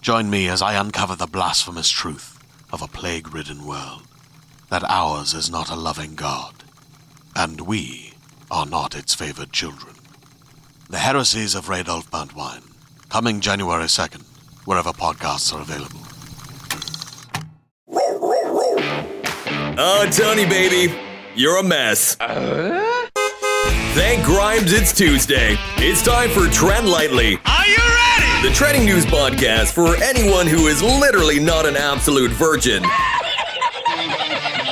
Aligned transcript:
Join 0.00 0.30
me 0.30 0.48
as 0.48 0.62
I 0.62 0.74
uncover 0.80 1.16
the 1.16 1.26
blasphemous 1.26 1.90
truth 1.90 2.38
of 2.72 2.82
a 2.82 2.88
plague 2.88 3.34
ridden 3.34 3.66
world 3.66 4.02
that 4.68 4.84
ours 4.88 5.34
is 5.34 5.50
not 5.50 5.70
a 5.70 5.76
loving 5.76 6.14
God, 6.14 6.54
and 7.34 7.60
we 7.62 8.12
are 8.50 8.66
not 8.66 8.94
its 8.96 9.14
favored 9.14 9.52
children. 9.52 9.94
The 10.88 10.98
Heresies 10.98 11.54
of 11.54 11.66
Radolf 11.66 12.08
Burntwine, 12.10 12.62
coming 13.08 13.40
January 13.40 13.84
2nd, 13.84 14.22
wherever 14.64 14.90
podcasts 14.90 15.52
are 15.54 15.60
available. 15.60 16.00
Oh, 19.78 20.08
Tony, 20.10 20.46
baby, 20.46 20.94
you're 21.34 21.58
a 21.58 21.62
mess. 21.62 22.16
Uh? 22.20 22.82
Thank 23.94 24.24
Grimes, 24.24 24.72
it's 24.72 24.92
Tuesday. 24.92 25.56
It's 25.78 26.02
time 26.02 26.28
for 26.30 26.46
Trend 26.48 26.86
Lightly. 26.88 27.38
Are 27.38 27.40
you 27.40 27.46
ready? 27.46 27.55
The 28.42 28.50
trending 28.52 28.84
news 28.84 29.04
podcast 29.06 29.72
for 29.72 29.96
anyone 30.02 30.46
who 30.46 30.66
is 30.68 30.82
literally 30.82 31.40
not 31.40 31.66
an 31.66 31.76
absolute 31.76 32.30
virgin. 32.30 32.84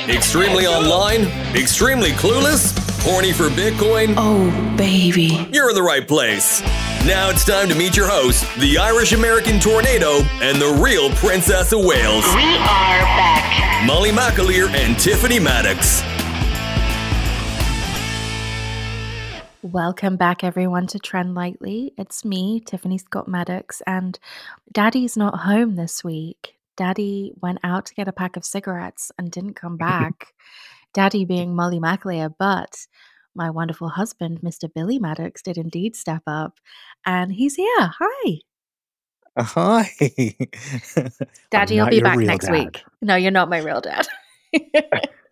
extremely 0.07 0.65
online, 0.65 1.23
extremely 1.55 2.11
clueless, 2.11 2.73
horny 3.03 3.33
for 3.33 3.49
Bitcoin. 3.49 4.13
Oh, 4.17 4.49
baby. 4.77 5.47
You're 5.51 5.69
in 5.69 5.75
the 5.75 5.81
right 5.83 6.07
place. 6.07 6.61
Now 7.05 7.29
it's 7.29 7.43
time 7.43 7.67
to 7.69 7.75
meet 7.75 7.97
your 7.97 8.07
hosts, 8.07 8.43
the 8.57 8.77
Irish 8.77 9.11
American 9.13 9.59
Tornado 9.59 10.21
and 10.41 10.61
the 10.61 10.79
real 10.81 11.09
Princess 11.11 11.73
of 11.73 11.79
Wales, 11.83 12.25
We 12.35 12.55
are 12.57 13.01
back. 13.01 13.85
Molly 13.85 14.11
McAleer 14.11 14.69
and 14.69 14.97
Tiffany 14.97 15.39
Maddox. 15.39 16.01
Welcome 19.75 20.15
back, 20.15 20.41
everyone, 20.41 20.87
to 20.87 20.99
Trend 20.99 21.35
Lightly. 21.35 21.91
It's 21.97 22.23
me, 22.23 22.61
Tiffany 22.61 22.97
Scott 22.97 23.27
Maddox, 23.27 23.81
and 23.85 24.17
Daddy's 24.71 25.17
not 25.17 25.41
home 25.41 25.75
this 25.75 26.01
week. 26.01 26.55
Daddy 26.77 27.33
went 27.41 27.59
out 27.61 27.85
to 27.87 27.93
get 27.93 28.07
a 28.07 28.13
pack 28.13 28.37
of 28.37 28.45
cigarettes 28.45 29.11
and 29.19 29.29
didn't 29.29 29.55
come 29.55 29.75
back. 29.91 30.27
Daddy 30.93 31.25
being 31.25 31.57
Molly 31.57 31.81
McAleer, 31.81 32.33
but 32.39 32.87
my 33.35 33.49
wonderful 33.49 33.89
husband, 33.89 34.39
Mr. 34.39 34.73
Billy 34.73 34.97
Maddox, 34.97 35.41
did 35.41 35.57
indeed 35.57 35.97
step 35.97 36.23
up, 36.25 36.53
and 37.05 37.33
he's 37.33 37.55
here. 37.55 37.91
Hi, 37.99 38.39
uh, 39.35 39.43
Hi. 39.43 39.91
Daddy. 41.51 41.81
I'm 41.81 41.83
I'll 41.83 41.89
be 41.89 41.99
back 41.99 42.17
next 42.19 42.45
dad. 42.45 42.53
week. 42.53 42.81
No, 43.01 43.17
you're 43.17 43.29
not 43.29 43.49
my 43.49 43.59
real 43.59 43.81
dad. 43.81 44.07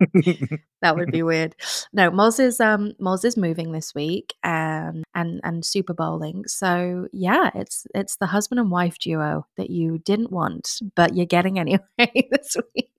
that 0.82 0.96
would 0.96 1.10
be 1.10 1.22
weird. 1.22 1.54
No, 1.92 2.10
Moz 2.10 2.38
is 2.38 2.60
um 2.60 2.92
Moz 3.00 3.24
is 3.24 3.36
moving 3.36 3.72
this 3.72 3.94
week 3.94 4.34
and 4.42 5.04
and 5.14 5.40
and 5.42 5.64
Super 5.64 5.94
Bowling. 5.94 6.44
So 6.46 7.08
yeah, 7.12 7.50
it's 7.54 7.86
it's 7.94 8.16
the 8.16 8.26
husband 8.26 8.60
and 8.60 8.70
wife 8.70 8.98
duo 8.98 9.46
that 9.56 9.70
you 9.70 9.98
didn't 9.98 10.32
want, 10.32 10.80
but 10.94 11.14
you're 11.14 11.26
getting 11.26 11.58
anyway 11.58 11.80
this 12.30 12.56
week. 12.74 12.90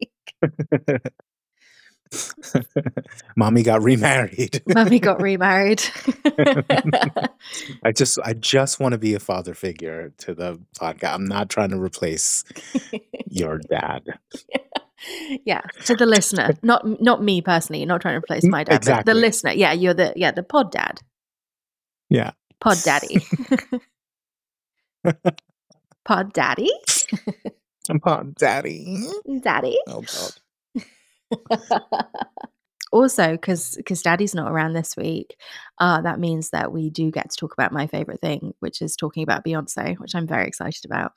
Mommy 3.35 3.63
got 3.63 3.81
remarried. 3.83 4.61
Mommy 4.67 4.99
got 4.99 5.21
remarried. 5.21 5.83
I 7.83 7.91
just 7.93 8.17
I 8.23 8.33
just 8.33 8.79
want 8.79 8.93
to 8.93 8.97
be 8.97 9.13
a 9.13 9.19
father 9.19 9.53
figure 9.53 10.13
to 10.19 10.33
the 10.33 10.59
podcast. 10.79 11.13
I'm 11.13 11.25
not 11.25 11.49
trying 11.49 11.69
to 11.69 11.79
replace 11.79 12.43
your 13.29 13.57
dad. 13.57 14.03
yeah, 14.49 14.61
to 15.85 15.95
the 15.95 16.05
listener, 16.05 16.53
not 16.63 17.01
not 17.01 17.23
me 17.23 17.41
personally. 17.41 17.79
You're 17.79 17.87
not 17.87 18.01
trying 18.01 18.13
to 18.15 18.19
replace 18.19 18.43
my 18.45 18.63
dad, 18.63 18.77
exactly. 18.77 19.13
the 19.13 19.19
listener. 19.19 19.51
Yeah, 19.51 19.73
you're 19.73 19.93
the 19.93 20.13
yeah 20.15 20.31
the 20.31 20.43
pod 20.43 20.71
dad, 20.71 21.01
Yeah. 22.09 22.31
pod 22.59 22.77
daddy, 22.83 23.19
pod 26.05 26.33
daddy, 26.33 26.71
I'm 27.89 27.99
on 28.03 28.33
daddy. 28.37 29.03
daddy. 29.41 29.77
Oh 29.87 30.01
god. 30.01 30.31
also, 32.91 33.31
because 33.31 33.75
because 33.75 34.01
Daddy's 34.01 34.33
not 34.35 34.51
around 34.51 34.73
this 34.73 34.95
week, 34.95 35.35
uh, 35.79 36.01
that 36.01 36.19
means 36.19 36.49
that 36.51 36.71
we 36.71 36.89
do 36.89 37.11
get 37.11 37.29
to 37.29 37.37
talk 37.37 37.53
about 37.53 37.71
my 37.71 37.87
favorite 37.87 38.21
thing, 38.21 38.53
which 38.59 38.81
is 38.81 38.95
talking 38.95 39.23
about 39.23 39.43
Beyonce, 39.43 39.97
which 39.99 40.15
I'm 40.15 40.27
very 40.27 40.47
excited 40.47 40.85
about. 40.85 41.11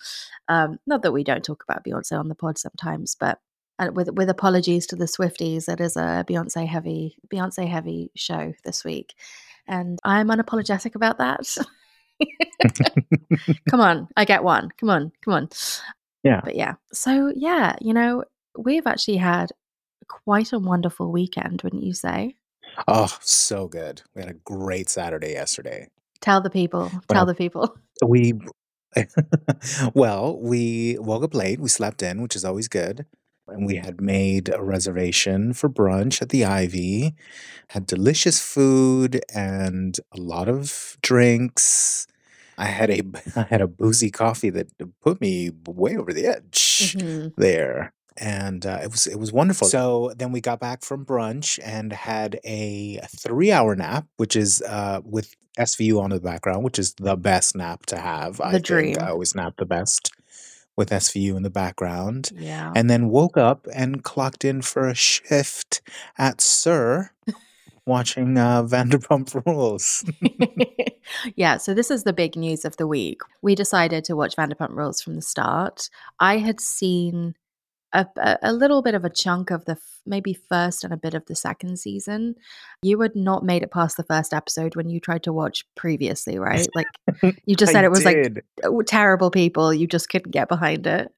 Um, 0.49 0.79
not 0.87 1.03
that 1.03 1.12
we 1.12 1.25
don't 1.25 1.45
talk 1.45 1.62
about 1.69 1.85
Beyonce 1.85 2.19
on 2.19 2.29
the 2.29 2.35
pod 2.35 2.59
sometimes, 2.59 3.17
but 3.19 3.39
uh, 3.81 3.91
with 3.93 4.11
with 4.13 4.29
apologies 4.29 4.87
to 4.89 4.97
the 4.97 5.07
Swifties, 5.07 5.69
it 5.69 5.81
is 5.81 5.97
a 5.97 6.25
Beyonce 6.29 6.67
heavy 6.67 7.17
Beyonce 7.33 7.67
heavy 7.67 8.11
show 8.15 8.53
this 8.65 8.85
week, 8.85 9.15
and 9.67 9.99
I'm 10.05 10.29
unapologetic 10.29 10.95
about 10.95 11.19
that. 11.19 11.57
come 13.71 13.81
on, 13.81 14.09
I 14.17 14.25
get 14.25 14.45
one. 14.45 14.69
Come 14.79 14.91
on, 14.91 15.13
come 15.25 15.35
on. 15.35 15.49
Yeah. 16.23 16.43
But 16.45 16.57
yeah, 16.57 16.75
so 16.93 17.33
yeah, 17.35 17.77
you 17.81 17.95
know, 17.95 18.25
we've 18.59 18.87
actually 18.87 19.17
had 19.17 19.51
quite 20.09 20.53
a 20.53 20.59
wonderful 20.59 21.11
weekend, 21.11 21.62
wouldn't 21.62 21.83
you 21.83 21.94
say? 21.94 22.35
Oh, 22.87 23.17
so 23.21 23.67
good. 23.67 24.03
We 24.15 24.23
had 24.23 24.31
a 24.31 24.35
great 24.35 24.88
Saturday 24.88 25.33
yesterday. 25.33 25.88
Tell 26.21 26.43
the 26.43 26.50
people. 26.50 26.91
Tell 27.09 27.26
the 27.26 27.35
people. 27.35 27.76
We 28.03 28.33
well, 29.94 30.38
we 30.41 30.97
woke 30.99 31.23
up 31.23 31.35
late. 31.35 31.61
We 31.61 31.69
slept 31.69 32.03
in, 32.03 32.23
which 32.23 32.35
is 32.35 32.47
always 32.47 32.67
good. 32.67 33.05
And 33.50 33.67
we 33.67 33.76
had 33.76 34.00
made 34.00 34.49
a 34.49 34.62
reservation 34.62 35.52
for 35.52 35.69
brunch 35.69 36.23
at 36.23 36.29
the 36.31 36.44
Ivy. 36.44 37.14
Had 37.69 37.87
delicious 37.87 38.41
food 38.41 39.20
and 39.35 39.99
a 40.12 40.20
lot 40.20 40.49
of 40.49 40.97
drinks. 41.02 42.06
I 42.58 42.67
had 42.67 42.91
a 42.91 43.02
I 43.37 43.43
had 43.43 43.61
a 43.61 43.67
boozy 43.69 44.11
coffee 44.11 44.50
that 44.50 44.69
put 45.00 45.20
me 45.20 45.50
way 45.67 45.97
over 45.97 46.12
the 46.12 46.26
edge 46.26 46.94
Mhm. 46.99 47.32
there. 47.37 47.93
And 48.17 48.67
uh, 48.67 48.81
it 48.82 48.91
was 48.91 49.06
it 49.06 49.19
was 49.19 49.32
wonderful. 49.32 49.69
So 49.69 50.12
then 50.17 50.31
we 50.32 50.41
got 50.41 50.61
back 50.61 50.82
from 50.82 51.06
brunch 51.06 51.58
and 51.64 51.93
had 51.93 52.38
a 52.44 53.00
three 53.17 53.50
hour 53.52 53.75
nap, 53.76 54.06
which 54.19 54.37
is 54.37 54.61
uh, 54.62 55.00
with 55.05 55.35
SVU 55.58 55.99
on 56.00 56.12
in 56.12 56.17
the 56.17 56.20
background, 56.23 56.62
which 56.64 56.79
is 56.79 56.93
the 56.94 57.17
best 57.17 57.56
nap 57.56 57.87
to 57.87 57.97
have. 57.99 58.41
I 58.41 58.49
The 58.52 58.56
think 58.58 58.67
dream. 58.67 58.97
I 59.00 59.11
always 59.11 59.35
nap 59.35 59.55
the 59.58 59.64
best 59.64 60.11
with 60.76 60.90
SVU 60.90 61.37
in 61.37 61.43
the 61.43 61.50
background, 61.50 62.31
Yeah. 62.34 62.72
and 62.75 62.88
then 62.88 63.08
woke 63.08 63.37
up 63.37 63.67
and 63.75 64.02
clocked 64.02 64.44
in 64.44 64.62
for 64.62 64.88
a 64.88 64.94
shift 64.94 65.82
at 66.17 66.40
SUR 66.40 67.12
watching 67.87 68.38
uh, 68.38 68.62
Vanderpump 68.67 69.44
Rules. 69.46 70.05
yeah, 71.37 71.56
so 71.56 71.75
this 71.75 71.90
is 71.90 72.05
the 72.05 72.12
big 72.12 72.37
news 72.37 72.64
of 72.64 72.76
the 72.76 72.87
week. 72.87 73.20
We 73.43 73.55
decided 73.55 74.05
to 74.05 74.17
watch 74.17 74.37
Vanderpump 74.37 74.70
Rules 74.76 75.02
from 75.02 75.17
the 75.17 75.22
start. 75.22 75.90
I 76.19 76.38
had 76.38 76.61
seen 76.61 77.34
a, 77.92 78.38
a, 78.42 78.52
little 78.52 78.82
bit 78.82 78.94
of 78.94 79.04
a 79.04 79.10
chunk 79.10 79.50
of 79.50 79.64
the 79.64 79.72
f- 79.72 80.00
maybe 80.06 80.32
first 80.32 80.84
and 80.84 80.92
a 80.92 80.96
bit 80.96 81.14
of 81.14 81.25
the 81.26 81.34
second 81.34 81.78
season. 81.78 82.34
You 82.82 83.00
had 83.00 83.16
not 83.16 83.44
made 83.44 83.62
it 83.62 83.70
past 83.70 83.96
the 83.96 84.04
first 84.04 84.32
episode 84.32 84.76
when 84.76 84.88
you 84.88 85.00
tried 85.00 85.25
to 85.25 85.32
watch 85.32 85.64
previously, 85.76 86.38
right? 86.38 86.66
Like 86.75 87.37
you 87.44 87.56
just 87.56 87.72
said 87.72 87.84
it 87.84 87.90
was 87.90 88.04
like 88.04 88.16
did. 88.16 88.42
oh, 88.64 88.82
terrible 88.82 89.31
people. 89.31 89.75
You 89.75 89.87
just 89.87 90.08
couldn't 90.08 90.31
get 90.31 90.48
behind 90.48 90.87
it. 90.87 91.12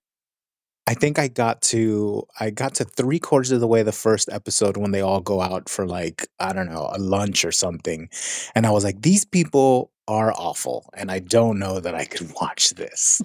I 0.87 0.95
think 0.95 1.19
I 1.19 1.29
got 1.29 1.63
to 1.63 2.25
I 2.41 2.51
got 2.51 2.75
to 2.77 2.85
three 2.85 3.21
quarters 3.21 3.53
of 3.53 3.61
the 3.61 3.69
way 3.69 3.83
the 3.83 3.93
first 3.93 4.29
episode 4.33 4.77
when 4.77 4.91
they 4.91 5.01
all 5.01 5.21
go 5.21 5.41
out 5.41 5.69
for 5.69 5.87
like 5.87 6.27
I 6.41 6.53
don't 6.53 6.69
know 6.69 6.91
a 6.93 6.99
lunch 6.99 7.45
or 7.45 7.53
something, 7.53 8.09
and 8.55 8.67
I 8.67 8.71
was 8.71 8.83
like, 8.83 9.03
these 9.03 9.25
people 9.25 9.93
are 10.09 10.33
awful, 10.33 10.91
and 10.95 11.11
I 11.11 11.21
don't 11.21 11.59
know 11.59 11.79
that 11.79 11.95
I 11.95 12.05
could 12.05 12.33
watch 12.41 12.71
this. 12.71 13.23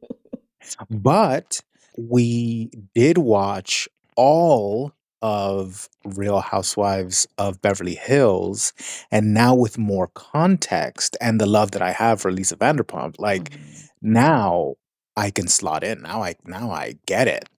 but 0.90 1.60
we 1.96 2.70
did 2.94 3.18
watch 3.18 3.88
all 4.16 4.92
of 5.22 5.88
Real 6.04 6.40
Housewives 6.40 7.26
of 7.38 7.60
Beverly 7.62 7.94
Hills, 7.94 8.72
and 9.10 9.32
now 9.32 9.54
with 9.54 9.78
more 9.78 10.08
context 10.08 11.16
and 11.20 11.40
the 11.40 11.46
love 11.46 11.70
that 11.70 11.82
I 11.82 11.92
have 11.92 12.20
for 12.20 12.30
Lisa 12.30 12.56
Vanderpump, 12.56 13.18
like 13.18 13.50
Mhm. 13.50 13.88
now 14.02 14.74
I 15.16 15.30
can 15.30 15.48
slot 15.48 15.82
in. 15.82 16.02
Now 16.02 16.22
I 16.22 16.34
now 16.44 16.70
I 16.70 16.96
get 17.06 17.26
it. 17.28 17.48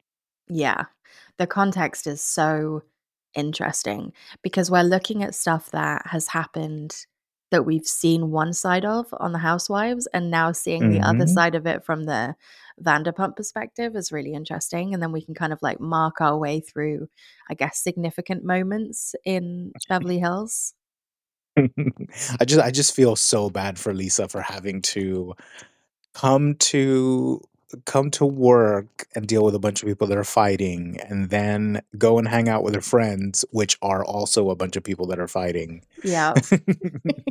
Yeah. 0.48 0.84
The 1.38 1.46
context 1.46 2.06
is 2.06 2.20
so 2.20 2.82
interesting 3.34 4.12
because 4.42 4.70
we're 4.70 4.82
looking 4.82 5.22
at 5.22 5.34
stuff 5.34 5.70
that 5.70 6.06
has 6.06 6.28
happened 6.28 7.06
that 7.50 7.64
we've 7.66 7.86
seen 7.86 8.30
one 8.30 8.52
side 8.52 8.84
of 8.84 9.06
on 9.20 9.32
the 9.32 9.38
Housewives 9.38 10.06
and 10.12 10.30
now 10.30 10.52
seeing 10.52 10.88
the 10.88 11.00
other 11.00 11.26
Mhm. 11.26 11.28
side 11.28 11.54
of 11.54 11.66
it 11.66 11.84
from 11.84 12.04
the 12.04 12.34
Vanderpump 12.82 13.36
perspective 13.36 13.96
is 13.96 14.12
really 14.12 14.34
interesting. 14.34 14.92
And 14.92 15.02
then 15.02 15.12
we 15.12 15.22
can 15.24 15.34
kind 15.34 15.52
of 15.52 15.60
like 15.62 15.80
mark 15.80 16.20
our 16.20 16.36
way 16.38 16.60
through, 16.60 17.08
I 17.50 17.54
guess, 17.54 17.78
significant 17.78 18.44
moments 18.44 19.14
in 19.24 19.72
Beverly 19.88 20.18
Hills. 20.18 20.74
I 22.40 22.44
just 22.44 22.60
I 22.60 22.70
just 22.70 22.94
feel 22.94 23.16
so 23.16 23.48
bad 23.50 23.78
for 23.78 23.94
Lisa 23.94 24.28
for 24.28 24.40
having 24.42 24.82
to 24.82 25.34
come 26.14 26.56
to 26.56 27.40
come 27.84 28.10
to 28.12 28.24
work 28.24 29.06
and 29.14 29.26
deal 29.26 29.44
with 29.44 29.54
a 29.54 29.58
bunch 29.58 29.82
of 29.82 29.88
people 29.88 30.06
that 30.06 30.18
are 30.18 30.24
fighting 30.24 30.98
and 31.08 31.30
then 31.30 31.82
go 31.98 32.18
and 32.18 32.28
hang 32.28 32.48
out 32.48 32.62
with 32.62 32.74
her 32.74 32.80
friends 32.80 33.44
which 33.50 33.76
are 33.82 34.04
also 34.04 34.50
a 34.50 34.56
bunch 34.56 34.76
of 34.76 34.84
people 34.84 35.06
that 35.06 35.18
are 35.18 35.28
fighting. 35.28 35.82
Yeah. 36.04 36.34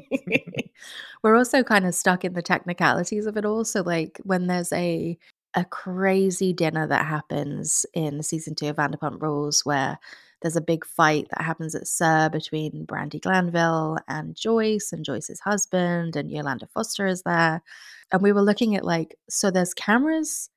We're 1.23 1.35
also 1.35 1.63
kind 1.63 1.85
of 1.85 1.95
stuck 1.95 2.25
in 2.25 2.33
the 2.33 2.41
technicalities 2.41 3.25
of 3.25 3.37
it 3.37 3.45
all. 3.45 3.63
So 3.63 3.81
like 3.81 4.19
when 4.23 4.47
there's 4.47 4.73
a 4.73 5.17
a 5.57 5.63
crazy 5.63 6.51
dinner 6.51 6.85
that 6.85 7.05
happens 7.05 7.85
in 7.93 8.21
season 8.21 8.55
two 8.55 8.67
of 8.67 8.75
Vanderpump 8.75 9.21
Rules 9.21 9.65
where 9.65 9.97
there's 10.41 10.57
a 10.57 10.61
big 10.61 10.85
fight 10.85 11.27
that 11.29 11.43
happens 11.43 11.73
at 11.75 11.87
SUR 11.87 12.29
between 12.29 12.85
Brandi 12.85 13.21
Glanville 13.21 13.97
and 14.07 14.35
Joyce 14.35 14.91
and 14.91 15.05
Joyce's 15.05 15.39
husband 15.39 16.15
and 16.15 16.29
Yolanda 16.29 16.67
Foster 16.67 17.07
is 17.07 17.23
there. 17.23 17.63
And 18.11 18.21
we 18.21 18.31
were 18.31 18.41
looking 18.41 18.75
at 18.75 18.85
like, 18.85 19.15
so 19.29 19.51
there's 19.51 19.73
cameras 19.73 20.49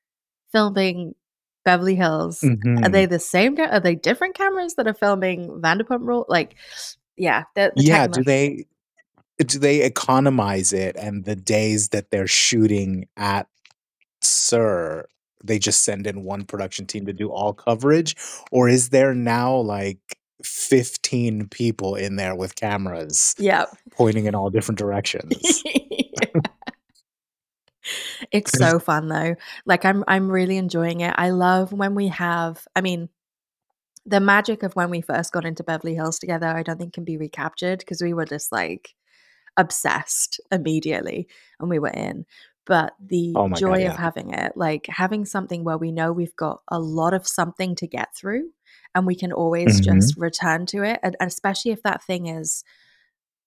filming 0.53 1.15
Beverly 1.65 1.95
Hills. 1.95 2.43
Are 2.45 2.49
Mhm. 2.49 2.93
they 2.93 3.06
the 3.06 3.19
same? 3.19 3.56
Ca- 3.56 3.67
are 3.71 3.81
they 3.81 3.95
different 3.95 4.35
cameras 4.37 4.75
that 4.75 4.87
are 4.87 4.95
filming 4.95 5.49
Vanderpump 5.61 6.06
Rule? 6.06 6.25
Like, 6.29 6.55
yeah, 7.17 7.45
the, 7.55 7.73
the 7.75 7.83
Yeah, 7.83 8.06
do 8.06 8.23
they 8.23 8.67
do 9.45 9.59
they 9.59 9.83
economize 9.83 10.73
it 10.73 10.97
and 10.97 11.25
the 11.25 11.37
days 11.37 11.91
that 11.91 12.11
they're 12.11 12.27
shooting 12.27 13.06
at 13.17 13.47
SUR 14.21 15.06
they 15.45 15.61
just 15.61 15.85
send 15.85 16.09
in 16.09 16.25
one 16.25 16.45
production 16.45 16.87
team 16.87 17.06
to 17.06 17.12
do 17.12 17.31
all 17.31 17.53
coverage 17.53 18.17
or 18.50 18.69
is 18.69 18.89
there 18.89 19.15
now 19.15 19.55
like 19.56 20.00
15 20.43 21.47
people 21.50 21.95
in 21.95 22.17
there 22.17 22.35
with 22.35 22.56
cameras 22.56 23.37
Yeah. 23.39 23.67
pointing 23.93 24.25
in 24.27 24.35
all 24.35 24.50
different 24.50 24.79
directions? 24.79 25.62
it's 28.32 28.52
so 28.52 28.79
fun 28.79 29.08
though. 29.08 29.37
Like 29.67 29.85
I'm 29.85 30.05
I'm 30.08 30.31
really 30.31 30.56
enjoying 30.56 31.00
it. 31.00 31.14
I 31.17 31.31
love 31.31 31.73
when 31.73 31.94
we 31.94 32.08
have 32.08 32.67
I 32.76 32.81
mean 32.81 33.08
the 34.06 34.20
magic 34.20 34.62
of 34.62 34.75
when 34.75 34.90
we 34.90 35.00
first 35.02 35.32
got 35.32 35.44
into 35.44 35.62
Beverly 35.64 35.94
Hills 35.94 36.19
together, 36.19 36.46
I 36.46 36.62
don't 36.62 36.79
think 36.79 36.94
can 36.94 37.05
be 37.05 37.19
recaptured 37.19 37.81
because 37.81 38.00
we 38.02 38.14
were 38.14 38.25
just 38.25 38.52
like 38.52 38.94
obsessed 39.56 40.40
immediately 40.50 41.29
and 41.61 41.69
we 41.69 41.79
were 41.79 41.88
in. 41.90 42.25
But 42.67 42.94
the 43.05 43.32
Oh 43.35 43.49
my 43.49 43.56
God, 43.56 43.61
joy 43.61 43.79
yeah. 43.81 43.90
of 43.90 43.96
having 43.96 44.32
it, 44.32 44.52
like 44.56 44.87
having 44.88 45.25
something 45.25 45.64
where 45.64 45.79
we 45.79 45.90
know 45.93 46.12
we've 46.12 46.37
got 46.37 46.62
a 46.69 46.79
lot 46.79 47.14
of 47.14 47.26
something 47.26 47.75
to 47.76 47.87
get 47.87 48.14
through 48.14 48.50
and 48.94 49.06
we 49.06 49.14
can 49.14 49.32
always 49.32 49.81
Mhm. 49.81 49.85
just 49.85 50.17
return 50.17 50.67
to 50.67 50.82
it. 50.85 51.00
And, 51.02 51.17
and 51.20 51.29
especially 51.29 51.73
if 51.73 51.82
that 51.82 52.02
thing 52.02 52.26
is 52.26 52.64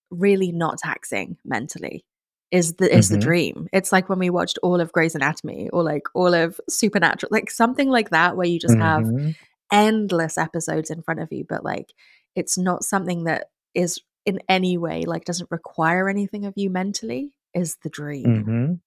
really 0.10 0.52
not 0.52 0.78
taxing 0.80 1.38
mentally 1.46 2.06
is 2.52 2.74
the 2.76 2.94
is 2.96 3.10
the 3.10 3.18
Mhm. 3.18 3.22
dream. 3.22 3.70
It's 3.74 3.92
like 3.92 4.10
when 4.10 4.20
we 4.20 4.30
watched 4.30 4.60
all 4.62 4.80
of 4.82 4.92
Grey's 4.92 5.16
Anatomy 5.16 5.70
or 5.70 5.84
like 5.84 6.04
all 6.14 6.34
of 6.34 6.60
Supernatural, 6.70 7.30
like 7.32 7.50
something 7.50 7.90
like 7.90 8.10
that 8.10 8.36
where 8.36 8.48
you 8.48 8.60
just 8.60 8.78
have 8.78 9.04
Mhm. 9.04 9.36
endless 9.72 10.38
episodes 10.38 10.90
in 10.92 11.02
front 11.02 11.22
of 11.22 11.32
you, 11.32 11.46
but 11.48 11.64
like 11.64 11.94
it's 12.36 12.58
not 12.58 12.84
something 12.84 13.24
that 13.24 13.50
is 13.74 14.00
in 14.26 14.40
any 14.50 14.78
way 14.78 15.04
like 15.06 15.26
doesn't 15.26 15.50
require 15.50 16.08
anything 16.10 16.46
of 16.46 16.54
you 16.58 16.70
mentally 16.70 17.32
is 17.54 17.78
the 17.84 17.90
dream. 17.90 18.46
Mhm. 18.46 18.80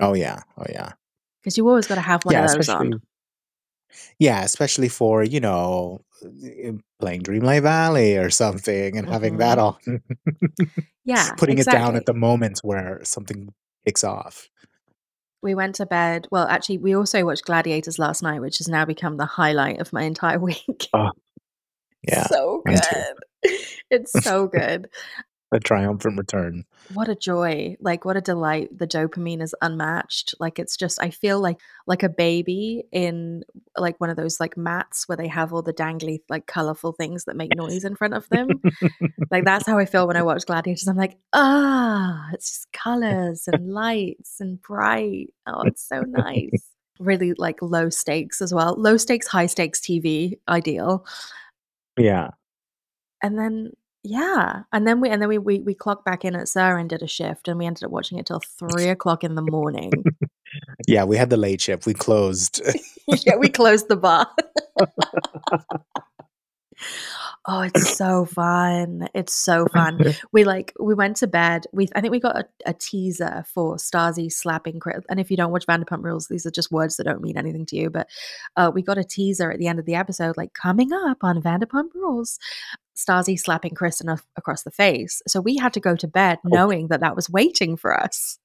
Oh 0.00 0.14
yeah. 0.14 0.42
Oh 0.58 0.66
yeah. 0.68 0.92
Because 1.40 1.56
you 1.56 1.66
always 1.68 1.86
got 1.86 1.94
to 1.94 2.00
have 2.00 2.24
one 2.24 2.34
Yeah, 2.34 2.44
of 2.44 2.52
those 2.52 2.68
on. 2.68 3.00
Yeah, 4.18 4.42
especially 4.42 4.88
for, 4.88 5.22
you 5.24 5.40
know, 5.40 6.00
uh, 6.24 6.72
playing 7.00 7.22
Dreamlight 7.22 7.62
Valley 7.62 8.16
or 8.16 8.30
something 8.30 8.96
and 8.98 9.08
having 9.08 9.38
that 9.38 9.58
Mhm. 9.58 9.76
on. 9.86 10.02
Yeah, 11.04 11.32
Putting 11.38 11.56
it 11.58 11.64
down 11.64 11.76
exactly. 11.76 11.96
at 11.96 12.06
the 12.06 12.12
moment 12.14 12.58
where 12.62 13.00
something 13.02 13.54
kicks 13.86 14.04
off. 14.04 14.50
We 15.42 15.54
went 15.54 15.76
to 15.76 15.86
bed. 15.86 16.26
Well, 16.30 16.46
actually, 16.48 16.78
we 16.78 16.94
also 16.94 17.24
watched 17.24 17.44
Gladiators 17.46 17.98
last 17.98 18.22
night, 18.22 18.40
which 18.42 18.58
has 18.58 18.68
now 18.68 18.84
become 18.84 19.16
the 19.16 19.24
highlight 19.24 19.80
of 19.80 19.90
my 19.92 20.02
entire 20.02 20.38
week. 20.50 20.88
Oh, 20.92 21.12
yeah. 22.06 22.26
so 22.26 22.62
too. 22.66 22.74
good. 22.74 23.54
It's 23.90 24.12
so 24.22 24.48
good. 24.48 24.90
A 25.50 25.58
triumphant 25.58 26.18
return. 26.18 26.64
What 26.92 27.08
a 27.08 27.14
joy. 27.14 27.76
Like 27.80 28.04
what 28.04 28.18
a 28.18 28.20
delight. 28.20 28.76
The 28.76 28.86
dopamine 28.86 29.40
is 29.40 29.54
unmatched. 29.62 30.34
Like 30.38 30.58
it's 30.58 30.76
just 30.76 31.00
I 31.00 31.08
feel 31.08 31.40
like 31.40 31.58
like 31.86 32.02
a 32.02 32.10
baby 32.10 32.84
in 32.92 33.44
like 33.74 33.98
one 33.98 34.10
of 34.10 34.16
those 34.16 34.40
like 34.40 34.58
mats 34.58 35.08
where 35.08 35.16
they 35.16 35.28
have 35.28 35.54
all 35.54 35.62
the 35.62 35.72
dangly 35.72 36.20
like 36.28 36.46
colorful 36.46 36.92
things 36.92 37.24
that 37.24 37.36
make 37.36 37.56
noise 37.56 37.84
in 37.84 37.96
front 37.96 38.12
of 38.12 38.28
them. 38.30 38.48
like 39.30 39.46
that's 39.46 39.66
how 39.66 39.78
I 39.78 39.86
feel 39.86 40.06
when 40.06 40.18
I 40.18 40.22
watch 40.22 40.44
Gladiators. 40.44 40.86
I'm 40.86 40.98
like, 40.98 41.16
ah, 41.32 42.28
it's 42.34 42.50
just 42.50 42.72
colors 42.72 43.48
and 43.50 43.72
lights 43.72 44.40
and 44.40 44.60
bright. 44.60 45.28
Oh, 45.46 45.62
it's 45.62 45.86
so 45.86 46.02
nice. 46.02 46.50
Really 47.00 47.32
like 47.34 47.62
low 47.62 47.90
stakes 47.90 48.42
as 48.42 48.52
well. 48.52 48.74
Low 48.76 48.96
stakes, 48.96 49.28
high 49.28 49.46
stakes 49.46 49.78
TV, 49.78 50.40
ideal. 50.48 51.06
Yeah. 51.96 52.30
And 53.22 53.38
then 53.38 53.70
yeah, 54.02 54.62
and 54.72 54.86
then 54.86 55.00
we 55.00 55.10
and 55.10 55.20
then 55.20 55.28
we 55.28 55.38
we 55.38 55.60
we 55.60 55.74
clocked 55.74 56.04
back 56.04 56.24
in 56.24 56.36
at 56.36 56.48
SUR 56.48 56.78
and 56.78 56.88
did 56.88 57.02
a 57.02 57.08
shift, 57.08 57.48
and 57.48 57.58
we 57.58 57.66
ended 57.66 57.84
up 57.84 57.90
watching 57.90 58.18
it 58.18 58.26
till 58.26 58.40
three 58.40 58.88
o'clock 58.88 59.24
in 59.24 59.34
the 59.34 59.42
morning. 59.42 59.92
Yeah, 60.86 61.04
we 61.04 61.16
had 61.16 61.30
the 61.30 61.36
late 61.36 61.60
shift. 61.60 61.86
We 61.86 61.94
closed. 61.94 62.62
yeah, 63.06 63.36
we 63.36 63.48
closed 63.48 63.88
the 63.88 63.96
bar. 63.96 64.28
oh, 67.46 67.60
it's 67.62 67.96
so 67.96 68.24
fun! 68.24 69.08
It's 69.14 69.32
so 69.34 69.66
fun. 69.72 70.02
We 70.32 70.44
like 70.44 70.72
we 70.80 70.94
went 70.94 71.16
to 71.18 71.26
bed. 71.26 71.66
We 71.72 71.88
I 71.94 72.00
think 72.00 72.12
we 72.12 72.20
got 72.20 72.36
a, 72.36 72.44
a 72.66 72.74
teaser 72.74 73.44
for 73.52 73.76
Stassi 73.76 74.30
slapping 74.32 74.80
Chris. 74.80 75.04
And 75.08 75.20
if 75.20 75.30
you 75.30 75.36
don't 75.36 75.52
watch 75.52 75.66
Vanderpump 75.66 76.02
Rules, 76.04 76.28
these 76.28 76.46
are 76.46 76.50
just 76.50 76.70
words 76.72 76.96
that 76.96 77.04
don't 77.04 77.22
mean 77.22 77.36
anything 77.36 77.66
to 77.66 77.76
you. 77.76 77.90
But 77.90 78.08
uh, 78.56 78.70
we 78.74 78.82
got 78.82 78.98
a 78.98 79.04
teaser 79.04 79.50
at 79.50 79.58
the 79.58 79.68
end 79.68 79.78
of 79.78 79.86
the 79.86 79.94
episode, 79.94 80.36
like 80.36 80.54
coming 80.54 80.92
up 80.92 81.24
on 81.24 81.42
Vanderpump 81.42 81.94
Rules, 81.94 82.38
Stassi 82.96 83.38
slapping 83.38 83.76
a- 83.80 84.18
across 84.36 84.62
the 84.62 84.70
face. 84.70 85.22
So 85.26 85.40
we 85.40 85.56
had 85.56 85.72
to 85.74 85.80
go 85.80 85.96
to 85.96 86.08
bed 86.08 86.38
knowing 86.44 86.88
that 86.88 87.00
that 87.00 87.16
was 87.16 87.30
waiting 87.30 87.76
for 87.76 87.98
us. 87.98 88.38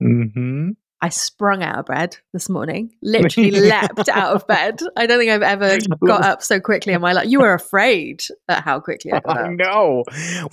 hmm 0.00 0.70
I 1.00 1.10
sprung 1.10 1.62
out 1.62 1.78
of 1.78 1.86
bed 1.86 2.16
this 2.32 2.48
morning, 2.48 2.92
literally 3.02 3.50
leapt 3.60 4.08
out 4.08 4.34
of 4.34 4.46
bed. 4.48 4.80
I 4.96 5.06
don't 5.06 5.18
think 5.18 5.30
I've 5.30 5.42
ever 5.42 5.78
got 6.04 6.24
up 6.24 6.42
so 6.42 6.58
quickly 6.58 6.92
in 6.92 7.00
my 7.00 7.12
life. 7.12 7.28
You 7.28 7.38
were 7.40 7.54
afraid 7.54 8.24
at 8.48 8.64
how 8.64 8.80
quickly 8.80 9.12
I 9.12 9.20
got 9.26 9.38
up. 9.38 9.46
I 9.46 9.48
know. 9.54 10.02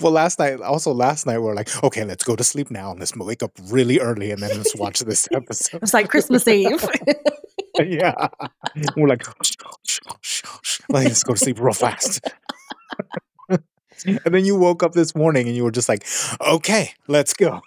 Well, 0.00 0.12
last 0.12 0.38
night, 0.38 0.60
also 0.60 0.92
last 0.92 1.26
night, 1.26 1.38
we 1.38 1.48
are 1.48 1.54
like, 1.54 1.68
okay, 1.82 2.04
let's 2.04 2.22
go 2.22 2.36
to 2.36 2.44
sleep 2.44 2.70
now 2.70 2.92
and 2.92 3.00
let's 3.00 3.16
wake 3.16 3.42
up 3.42 3.52
really 3.70 3.98
early 3.98 4.30
and 4.30 4.40
then 4.40 4.56
let's 4.56 4.76
watch 4.76 5.00
this 5.00 5.28
episode. 5.32 5.82
it's 5.82 5.94
like 5.94 6.08
Christmas 6.08 6.46
Eve. 6.46 6.84
yeah. 7.80 8.28
We're 8.96 9.08
like, 9.08 9.26
like, 10.88 11.06
let's 11.06 11.24
go 11.24 11.32
to 11.32 11.38
sleep 11.38 11.58
real 11.58 11.72
fast. 11.74 12.20
and 13.48 14.20
then 14.24 14.44
you 14.44 14.56
woke 14.56 14.84
up 14.84 14.92
this 14.92 15.16
morning 15.16 15.48
and 15.48 15.56
you 15.56 15.64
were 15.64 15.72
just 15.72 15.88
like, 15.88 16.06
okay, 16.40 16.92
let's 17.08 17.34
go. 17.34 17.60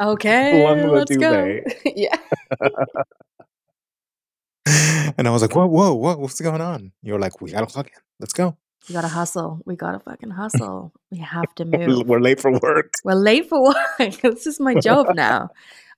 Okay, 0.00 0.62
Flung 0.62 0.78
the 0.78 0.88
let's 0.88 1.16
go. 1.16 1.32
duvet. 1.32 1.76
yeah. 1.96 2.16
And 5.18 5.26
I 5.26 5.30
was 5.30 5.42
like, 5.42 5.54
whoa, 5.54 5.66
whoa, 5.66 5.94
whoa, 5.94 6.16
what's 6.16 6.40
going 6.40 6.60
on? 6.60 6.92
You're 7.02 7.18
like, 7.18 7.40
we 7.40 7.50
gotta 7.50 7.66
fucking. 7.66 7.92
Let's 8.20 8.32
go. 8.32 8.56
We 8.88 8.94
gotta 8.94 9.08
hustle. 9.08 9.60
We 9.66 9.76
gotta 9.76 9.98
fucking 9.98 10.30
hustle. 10.42 10.92
We 11.10 11.18
have 11.18 11.54
to 11.56 11.64
move. 11.64 12.06
we're 12.06 12.20
late 12.20 12.40
for 12.40 12.52
work. 12.52 12.92
We're 13.04 13.14
late 13.14 13.48
for 13.48 13.62
work. 13.62 14.20
this 14.22 14.46
is 14.46 14.60
my 14.60 14.74
job 14.74 15.14
now. 15.14 15.50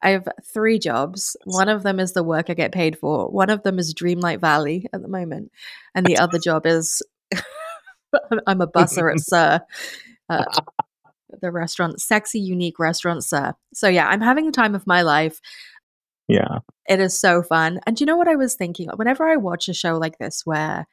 I 0.03 0.11
have 0.11 0.27
three 0.53 0.79
jobs. 0.79 1.37
One 1.45 1.69
of 1.69 1.83
them 1.85 2.01
is 2.01 2.13
the 2.13 2.25
work 2.25 2.51
I 2.51 2.55
get 2.55 2.73
paid 2.73 2.99
for. 2.99 3.29
One 3.29 3.51
of 3.51 3.63
them 3.63 3.79
is 3.79 3.95
Dreamlight 3.95 4.41
Valley 4.41 4.87
at 4.93 5.03
the 5.03 5.09
moment, 5.09 5.53
and 5.95 6.05
the 6.05 6.19
other 6.19 6.39
job 6.39 6.67
is 6.67 7.03
I'm 8.47 8.61
a 8.61 8.67
busser 8.67 9.13
at 9.13 9.21
SUR, 9.21 9.61
uh, 10.29 10.45
the 11.41 11.51
restaurant, 11.51 12.01
sexy, 12.01 12.41
unique 12.41 12.79
restaurant 12.79 13.25
SUR. 13.25 13.55
So 13.75 13.89
yeah, 13.89 14.09
I'm 14.09 14.21
having 14.21 14.47
the 14.47 14.53
time 14.53 14.75
of 14.75 14.87
my 14.87 15.03
life. 15.03 15.41
Yeah. 16.29 16.59
It 16.89 17.01
is 17.01 17.19
so 17.19 17.43
fun. 17.43 17.81
And 17.87 17.99
you 18.01 18.07
know 18.07 18.17
what 18.17 18.29
I 18.29 18.37
was 18.37 18.55
thinking? 18.55 18.89
Whenever 18.97 19.29
I 19.29 19.37
watch 19.37 19.69
a 19.69 19.75
show 19.75 19.97
like 19.99 20.19
this, 20.19 20.43
where 20.45 20.87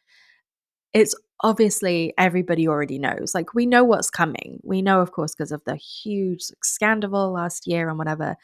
it's 0.93 1.15
obviously 1.41 2.13
everybody 2.17 2.67
already 2.67 2.99
knows, 2.99 3.33
like 3.33 3.53
we 3.53 3.65
know 3.65 3.83
what's 3.83 4.09
coming. 4.09 4.59
We 4.63 4.81
know, 4.81 5.01
of 5.01 5.11
course, 5.11 5.35
because 5.35 5.51
of 5.51 5.63
the 5.65 5.75
huge 5.75 6.43
scandal 6.63 7.31
last 7.31 7.67
year 7.67 7.89
and 7.89 7.97
whatever. 7.97 8.35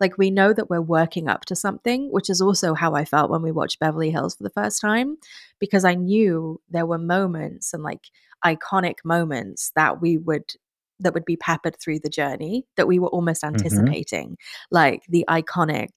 Like 0.00 0.18
we 0.18 0.30
know 0.30 0.52
that 0.52 0.68
we're 0.68 0.80
working 0.80 1.28
up 1.28 1.44
to 1.44 1.54
something, 1.54 2.10
which 2.10 2.28
is 2.28 2.40
also 2.40 2.74
how 2.74 2.94
I 2.94 3.04
felt 3.04 3.30
when 3.30 3.42
we 3.42 3.52
watched 3.52 3.78
Beverly 3.78 4.10
Hills 4.10 4.34
for 4.34 4.42
the 4.42 4.50
first 4.50 4.80
time, 4.80 5.16
because 5.60 5.84
I 5.84 5.94
knew 5.94 6.60
there 6.68 6.86
were 6.86 6.98
moments 6.98 7.72
and 7.72 7.84
like 7.84 8.06
iconic 8.44 8.96
moments 9.04 9.70
that 9.76 10.00
we 10.00 10.18
would 10.18 10.54
that 11.02 11.14
would 11.14 11.24
be 11.24 11.36
peppered 11.36 11.76
through 11.80 12.00
the 12.00 12.08
journey 12.10 12.64
that 12.76 12.86
we 12.88 12.98
were 12.98 13.08
almost 13.08 13.42
Mhm. 13.42 13.48
anticipating, 13.48 14.36
like 14.70 15.02
the 15.08 15.24
iconic 15.28 15.88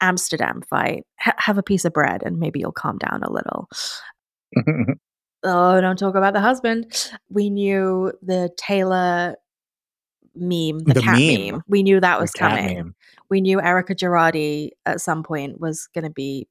Amsterdam 0.00 0.62
fight. 0.68 1.04
Ha- 1.20 1.34
have 1.38 1.58
a 1.58 1.62
piece 1.62 1.84
of 1.84 1.92
bread 1.92 2.22
and 2.24 2.38
maybe 2.38 2.60
you'll 2.60 2.72
calm 2.72 2.98
down 2.98 3.22
a 3.22 3.30
little. 3.32 3.68
Oh, 5.44 5.80
don't 5.80 5.98
talk 5.98 6.16
about 6.16 6.32
the 6.32 6.40
husband. 6.40 6.92
We 7.28 7.50
knew 7.50 8.10
the 8.20 8.50
Taylor 8.56 9.36
meme, 10.34 10.80
the, 10.80 10.94
The 10.94 11.00
cat 11.02 11.18
meme. 11.18 11.40
meme. 11.52 11.62
We 11.68 11.82
knew 11.84 12.00
that 12.00 12.18
was 12.18 12.32
coming. 12.32 12.94
We 13.30 13.40
knew 13.40 13.60
Erika 13.60 13.94
Girardi 13.94 14.70
at 14.86 15.00
some 15.00 15.22
point 15.22 15.60
was 15.60 15.88
going 15.94 16.04
to 16.04 16.10
be 16.10 16.48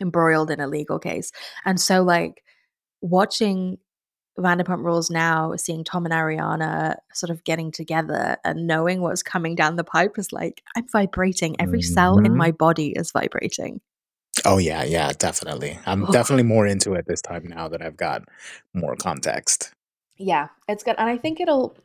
embroiled 0.00 0.50
in 0.50 0.60
a 0.60 0.68
legal 0.68 0.98
case. 1.00 1.32
And 1.64 1.80
so, 1.80 2.02
like, 2.04 2.42
watching 3.00 3.78
Vanderpump 4.38 4.84
Rules 4.84 5.10
now, 5.10 5.54
seeing 5.56 5.84
Tom 5.84 6.04
and 6.06 6.14
Ariana 6.14 6.96
sort 7.12 7.30
of 7.30 7.44
getting 7.44 7.70
together 7.70 8.36
and 8.44 8.66
knowing 8.66 9.00
what's 9.00 9.22
coming 9.22 9.54
down 9.54 9.76
the 9.76 9.84
pipe 9.84 10.18
is 10.18 10.32
like, 10.32 10.62
I'm 10.76 10.88
vibrating. 10.88 11.54
Every 11.60 11.82
cell 11.82 12.18
in 12.18 12.32
Mhm. 12.32 12.36
my 12.36 12.50
body 12.50 12.92
is 12.96 13.12
vibrating. 13.12 13.80
Oh 14.44 14.58
yeah, 14.58 14.82
yeah, 14.82 15.12
definitely. 15.16 15.78
I'm 15.86 16.04
Ugh. 16.04 16.12
definitely 16.12 16.42
more 16.42 16.66
into 16.66 16.94
it 16.94 17.06
this 17.06 17.22
time 17.22 17.46
now 17.46 17.68
that 17.68 17.80
I've 17.80 17.96
got 17.96 18.24
more 18.72 18.96
context. 18.96 19.72
Yeah, 20.16 20.48
it's 20.68 20.82
good. 20.82 20.96
And 20.98 21.08
I 21.08 21.16
think 21.16 21.40
it'll, 21.40 21.76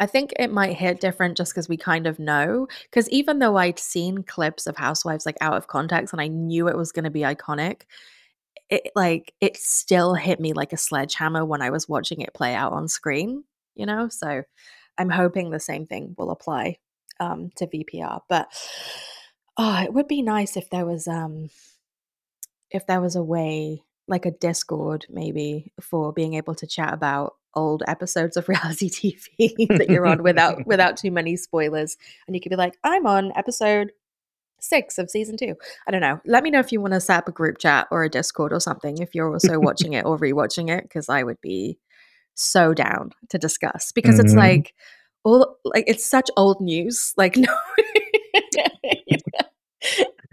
I 0.00 0.06
think 0.06 0.32
it 0.38 0.50
might 0.50 0.76
hit 0.76 1.00
different 1.00 1.36
just 1.36 1.52
because 1.52 1.68
we 1.68 1.76
kind 1.76 2.06
of 2.06 2.18
know. 2.18 2.66
Because 2.84 3.08
even 3.10 3.38
though 3.38 3.56
I'd 3.56 3.78
seen 3.78 4.22
clips 4.22 4.66
of 4.66 4.76
Housewives 4.76 5.26
like 5.26 5.36
out 5.40 5.56
of 5.56 5.66
context 5.66 6.14
and 6.14 6.20
I 6.20 6.28
knew 6.28 6.68
it 6.68 6.76
was 6.76 6.92
going 6.92 7.04
to 7.04 7.10
be 7.10 7.20
iconic, 7.20 7.82
it 8.70 8.92
like 8.94 9.34
it 9.40 9.56
still 9.56 10.14
hit 10.14 10.40
me 10.40 10.52
like 10.52 10.72
a 10.72 10.76
sledgehammer 10.76 11.44
when 11.44 11.62
I 11.62 11.70
was 11.70 11.88
watching 11.88 12.20
it 12.20 12.34
play 12.34 12.54
out 12.54 12.72
on 12.72 12.88
screen, 12.88 13.44
you 13.74 13.86
know? 13.86 14.08
So 14.08 14.42
I'm 14.98 15.10
hoping 15.10 15.50
the 15.50 15.60
same 15.60 15.86
thing 15.86 16.14
will 16.18 16.30
apply 16.30 16.78
um, 17.20 17.50
to 17.56 17.66
VPR. 17.66 18.20
But 18.28 18.48
oh, 19.56 19.82
it 19.82 19.92
would 19.92 20.08
be 20.08 20.22
nice 20.22 20.56
if 20.56 20.70
there 20.70 20.86
was 20.86 21.08
um 21.08 21.50
if 22.70 22.86
there 22.86 23.00
was 23.00 23.16
a 23.16 23.22
way 23.22 23.82
like 24.06 24.24
a 24.24 24.30
discord 24.30 25.06
maybe 25.10 25.72
for 25.80 26.12
being 26.12 26.34
able 26.34 26.54
to 26.54 26.66
chat 26.66 26.94
about 26.94 27.34
old 27.54 27.82
episodes 27.86 28.36
of 28.36 28.48
reality 28.48 28.88
tv 28.88 29.68
that 29.76 29.88
you're 29.88 30.06
on 30.06 30.22
without 30.22 30.66
without 30.66 30.96
too 30.96 31.10
many 31.10 31.36
spoilers 31.36 31.96
and 32.26 32.36
you 32.36 32.40
could 32.40 32.50
be 32.50 32.56
like 32.56 32.78
i'm 32.84 33.06
on 33.06 33.32
episode 33.36 33.90
six 34.60 34.98
of 34.98 35.10
season 35.10 35.36
two 35.36 35.54
i 35.86 35.90
don't 35.90 36.00
know 36.00 36.20
let 36.26 36.42
me 36.42 36.50
know 36.50 36.58
if 36.58 36.72
you 36.72 36.80
want 36.80 36.92
to 36.92 37.00
set 37.00 37.18
up 37.18 37.28
a 37.28 37.32
group 37.32 37.58
chat 37.58 37.86
or 37.90 38.02
a 38.02 38.10
discord 38.10 38.52
or 38.52 38.60
something 38.60 38.98
if 38.98 39.14
you're 39.14 39.32
also 39.32 39.58
watching 39.60 39.92
it 39.92 40.04
or 40.04 40.18
rewatching 40.18 40.70
it 40.70 40.82
because 40.84 41.08
i 41.08 41.22
would 41.22 41.40
be 41.40 41.78
so 42.34 42.74
down 42.74 43.10
to 43.28 43.38
discuss 43.38 43.92
because 43.92 44.18
it's 44.18 44.34
Mhm. 44.34 44.36
like 44.36 44.74
all 45.24 45.56
like 45.64 45.84
it's 45.86 46.08
such 46.08 46.30
old 46.36 46.60
news 46.60 47.12
like 47.16 47.36
no 47.36 47.54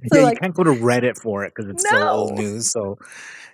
so 0.07 0.17
yeah, 0.17 0.23
like 0.23 0.35
you 0.35 0.39
can't 0.39 0.53
go 0.53 0.63
to 0.63 0.71
Reddit 0.71 1.19
for 1.19 1.43
it 1.43 1.53
because 1.55 1.69
it's 1.69 1.89
so 1.89 2.09
old 2.09 2.33
news. 2.33 2.71
So 2.71 2.97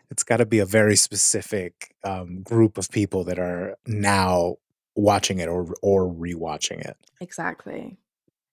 it's 0.10 0.24
got 0.24 0.38
to 0.38 0.46
be 0.46 0.60
a 0.60 0.66
very 0.66 0.96
specific 0.96 1.96
um, 2.04 2.42
group 2.42 2.78
of 2.78 2.90
people 2.90 3.24
that 3.26 3.40
are 3.40 3.78
now 3.88 4.56
watching 4.96 5.40
it 5.40 5.48
or 5.48 5.74
or 5.82 6.12
rewatching 6.12 6.82
it. 6.82 6.98
Exactly. 7.20 7.98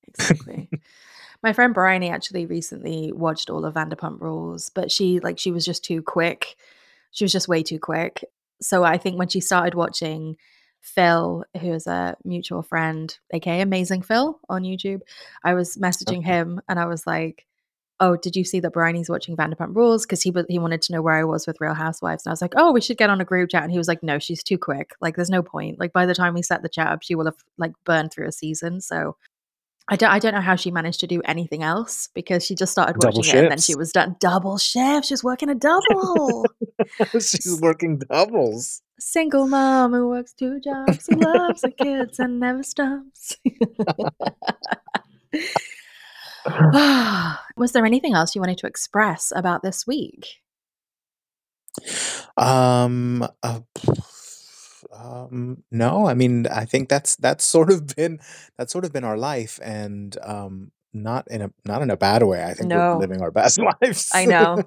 Exactly. 0.07 0.71
My 1.43 1.53
friend 1.53 1.73
Bryony 1.73 2.11
actually 2.11 2.47
recently 2.47 3.13
watched 3.13 3.49
all 3.49 3.65
of 3.65 3.75
Vanderpump 3.75 4.21
Rules, 4.21 4.71
but 4.71 4.91
she 4.91 5.21
like 5.21 5.39
she 5.39 5.53
was 5.53 5.65
just 5.65 5.85
too 5.85 6.03
quick. 6.03 6.57
She 7.13 7.25
was 7.25 7.33
just 7.33 7.49
way 7.49 7.63
too 7.63 7.79
quick. 7.79 8.25
So 8.61 8.83
I 8.85 8.99
think 8.99 9.19
when 9.19 9.29
she 9.29 9.41
started 9.41 9.75
watching 9.75 10.37
Phil, 10.81 11.45
who 11.61 11.73
is 11.73 11.87
a 11.87 12.17
mutual 12.25 12.63
friend, 12.63 13.17
aka 13.33 13.61
Amazing 13.61 14.03
Phil 14.03 14.39
on 14.49 14.63
YouTube, 14.63 15.01
I 15.45 15.55
was 15.55 15.77
messaging 15.77 16.25
him 16.25 16.61
and 16.69 16.79
I 16.79 16.87
was 16.87 17.07
like, 17.07 17.47
"Oh, 18.01 18.17
did 18.17 18.35
you 18.37 18.45
see 18.45 18.61
that 18.61 18.73
Bryony's 18.73 19.09
watching 19.11 19.37
Vanderpump 19.37 19.77
Rules?" 19.77 20.07
Because 20.07 20.23
he 20.23 20.33
he 20.49 20.59
wanted 20.59 20.83
to 20.83 20.93
know 20.93 21.03
where 21.03 21.15
I 21.15 21.25
was 21.25 21.47
with 21.47 21.61
Real 21.61 21.75
Housewives, 21.75 22.27
and 22.27 22.31
I 22.31 22.33
was 22.33 22.43
like, 22.43 22.55
"Oh, 22.57 22.73
we 22.73 22.81
should 22.81 22.99
get 22.99 23.11
on 23.11 23.21
a 23.21 23.25
group 23.25 23.51
chat." 23.51 23.63
And 23.63 23.73
he 23.73 23.79
was 23.79 23.89
like, 23.89 24.03
"No, 24.03 24.19
she's 24.19 24.43
too 24.43 24.59
quick. 24.59 24.91
Like, 25.01 25.15
there's 25.17 25.31
no 25.31 25.43
point. 25.43 25.79
Like, 25.79 25.93
by 25.93 26.07
the 26.07 26.15
time 26.15 26.35
we 26.35 26.43
set 26.43 26.63
the 26.63 26.69
chat 26.69 26.89
up, 26.89 27.03
she 27.03 27.15
will 27.15 27.27
have 27.27 27.37
like 27.59 27.73
burned 27.85 28.13
through 28.13 28.27
a 28.29 28.33
season." 28.33 28.81
So 28.81 29.17
I 29.91 29.97
don't 29.97 30.11
I 30.11 30.19
don't 30.19 30.35
know 30.35 30.41
how 30.43 30.57
she 30.57 30.71
managed 30.71 31.01
to 31.01 31.07
do 31.07 31.23
anything 31.25 31.63
else 31.63 32.09
because 32.15 32.45
she 32.45 32.55
just 32.55 32.73
started 32.73 33.01
Double 33.01 33.19
watching 33.19 33.37
it 33.37 33.43
and 33.45 33.51
then 33.53 33.59
she 33.59 33.75
was 33.75 33.91
done 33.93 34.17
double 34.21 34.59
shift. 34.59 35.07
She 35.07 35.15
was 35.15 35.25
working 35.25 35.49
a 35.49 35.55
double. 35.55 36.45
She's 37.13 37.59
working 37.61 37.99
doubles. 37.99 38.83
Single 39.01 39.47
mom 39.47 39.93
who 39.93 40.09
works 40.09 40.35
two 40.35 40.61
jobs, 40.65 41.07
who 41.07 41.17
loves 41.17 41.63
her 41.63 41.71
kids 41.71 42.19
and 42.19 42.39
never 42.39 42.63
stops. 42.63 43.37
was 47.57 47.73
there 47.73 47.87
anything 47.87 48.15
else 48.15 48.35
you 48.35 48.41
wanted 48.41 48.59
to 48.59 48.67
express 48.67 49.33
about 49.35 49.63
this 49.63 49.87
week? 49.87 50.27
Um, 52.37 53.27
uh, 53.43 53.61
um, 54.93 55.63
no, 55.71 56.07
I 56.07 56.15
mean, 56.15 56.47
I 56.47 56.65
think 56.65 56.89
that's 56.89 57.17
that's 57.17 57.45
sort 57.45 57.71
of 57.71 57.95
been 57.97 58.21
that's 58.57 58.73
sort 58.73 58.85
of 58.85 58.93
been 58.93 59.05
our 59.05 59.17
life, 59.19 59.59
and 59.63 60.17
um, 60.23 60.73
not 60.93 61.29
in 61.31 61.43
a 61.43 61.51
not 61.65 61.83
in 61.83 61.91
a 61.91 61.97
bad 61.97 62.23
way. 62.23 62.43
I 62.43 62.55
think 62.55 62.71
we're 62.73 62.99
living 63.01 63.21
our 63.23 63.31
best 63.31 63.59
lives. 63.83 64.11
I 64.15 64.25
know. 64.27 64.65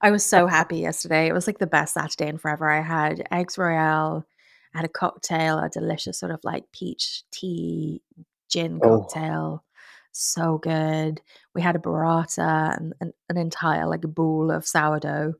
I 0.00 0.10
was 0.10 0.24
so 0.24 0.46
happy 0.58 0.78
yesterday. 0.78 1.26
It 1.28 1.32
was 1.32 1.46
like 1.46 1.58
the 1.58 1.66
best 1.66 1.94
Saturday 1.94 2.28
in 2.28 2.38
forever. 2.38 2.68
I 2.68 2.82
had 2.82 3.26
eggs 3.30 3.56
royale, 3.56 4.26
I 4.74 4.78
had 4.78 4.84
a 4.84 4.88
cocktail, 4.88 5.58
a 5.58 5.68
delicious 5.68 6.18
sort 6.18 6.32
of 6.32 6.40
like 6.42 6.64
peach 6.72 7.22
tea 7.30 8.02
gin 8.48 8.80
Oh. 8.82 9.00
cocktail. 9.00 9.64
So 10.14 10.58
good. 10.58 11.22
We 11.54 11.62
had 11.62 11.74
a 11.76 11.78
burrata 11.78 12.76
and, 12.76 12.92
and 13.00 13.12
an 13.30 13.38
entire 13.38 13.86
like 13.86 14.04
a 14.04 14.08
bowl 14.08 14.50
of 14.50 14.66
sourdough. 14.66 15.34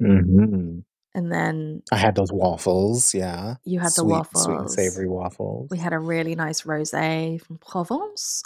hmm 0.00 0.80
And 1.16 1.32
then 1.32 1.82
I 1.90 1.96
had 1.96 2.14
those 2.14 2.30
waffles. 2.30 3.14
Yeah, 3.14 3.54
you 3.64 3.80
had 3.80 3.86
the 3.86 4.02
sweet, 4.02 4.26
sweet 4.36 4.58
and 4.58 4.70
savory 4.70 5.08
waffles. 5.08 5.68
We 5.70 5.78
had 5.78 5.94
a 5.94 5.98
really 5.98 6.34
nice 6.34 6.62
rosé 6.62 7.40
from 7.40 7.56
Provence. 7.56 8.42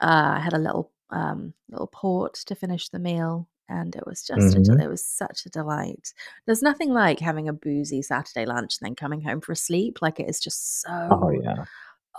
Uh, 0.00 0.34
I 0.36 0.38
had 0.38 0.52
a 0.52 0.58
little 0.58 0.92
um, 1.10 1.52
little 1.68 1.88
port 1.88 2.34
to 2.46 2.54
finish 2.54 2.90
the 2.90 3.00
meal, 3.00 3.48
and 3.68 3.96
it 3.96 4.06
was 4.06 4.22
just 4.22 4.54
a, 4.56 4.60
del- 4.62 4.76
Mhm. 4.76 4.84
it 4.84 4.88
was 4.88 5.04
such 5.04 5.46
a 5.46 5.50
delight. 5.50 6.14
There's 6.44 6.62
nothing 6.62 6.92
like 6.92 7.18
having 7.18 7.48
a 7.48 7.52
boozy 7.52 8.02
Saturday 8.02 8.46
lunch 8.46 8.78
and 8.80 8.86
then 8.86 8.94
coming 8.94 9.20
home 9.22 9.40
for 9.40 9.50
a 9.50 9.56
sleep. 9.56 9.98
Like 10.00 10.20
it 10.20 10.28
is 10.30 10.38
just 10.38 10.82
so 10.82 10.88
Oh 11.10 11.30
yeah, 11.42 11.64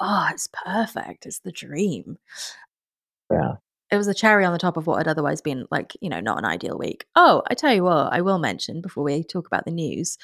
oh, 0.02 0.28
it's 0.34 0.50
perfect. 0.66 1.26
It's 1.26 1.40
the 1.40 1.54
dream. 1.54 2.18
yeah. 3.32 3.54
It 3.92 3.98
was 3.98 4.08
a 4.08 4.14
cherry 4.14 4.44
on 4.44 4.54
the 4.54 4.60
top 4.60 4.78
of 4.78 4.88
what 4.88 4.98
had 4.98 5.08
otherwise 5.08 5.42
been 5.42 5.66
like, 5.72 5.94
you 6.02 6.10
know, 6.10 6.20
not 6.20 6.38
an 6.38 6.46
ideal 6.46 6.78
week. 6.78 7.06
Oh, 7.16 7.44
I 7.50 7.54
tell 7.54 7.74
you 7.74 7.84
what, 7.84 8.12
I 8.14 8.22
will 8.22 8.40
mention 8.40 8.82
before 8.82 9.04
we 9.04 9.24
talk 9.24 9.48
about 9.48 9.66
the 9.66 9.72
news, 9.72 10.18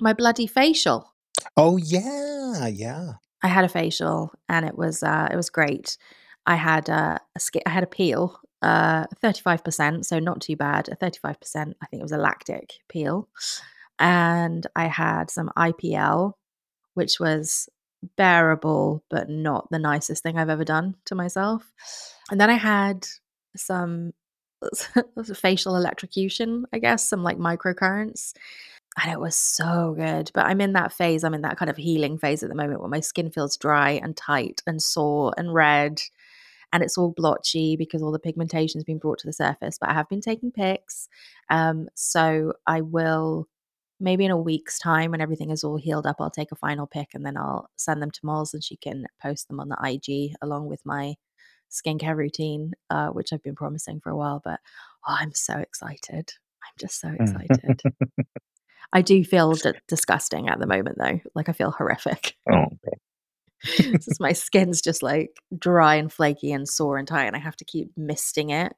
my 0.00 0.12
bloody 0.12 0.46
facial. 0.46 1.12
Oh 1.56 1.76
yeah, 1.76 2.66
yeah. 2.68 3.14
I 3.42 3.48
had 3.48 3.64
a 3.64 3.68
facial 3.68 4.32
and 4.48 4.64
it 4.64 4.78
was 4.78 5.02
uh 5.02 5.28
it 5.30 5.36
was 5.36 5.50
great. 5.50 5.98
I 6.46 6.56
had 6.56 6.90
uh, 6.90 7.18
a 7.34 7.40
sk- 7.40 7.66
I 7.66 7.70
had 7.70 7.82
a 7.84 7.88
peel, 7.88 8.38
uh 8.62 9.06
35%, 9.22 10.04
so 10.04 10.18
not 10.18 10.40
too 10.40 10.56
bad. 10.56 10.88
A 10.88 10.96
35%, 10.96 11.74
I 11.82 11.86
think 11.86 12.00
it 12.00 12.02
was 12.02 12.12
a 12.12 12.18
lactic 12.18 12.74
peel. 12.88 13.28
And 13.98 14.66
I 14.74 14.86
had 14.86 15.30
some 15.30 15.50
IPL, 15.56 16.34
which 16.94 17.18
was 17.20 17.68
bearable 18.16 19.02
but 19.08 19.28
not 19.30 19.68
the 19.70 19.78
nicest 19.78 20.22
thing 20.22 20.38
I've 20.38 20.50
ever 20.50 20.64
done 20.64 20.96
to 21.06 21.14
myself. 21.14 21.72
And 22.30 22.40
then 22.40 22.50
I 22.50 22.54
had 22.54 23.06
some 23.56 24.12
facial 25.34 25.76
electrocution, 25.76 26.66
I 26.72 26.78
guess, 26.78 27.08
some 27.08 27.22
like 27.22 27.38
microcurrents. 27.38 28.32
And 29.02 29.12
it 29.12 29.18
was 29.18 29.36
so 29.36 29.94
good. 29.96 30.30
But 30.34 30.46
I'm 30.46 30.60
in 30.60 30.74
that 30.74 30.92
phase, 30.92 31.24
I'm 31.24 31.34
in 31.34 31.42
that 31.42 31.56
kind 31.56 31.70
of 31.70 31.76
healing 31.76 32.16
phase 32.16 32.42
at 32.42 32.48
the 32.48 32.54
moment 32.54 32.80
where 32.80 32.88
my 32.88 33.00
skin 33.00 33.30
feels 33.30 33.56
dry 33.56 33.92
and 33.92 34.16
tight 34.16 34.62
and 34.66 34.80
sore 34.80 35.34
and 35.36 35.52
red. 35.52 36.00
And 36.72 36.82
it's 36.82 36.96
all 36.96 37.12
blotchy 37.16 37.76
because 37.76 38.02
all 38.02 38.12
the 38.12 38.18
pigmentation 38.18 38.78
has 38.78 38.84
been 38.84 38.98
brought 38.98 39.18
to 39.20 39.26
the 39.26 39.32
surface. 39.32 39.78
But 39.80 39.90
I 39.90 39.94
have 39.94 40.08
been 40.08 40.20
taking 40.20 40.52
pics. 40.52 41.08
Um, 41.50 41.88
so 41.94 42.54
I 42.66 42.80
will 42.82 43.48
maybe 44.00 44.24
in 44.24 44.30
a 44.30 44.36
week's 44.36 44.78
time 44.78 45.12
when 45.12 45.20
everything 45.20 45.50
is 45.50 45.64
all 45.64 45.76
healed 45.76 46.06
up, 46.06 46.16
I'll 46.20 46.30
take 46.30 46.52
a 46.52 46.56
final 46.56 46.86
pic 46.86 47.08
and 47.14 47.24
then 47.24 47.36
I'll 47.36 47.70
send 47.76 48.02
them 48.02 48.10
to 48.10 48.20
Moz 48.22 48.52
and 48.52 48.62
she 48.62 48.76
can 48.76 49.06
post 49.22 49.48
them 49.48 49.60
on 49.60 49.68
the 49.68 49.78
IG 49.82 50.34
along 50.42 50.66
with 50.66 50.84
my 50.84 51.14
skincare 51.74 52.16
routine, 52.16 52.72
uh, 52.90 53.08
which 53.08 53.32
I've 53.32 53.42
been 53.42 53.54
promising 53.56 54.00
for 54.00 54.10
a 54.10 54.16
while. 54.16 54.40
But 54.44 54.60
oh, 55.06 55.16
I'm 55.20 55.32
so 55.34 55.54
excited. 55.58 56.32
I'm 56.64 56.72
just 56.78 57.00
so 57.00 57.08
Mm. 57.08 57.20
excited. 57.20 57.82
I 58.92 59.02
do 59.02 59.24
feel 59.24 59.52
d- 59.54 59.72
disgusting 59.88 60.48
at 60.48 60.60
the 60.60 60.66
moment, 60.66 60.96
though. 60.98 61.20
Like 61.34 61.48
I 61.48 61.52
feel 61.52 61.70
horrific. 61.72 62.36
oh, 62.52 62.66
just 63.64 64.20
my 64.20 64.32
skin's 64.32 64.80
just 64.82 65.02
like 65.02 65.40
dry 65.58 65.94
and 65.96 66.12
flaky 66.12 66.52
and 66.52 66.68
sore 66.68 66.98
and 66.98 67.08
tight, 67.08 67.24
and 67.26 67.34
I 67.36 67.40
have 67.40 67.56
to 67.56 67.64
keep 67.64 67.90
misting 67.96 68.50
it 68.50 68.72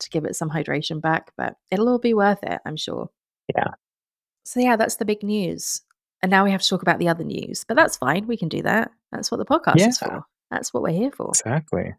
to 0.00 0.08
give 0.10 0.24
it 0.24 0.36
some 0.36 0.50
hydration 0.50 1.00
back. 1.00 1.32
But 1.36 1.56
it'll 1.70 1.88
all 1.88 1.98
be 1.98 2.14
worth 2.14 2.42
it, 2.42 2.60
I'm 2.64 2.76
sure. 2.76 3.10
Yeah. 3.54 3.72
So 4.44 4.60
yeah, 4.60 4.76
that's 4.76 4.96
the 4.96 5.04
big 5.04 5.22
news. 5.22 5.82
And 6.22 6.30
now 6.30 6.44
we 6.44 6.50
have 6.52 6.62
to 6.62 6.68
talk 6.68 6.82
about 6.82 6.98
the 6.98 7.08
other 7.08 7.24
news, 7.24 7.64
but 7.66 7.76
that's 7.76 7.96
fine. 7.96 8.26
We 8.26 8.36
can 8.36 8.48
do 8.48 8.62
that. 8.62 8.90
That's 9.10 9.30
what 9.30 9.38
the 9.38 9.44
podcast 9.46 9.76
is 9.88 9.98
for. 9.98 10.24
That's 10.50 10.72
what 10.72 10.82
we're 10.82 10.90
here 10.92 11.10
for. 11.10 11.30
exactly. 11.30 11.94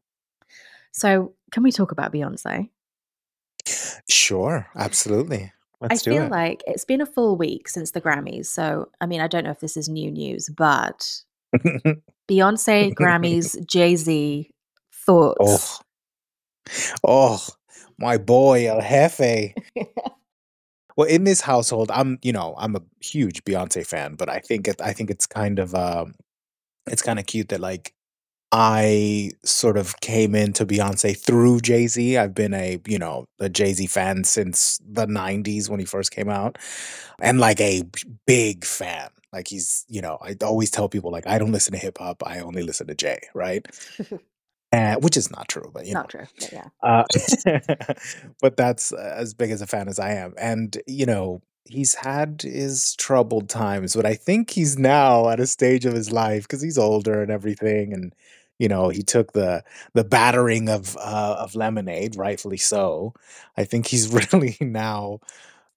So, 0.92 1.34
can 1.52 1.64
we 1.64 1.72
talk 1.72 1.92
about 1.92 2.14
Beyonce? 2.14 2.70
Sure, 4.10 4.68
absolutely. 4.76 5.52
Let's 5.80 6.02
I 6.02 6.04
do 6.04 6.12
feel 6.12 6.24
it. 6.26 6.32
like 6.32 6.64
it's 6.68 6.86
been 6.86 7.02
a 7.02 7.06
full 7.06 7.38
week 7.38 7.68
since 7.68 7.92
the 7.92 8.02
Grammys. 8.02 8.46
So, 8.46 8.90
I 9.00 9.06
mean, 9.08 9.22
I 9.22 9.28
don't 9.28 9.44
know 9.44 9.52
if 9.52 9.60
this 9.60 9.78
is 9.78 9.90
new 9.90 10.12
news, 10.12 10.50
but 10.56 11.22
Beyonce, 12.30 12.94
Grammys, 12.94 13.66
Jay 13.66 13.96
Z, 13.96 14.50
oh, 15.08 15.34
thoughts. 15.38 15.84
oh, 17.04 17.46
my 17.98 18.18
boy 18.18 18.68
El 18.68 18.82
Jefe. 18.82 19.56
Well, 20.98 21.08
in 21.08 21.24
this 21.24 21.42
household, 21.42 21.90
I'm, 21.90 22.20
you 22.22 22.34
know, 22.34 22.54
I'm 22.58 22.76
a 22.76 22.82
huge 23.00 23.44
Beyonce 23.46 23.88
fan, 23.88 24.16
but 24.16 24.30
I 24.30 24.40
think 24.40 24.68
it, 24.68 24.82
I 24.82 24.92
think 24.94 25.10
it's 25.10 25.26
kind 25.26 25.58
of, 25.58 25.74
um, 25.74 26.16
it's 26.86 27.02
kind 27.02 27.18
of 27.18 27.26
cute 27.26 27.50
that 27.50 27.62
like 27.62 27.94
I 28.52 29.32
sort 29.44 29.78
of 29.78 30.00
came 30.02 30.36
into 30.36 30.66
Beyonce 30.66 31.18
through 31.18 31.62
Jay 31.62 31.88
Z. 31.88 32.18
I've 32.18 32.36
been 32.36 32.54
a, 32.54 32.80
you 32.86 33.00
know, 33.00 33.26
a 33.40 33.48
Jay 33.50 33.74
Z 33.74 33.88
fan 33.88 34.24
since 34.26 34.80
the 34.86 35.08
'90s 35.08 35.70
when 35.70 35.80
he 35.80 35.86
first 35.86 36.12
came 36.12 36.30
out, 36.30 36.58
and 37.22 37.40
like 37.40 37.62
a 37.62 37.84
big 38.28 38.66
fan. 38.66 39.10
Like 39.32 39.48
he's, 39.48 39.86
you 39.88 40.02
know, 40.02 40.18
I 40.22 40.36
always 40.44 40.70
tell 40.70 40.90
people 40.90 41.12
like 41.12 41.26
I 41.28 41.38
don't 41.40 41.54
listen 41.54 41.72
to 41.74 41.80
hip 41.80 41.98
hop. 42.00 42.24
I 42.26 42.40
only 42.40 42.64
listen 42.64 42.88
to 42.88 42.96
Jay, 42.96 43.20
right? 43.34 43.66
Uh, 44.74 44.96
which 45.00 45.16
is 45.16 45.32
not 45.32 45.48
true, 45.48 45.72
but 45.74 45.86
you 45.86 45.94
know. 45.94 46.02
Not 46.02 46.10
true. 46.10 46.26
But 46.40 46.52
yeah. 46.52 46.68
Uh, 46.84 47.04
but 48.42 48.58
that's 48.58 48.92
uh, 48.92 49.16
as 49.18 49.34
big 49.34 49.52
as 49.52 49.62
a 49.62 49.68
fan 49.68 49.88
as 49.88 50.00
I 50.00 50.12
am. 50.12 50.34
And, 50.38 50.78
you 50.88 51.06
know, 51.06 51.42
he's 51.66 51.96
had 51.96 52.42
his 52.44 52.96
troubled 52.98 53.50
times, 53.50 53.96
but 53.96 54.06
I 54.06 54.16
think 54.16 54.50
he's 54.50 54.78
now 54.78 55.30
at 55.30 55.40
a 55.40 55.48
stage 55.48 55.86
of 55.86 55.94
his 55.94 56.12
life 56.12 56.44
because 56.44 56.62
he's 56.62 56.78
older 56.78 57.22
and 57.22 57.32
everything. 57.32 57.94
And, 57.94 58.14
you 58.62 58.70
know, 58.70 58.90
he 58.90 59.04
took 59.04 59.34
the 59.34 59.64
the 59.96 60.06
battering 60.06 60.70
of 60.70 60.98
uh, 60.98 61.38
of 61.40 61.56
lemonade, 61.56 62.16
rightfully 62.18 62.58
so. 62.58 63.14
I 63.58 63.66
think 63.66 63.88
he's 63.88 64.10
really 64.34 64.58
now, 64.62 65.20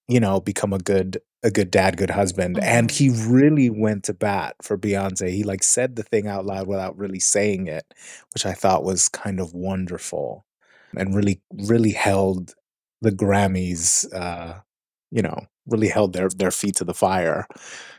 you 0.07 0.19
know, 0.19 0.39
become 0.39 0.73
a 0.73 0.79
good 0.79 1.21
a 1.43 1.51
good 1.51 1.71
dad, 1.71 1.97
good 1.97 2.09
husband. 2.11 2.59
And 2.61 2.89
Mhm. 2.89 2.93
he 2.97 3.09
really 3.09 3.69
went 3.69 4.03
to 4.05 4.13
bat 4.13 4.55
for 4.61 4.77
Beyonce. 4.77 5.29
He 5.31 5.43
like 5.43 5.63
said 5.63 5.95
the 5.95 6.03
thing 6.03 6.27
out 6.27 6.45
loud 6.45 6.67
without 6.67 6.97
really 6.97 7.19
saying 7.19 7.67
it, 7.67 7.85
which 8.33 8.45
I 8.45 8.53
thought 8.53 8.83
was 8.83 9.09
kind 9.09 9.39
of 9.39 9.53
wonderful 9.53 10.45
and 10.97 11.15
really 11.15 11.41
really 11.53 11.91
held 11.91 12.55
the 13.01 13.11
Grammys 13.11 14.05
uh 14.13 14.61
you 15.11 15.21
know 15.21 15.39
really 15.67 15.89
held 15.89 16.13
their 16.13 16.29
their 16.29 16.51
feet 16.51 16.75
to 16.77 16.85
the 16.85 16.93
fire 16.93 17.47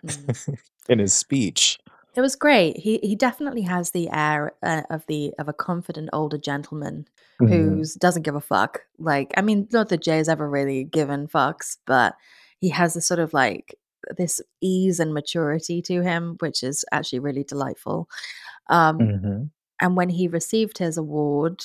Mm. 0.05 0.59
in 0.88 0.99
his 0.99 1.14
speech 1.14 1.79
It 2.16 2.20
was 2.22 2.35
great. 2.35 2.79
He 2.79 2.98
he 3.02 3.14
definitely 3.14 3.62
has 3.62 3.90
the 3.90 4.09
air 4.11 4.52
uh, 4.62 4.83
of 4.90 5.05
the 5.07 5.35
of 5.38 5.48
a 5.48 5.52
confident 5.52 6.09
older 6.12 6.38
gentleman 6.38 7.07
Mhm. 7.40 7.48
who 7.50 7.85
doesn't 7.98 8.22
give 8.22 8.35
a 8.35 8.40
fuck. 8.40 8.81
Like, 8.98 9.33
I 9.37 9.42
mean, 9.42 9.68
not 9.72 9.90
that 9.90 10.02
Jay's 10.02 10.29
ever 10.29 10.48
really 10.48 10.85
given 10.85 11.29
fucks, 11.29 11.76
but 11.87 12.16
he 12.59 12.70
has 12.70 12.94
this 12.94 13.07
sort 13.07 13.20
of 13.20 13.35
like 13.35 13.79
this 14.16 14.40
ease 14.62 14.98
and 15.00 15.12
maturity 15.12 15.83
to 15.83 16.02
him, 16.02 16.37
which 16.40 16.62
is 16.62 16.85
actually 16.92 17.18
really 17.18 17.44
delightful. 17.44 18.09
Um, 18.68 18.98
Mhm. 18.98 19.50
and 19.81 19.96
when 19.96 20.09
he 20.11 20.29
received 20.29 20.79
his 20.79 20.96
award, 20.96 21.62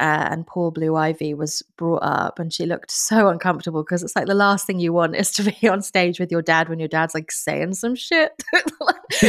uh, 0.00 0.28
and 0.30 0.46
poor 0.46 0.70
Blue 0.70 0.96
Ivy 0.96 1.34
was 1.34 1.62
brought 1.76 2.02
up, 2.02 2.38
and 2.38 2.50
she 2.52 2.64
looked 2.64 2.90
so 2.90 3.28
uncomfortable 3.28 3.84
because 3.84 4.02
it's 4.02 4.16
like 4.16 4.26
the 4.26 4.34
last 4.34 4.66
thing 4.66 4.80
you 4.80 4.94
want 4.94 5.14
is 5.14 5.30
to 5.32 5.42
be 5.42 5.68
on 5.68 5.82
stage 5.82 6.18
with 6.18 6.32
your 6.32 6.40
dad 6.40 6.70
when 6.70 6.78
your 6.78 6.88
dad's 6.88 7.14
like 7.14 7.30
saying 7.30 7.74
some 7.74 7.94
shit. 7.94 8.32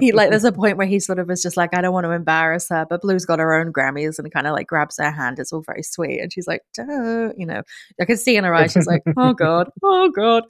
he 0.00 0.12
like 0.12 0.30
there's 0.30 0.44
a 0.44 0.52
point 0.52 0.76
where 0.76 0.86
he 0.86 1.00
sort 1.00 1.18
of 1.18 1.28
is 1.28 1.42
just 1.42 1.56
like, 1.56 1.74
I 1.74 1.80
don't 1.80 1.92
want 1.92 2.04
to 2.04 2.12
embarrass 2.12 2.68
her, 2.68 2.86
but 2.88 3.02
Blue's 3.02 3.26
got 3.26 3.40
her 3.40 3.52
own 3.52 3.72
Grammys 3.72 4.18
and 4.20 4.32
kind 4.32 4.46
of 4.46 4.52
like 4.52 4.68
grabs 4.68 4.98
her 4.98 5.10
hand. 5.10 5.40
It's 5.40 5.52
all 5.52 5.62
very 5.66 5.82
sweet, 5.82 6.20
and 6.20 6.32
she's 6.32 6.46
like, 6.46 6.62
Duh, 6.74 7.32
you 7.36 7.44
know, 7.44 7.62
I 8.00 8.04
can 8.04 8.16
see 8.16 8.36
in 8.36 8.44
her 8.44 8.54
eyes, 8.54 8.72
she's 8.72 8.86
like, 8.86 9.02
oh 9.16 9.32
god, 9.34 9.70
oh 9.82 10.10
god. 10.10 10.44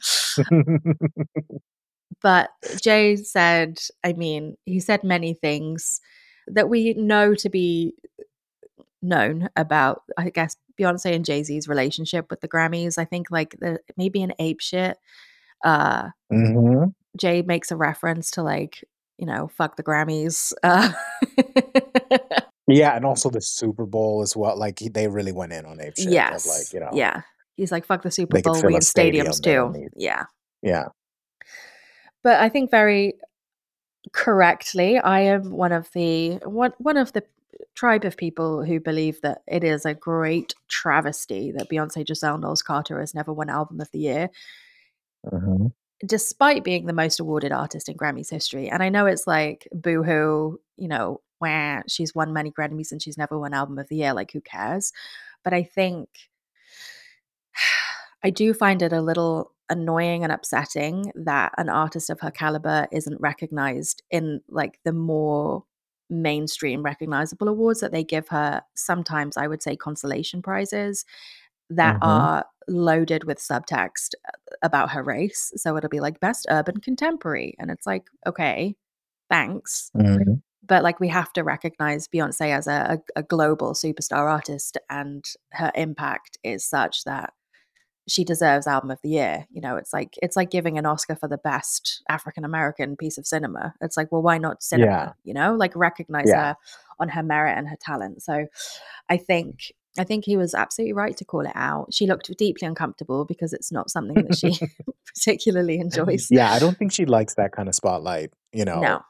But 2.20 2.50
Jay 2.80 3.16
said, 3.16 3.78
I 4.04 4.12
mean, 4.12 4.56
he 4.64 4.80
said 4.80 5.02
many 5.02 5.34
things 5.34 6.00
that 6.46 6.68
we 6.68 6.94
know 6.94 7.34
to 7.34 7.48
be 7.48 7.94
known 9.02 9.48
about, 9.56 10.02
I 10.16 10.30
guess, 10.30 10.56
Beyonce 10.80 11.14
and 11.14 11.24
Jay 11.24 11.42
Z's 11.42 11.68
relationship 11.68 12.30
with 12.30 12.40
the 12.40 12.48
Grammys. 12.48 12.98
I 12.98 13.04
think 13.04 13.30
like 13.30 13.56
the 13.60 13.80
maybe 13.96 14.22
an 14.22 14.32
ape 14.38 14.60
shit. 14.60 14.98
Uh, 15.64 16.10
Mhm. 16.32 16.94
Jay 17.16 17.42
makes 17.42 17.70
a 17.70 17.76
reference 17.76 18.30
to 18.32 18.42
like, 18.42 18.84
you 19.18 19.26
know, 19.26 19.48
fuck 19.48 19.76
the 19.76 19.82
Grammys. 19.82 20.52
Uh, 20.62 20.92
yeah 22.66 22.92
and 22.96 23.04
also 23.04 23.28
the 23.28 23.40
super 23.40 23.84
bowl 23.86 24.22
as 24.22 24.36
well 24.36 24.56
like 24.56 24.78
he, 24.78 24.88
they 24.88 25.08
really 25.08 25.32
went 25.32 25.52
in 25.52 25.66
on 25.66 25.80
ape 25.80 25.96
shit 25.96 26.10
yes. 26.10 26.46
like 26.46 26.72
you 26.72 26.80
know 26.80 26.90
Yeah. 26.92 27.22
He's 27.56 27.70
like, 27.70 27.84
fuck 27.84 28.02
the 28.02 28.10
Super 28.10 28.40
Bowl. 28.40 28.60
We 28.62 28.74
in 28.74 28.80
stadium, 28.80 29.26
stadiums 29.26 29.74
they 29.74 29.80
too. 29.82 29.88
Yeah. 29.94 30.24
yeah 30.62 30.86
but 32.22 32.40
I 32.40 32.48
think 32.48 32.70
very 32.70 33.14
correctly, 34.12 34.98
I 34.98 35.20
am 35.20 35.50
one 35.50 35.72
of 35.72 35.90
the 35.92 36.36
one 36.44 36.72
one 36.78 36.96
of 36.96 37.12
the 37.12 37.24
tribe 37.74 38.04
of 38.04 38.16
people 38.16 38.64
who 38.64 38.80
believe 38.80 39.20
that 39.22 39.42
it 39.46 39.64
is 39.64 39.84
a 39.84 39.94
great 39.94 40.54
travesty 40.68 41.52
that 41.52 41.68
Beyonce 41.70 42.06
Giselle 42.06 42.38
Knowles 42.38 42.62
Carter 42.62 43.00
has 43.00 43.14
never 43.14 43.32
won 43.32 43.48
Album 43.50 43.80
of 43.80 43.90
the 43.92 43.98
Year, 44.00 44.30
Mhm. 45.32 45.72
despite 46.04 46.64
being 46.64 46.86
the 46.86 46.92
most 46.92 47.20
awarded 47.20 47.52
artist 47.52 47.88
in 47.88 47.96
Grammys 47.96 48.30
history. 48.30 48.68
And 48.68 48.82
I 48.82 48.88
know 48.88 49.06
it's 49.06 49.26
like 49.26 49.68
boohoo, 49.72 50.58
you 50.76 50.88
know, 50.88 51.20
where 51.38 51.82
she's 51.88 52.14
won 52.14 52.32
many 52.32 52.50
Grammys 52.50 52.92
and 52.92 53.02
she's 53.02 53.18
never 53.18 53.38
won 53.38 53.54
Album 53.54 53.78
of 53.78 53.88
the 53.88 53.96
Year. 53.96 54.14
Like, 54.14 54.32
who 54.32 54.40
cares? 54.40 54.92
But 55.44 55.52
I 55.54 55.62
think 55.62 56.08
I 58.24 58.30
do 58.30 58.54
find 58.54 58.82
it 58.82 58.92
a 58.92 59.00
little 59.02 59.52
annoying 59.68 60.22
and 60.22 60.32
upsetting 60.32 61.12
that 61.14 61.52
an 61.56 61.68
artist 61.68 62.10
of 62.10 62.20
her 62.20 62.30
caliber 62.30 62.86
isn't 62.92 63.20
recognized 63.20 64.02
in 64.10 64.40
like 64.48 64.78
the 64.84 64.92
more 64.92 65.64
mainstream 66.12 66.82
recognizable 66.82 67.48
awards 67.48 67.80
that 67.80 67.90
they 67.92 68.04
give 68.04 68.28
her. 68.28 68.62
Sometimes 68.76 69.36
I 69.36 69.48
would 69.48 69.62
say 69.62 69.76
consolation 69.76 70.42
prizes 70.42 71.04
that 71.70 71.96
Mhm. 71.96 72.06
are 72.06 72.46
loaded 72.68 73.24
with 73.24 73.38
subtext 73.38 74.14
uh, 74.28 74.32
about 74.62 74.90
her 74.90 75.02
race. 75.02 75.52
So 75.56 75.76
it'll 75.76 75.88
be 75.90 76.00
like 76.00 76.20
best 76.20 76.46
urban 76.50 76.80
contemporary. 76.80 77.54
And 77.58 77.70
it's 77.70 77.86
like, 77.86 78.04
okay, 78.26 78.76
thanks. 79.30 79.90
Mhm. 79.96 80.42
but 80.64 80.84
like 80.84 81.00
we 81.00 81.08
have 81.08 81.32
to 81.32 81.42
recognize 81.42 82.06
Beyonce 82.08 82.56
as 82.56 82.68
a, 82.68 83.00
a, 83.16 83.20
a 83.20 83.22
global 83.24 83.74
superstar 83.74 84.30
artist, 84.30 84.78
and 84.88 85.24
her 85.52 85.72
impact 85.74 86.38
is 86.44 86.64
such 86.64 87.02
that 87.04 87.32
she 88.08 88.24
deserves 88.24 88.66
album 88.66 88.90
of 88.90 88.98
the 89.02 89.08
year 89.10 89.46
you 89.50 89.60
know 89.60 89.76
it's 89.76 89.92
like 89.92 90.14
it's 90.22 90.36
like 90.36 90.50
giving 90.50 90.76
an 90.78 90.86
oscar 90.86 91.14
for 91.14 91.28
the 91.28 91.38
best 91.38 92.02
african 92.08 92.44
american 92.44 92.96
piece 92.96 93.16
of 93.18 93.26
cinema 93.26 93.72
it's 93.80 93.96
like 93.96 94.10
well 94.10 94.22
why 94.22 94.38
not 94.38 94.62
cinema 94.62 94.90
Yeah. 94.90 95.12
you 95.24 95.34
know 95.34 95.54
like 95.54 95.74
recognize 95.76 96.26
Yeah. 96.28 96.42
her 96.44 96.56
on 96.98 97.08
her 97.10 97.22
merit 97.22 97.56
and 97.56 97.68
her 97.68 97.76
talent 97.80 98.22
so 98.22 98.46
i 99.08 99.16
think 99.16 99.72
i 99.98 100.04
think 100.04 100.24
he 100.24 100.36
was 100.36 100.54
absolutely 100.54 100.92
right 100.94 101.16
to 101.16 101.24
call 101.24 101.42
it 101.46 101.52
out 101.54 101.92
she 101.94 102.06
looked 102.06 102.30
deeply 102.36 102.66
uncomfortable 102.66 103.24
because 103.24 103.52
it's 103.52 103.70
not 103.70 103.90
something 103.90 104.24
that 104.26 104.36
she 104.36 104.58
particularly 105.14 105.78
enjoys 105.78 106.28
Yeah, 106.30 106.50
I 106.52 106.58
don't 106.58 106.76
think 106.76 106.92
she 106.92 107.04
likes 107.06 107.34
that 107.34 107.52
kind 107.52 107.68
of 107.68 107.74
spotlight, 107.74 108.32
you 108.52 108.64
know. 108.64 108.80
no 108.80 109.02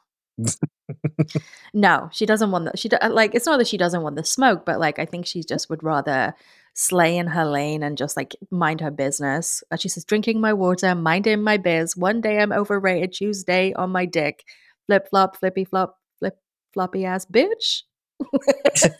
no 1.73 2.09
she 2.11 2.25
doesn't 2.25 2.51
want 2.51 2.65
that 2.65 2.77
she 2.77 2.89
like 3.09 3.33
it's 3.35 3.45
not 3.45 3.57
that 3.57 3.67
she 3.67 3.77
doesn't 3.77 4.01
want 4.01 4.15
the 4.15 4.23
smoke 4.23 4.65
but 4.65 4.79
like 4.79 4.99
i 4.99 5.05
think 5.05 5.25
she 5.25 5.43
just 5.47 5.69
would 5.69 5.83
rather 5.83 6.33
slay 6.73 7.17
in 7.17 7.27
her 7.27 7.45
lane 7.45 7.83
and 7.83 7.97
just 7.97 8.17
like 8.17 8.35
mind 8.51 8.81
her 8.81 8.91
business. 8.91 9.63
Uh, 9.71 9.77
she 9.77 9.89
says 9.89 10.05
drinking 10.05 10.41
my 10.41 10.53
water 10.53 10.95
minding 10.95 11.41
my 11.41 11.57
biz. 11.57 11.95
One 11.95 12.21
day 12.21 12.39
i'm 12.39 12.51
overrated 12.51 13.13
tuesday 13.13 13.73
on 13.73 13.91
my 13.91 14.05
dick. 14.05 14.43
Flip 14.87 15.07
flop 15.09 15.37
flippy 15.37 15.65
flop 15.65 15.97
flip 16.19 16.37
floppy 16.73 17.05
ass 17.05 17.25
bitch. 17.25 17.83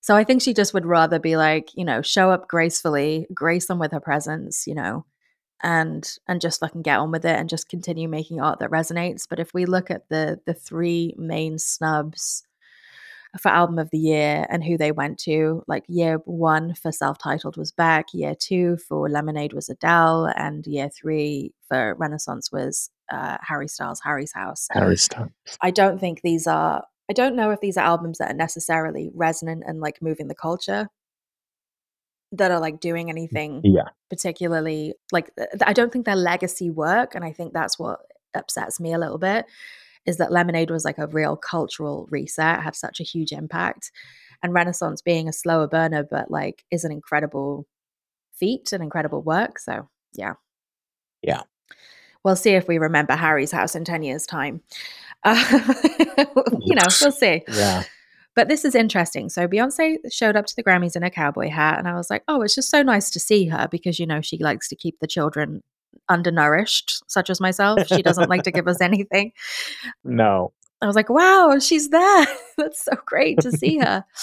So 0.00 0.14
i 0.14 0.22
think 0.22 0.40
she 0.40 0.54
just 0.54 0.72
would 0.72 0.86
rather 0.86 1.18
be 1.18 1.36
like 1.36 1.70
you 1.74 1.84
know 1.84 2.00
show 2.00 2.30
up 2.30 2.46
gracefully 2.46 3.26
grace 3.34 3.66
them 3.66 3.80
with 3.80 3.90
her 3.90 3.98
presence 3.98 4.64
you 4.64 4.74
know 4.74 5.04
and 5.62 6.18
and 6.28 6.40
just 6.40 6.60
fucking 6.60 6.82
get 6.82 6.98
on 6.98 7.10
with 7.10 7.24
it 7.24 7.38
and 7.38 7.48
just 7.48 7.68
continue 7.68 8.08
making 8.08 8.40
art 8.40 8.58
that 8.60 8.70
resonates. 8.70 9.26
But 9.28 9.40
if 9.40 9.54
we 9.54 9.66
look 9.66 9.90
at 9.90 10.08
the 10.08 10.40
the 10.46 10.54
three 10.54 11.14
main 11.16 11.58
snubs 11.58 12.45
for 13.40 13.48
album 13.48 13.78
of 13.78 13.90
the 13.90 13.98
year 13.98 14.46
and 14.50 14.64
who 14.64 14.76
they 14.78 14.92
went 14.92 15.18
to 15.18 15.62
like 15.66 15.84
year 15.88 16.16
one 16.24 16.74
for 16.74 16.92
self-titled 16.92 17.56
was 17.56 17.72
beck 17.72 18.06
year 18.12 18.34
two 18.34 18.76
for 18.88 19.08
lemonade 19.08 19.52
was 19.52 19.68
adele 19.68 20.26
and 20.36 20.66
year 20.66 20.88
three 20.88 21.52
for 21.68 21.94
renaissance 21.98 22.50
was 22.50 22.90
uh, 23.12 23.36
harry 23.42 23.68
styles 23.68 24.00
harry's 24.02 24.32
house 24.32 24.66
Harry 24.72 24.96
Styles. 24.96 25.30
I 25.60 25.70
don't 25.70 25.98
think 26.00 26.22
these 26.22 26.46
are 26.46 26.84
I 27.08 27.12
don't 27.12 27.36
know 27.36 27.50
if 27.52 27.60
these 27.60 27.76
are 27.76 27.84
albums 27.86 28.18
that 28.18 28.30
are 28.32 28.34
necessarily 28.36 29.10
resonant 29.14 29.62
and 29.66 29.80
like 29.80 30.02
moving 30.02 30.26
the 30.28 30.34
culture 30.34 30.88
that 32.32 32.50
are 32.50 32.60
like 32.60 32.80
doing 32.80 33.08
anything 33.08 33.60
Yeah. 33.64 33.88
particularly 34.10 34.94
like 35.12 35.30
I 35.64 35.72
don't 35.72 35.92
think 35.92 36.04
their 36.06 36.16
legacy 36.16 36.70
work 36.70 37.14
and 37.14 37.24
I 37.24 37.32
think 37.32 37.52
that's 37.52 37.78
what 37.78 38.00
upsets 38.34 38.80
me 38.80 38.92
a 38.92 38.98
little 38.98 39.18
bit 39.18 39.46
is 40.06 40.16
that 40.18 40.30
Lemonade 40.32 40.70
was 40.70 40.84
like 40.84 40.98
a 40.98 41.06
real 41.06 41.36
cultural 41.36 42.06
reset 42.10 42.62
had 42.62 42.74
such 42.76 43.00
a 43.00 43.04
huge 43.04 43.32
impact 43.32 43.90
and 44.42 44.52
Renaissance 44.52 45.02
being 45.02 45.28
a 45.28 45.32
slower 45.32 45.66
burner 45.66 46.02
but 46.08 46.30
like 46.30 46.64
is 46.70 46.84
an 46.84 46.92
incredible 46.92 47.66
feat 48.34 48.72
and 48.72 48.82
incredible 48.82 49.22
work 49.22 49.58
so 49.58 49.88
yeah 50.14 50.34
Yeah. 51.22 51.42
we'll 52.24 52.36
see 52.36 52.50
if 52.50 52.68
we 52.68 52.78
remember 52.78 53.14
Harry's 53.16 53.52
house 53.52 53.74
in 53.74 53.84
10 53.84 54.02
years 54.02 54.26
time 54.26 54.60
uh, 55.24 55.42
you 56.60 56.74
know 56.74 56.82
we'll 57.00 57.12
see 57.12 57.42
Yeah. 57.48 57.82
but 58.34 58.48
this 58.48 58.64
is 58.66 58.74
interesting. 58.74 59.28
So 59.30 59.48
Beyonce 59.48 59.96
showed 60.12 60.36
up 60.36 60.44
to 60.46 60.54
the 60.54 60.62
Grammys 60.62 60.94
in 60.94 61.02
a 61.02 61.10
cowboy 61.10 61.48
hat, 61.48 61.78
and 61.78 61.88
I 61.88 61.94
was 61.94 62.10
like, 62.10 62.22
oh, 62.28 62.42
it's 62.42 62.54
just 62.54 62.70
so 62.70 62.82
nice 62.82 63.08
to 63.10 63.18
see 63.18 63.46
her 63.46 63.66
because 63.70 63.98
you 63.98 64.06
know 64.06 64.20
she 64.20 64.36
likes 64.36 64.68
to 64.68 64.76
keep 64.76 65.00
the 65.00 65.06
children 65.06 65.62
undernourished, 66.08 67.02
such 67.10 67.30
as 67.30 67.40
myself. 67.40 67.86
She 67.88 68.02
doesn't 68.02 68.28
like 68.30 68.42
to 68.44 68.50
give 68.50 68.68
us 68.68 68.80
anything. 68.80 69.32
No. 70.04 70.52
I 70.82 70.86
was 70.86 70.96
like, 70.96 71.08
wow, 71.08 71.58
she's 71.60 71.88
there. 71.88 72.26
That's 72.58 72.84
so 72.84 72.92
great 73.06 73.40
to 73.40 73.52
see 73.52 73.78
her. 73.78 74.04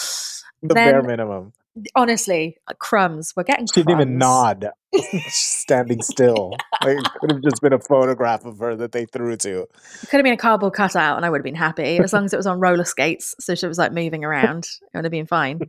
The 0.66 0.76
Then- 0.76 0.92
bare 0.94 1.04
minimum. 1.04 1.52
Honestly, 1.96 2.56
uh, 2.70 2.74
crumbs. 2.80 3.34
We're 3.36 3.44
getting 3.44 3.66
She 3.66 3.82
didn't 3.82 4.00
even 4.00 4.18
nod. 4.18 4.70
She's 4.96 5.34
standing 5.36 6.02
still. 6.04 6.56
Like 6.84 7.00
it 7.00 7.10
could 7.20 7.32
have 7.32 7.42
just 7.42 7.62
been 7.62 7.74
a 7.74 7.80
photograph 7.80 8.46
of 8.46 8.60
her 8.60 8.76
that 8.78 8.92
they 8.94 9.06
threw 9.06 9.36
to. 9.38 9.62
It 9.64 9.70
could 10.10 10.18
have 10.20 10.24
been 10.24 10.34
a 10.36 10.38
cardboard 10.38 10.74
cutout, 10.74 11.18
and 11.18 11.26
I 11.26 11.30
would 11.30 11.40
have 11.40 11.44
been 11.44 11.54
happy 11.56 11.98
as 11.98 12.14
long 12.14 12.24
as 12.26 12.32
it 12.34 12.38
was 12.38 12.46
on 12.48 12.60
roller 12.62 12.86
skates. 12.86 13.36
So 13.40 13.56
she 13.56 13.66
was 13.68 13.78
like 13.80 13.92
moving 13.92 14.24
around. 14.24 14.66
It 14.94 14.98
would 14.98 15.04
have 15.06 15.12
been 15.12 15.26
fine. 15.26 15.60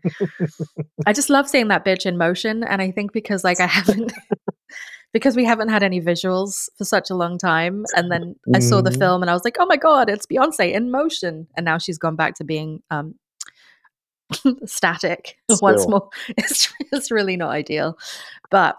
I 1.06 1.12
just 1.12 1.30
love 1.30 1.48
seeing 1.48 1.68
that 1.68 1.84
bitch 1.84 2.06
in 2.06 2.16
motion, 2.18 2.62
and 2.62 2.80
I 2.80 2.90
think 2.92 3.12
because 3.12 3.42
like 3.42 3.58
I 3.58 3.66
haven't, 3.66 4.12
because 5.14 5.34
we 5.36 5.44
haven't 5.46 5.70
had 5.70 5.82
any 5.82 6.00
visuals 6.02 6.68
for 6.76 6.84
such 6.84 7.08
a 7.08 7.14
long 7.14 7.38
time, 7.38 7.84
and 7.96 8.10
then 8.12 8.36
I 8.54 8.58
saw 8.58 8.82
the 8.82 8.90
Mhm. 8.90 8.98
film, 8.98 9.22
and 9.22 9.30
I 9.30 9.32
was 9.32 9.44
like, 9.44 9.56
oh 9.58 9.64
my 9.66 9.76
god, 9.78 10.10
it's 10.10 10.26
Beyonce 10.26 10.74
in 10.74 10.90
motion, 10.90 11.46
and 11.56 11.64
now 11.64 11.78
she's 11.78 11.96
gone 11.98 12.16
back 12.16 12.34
to 12.34 12.44
being 12.44 12.82
um 12.90 13.14
static 14.66 15.38
once 15.62 15.86
more. 15.88 16.08
It's 16.36 16.72
it's 16.92 17.10
really 17.10 17.36
not 17.36 17.50
ideal, 17.50 17.96
but. 18.50 18.76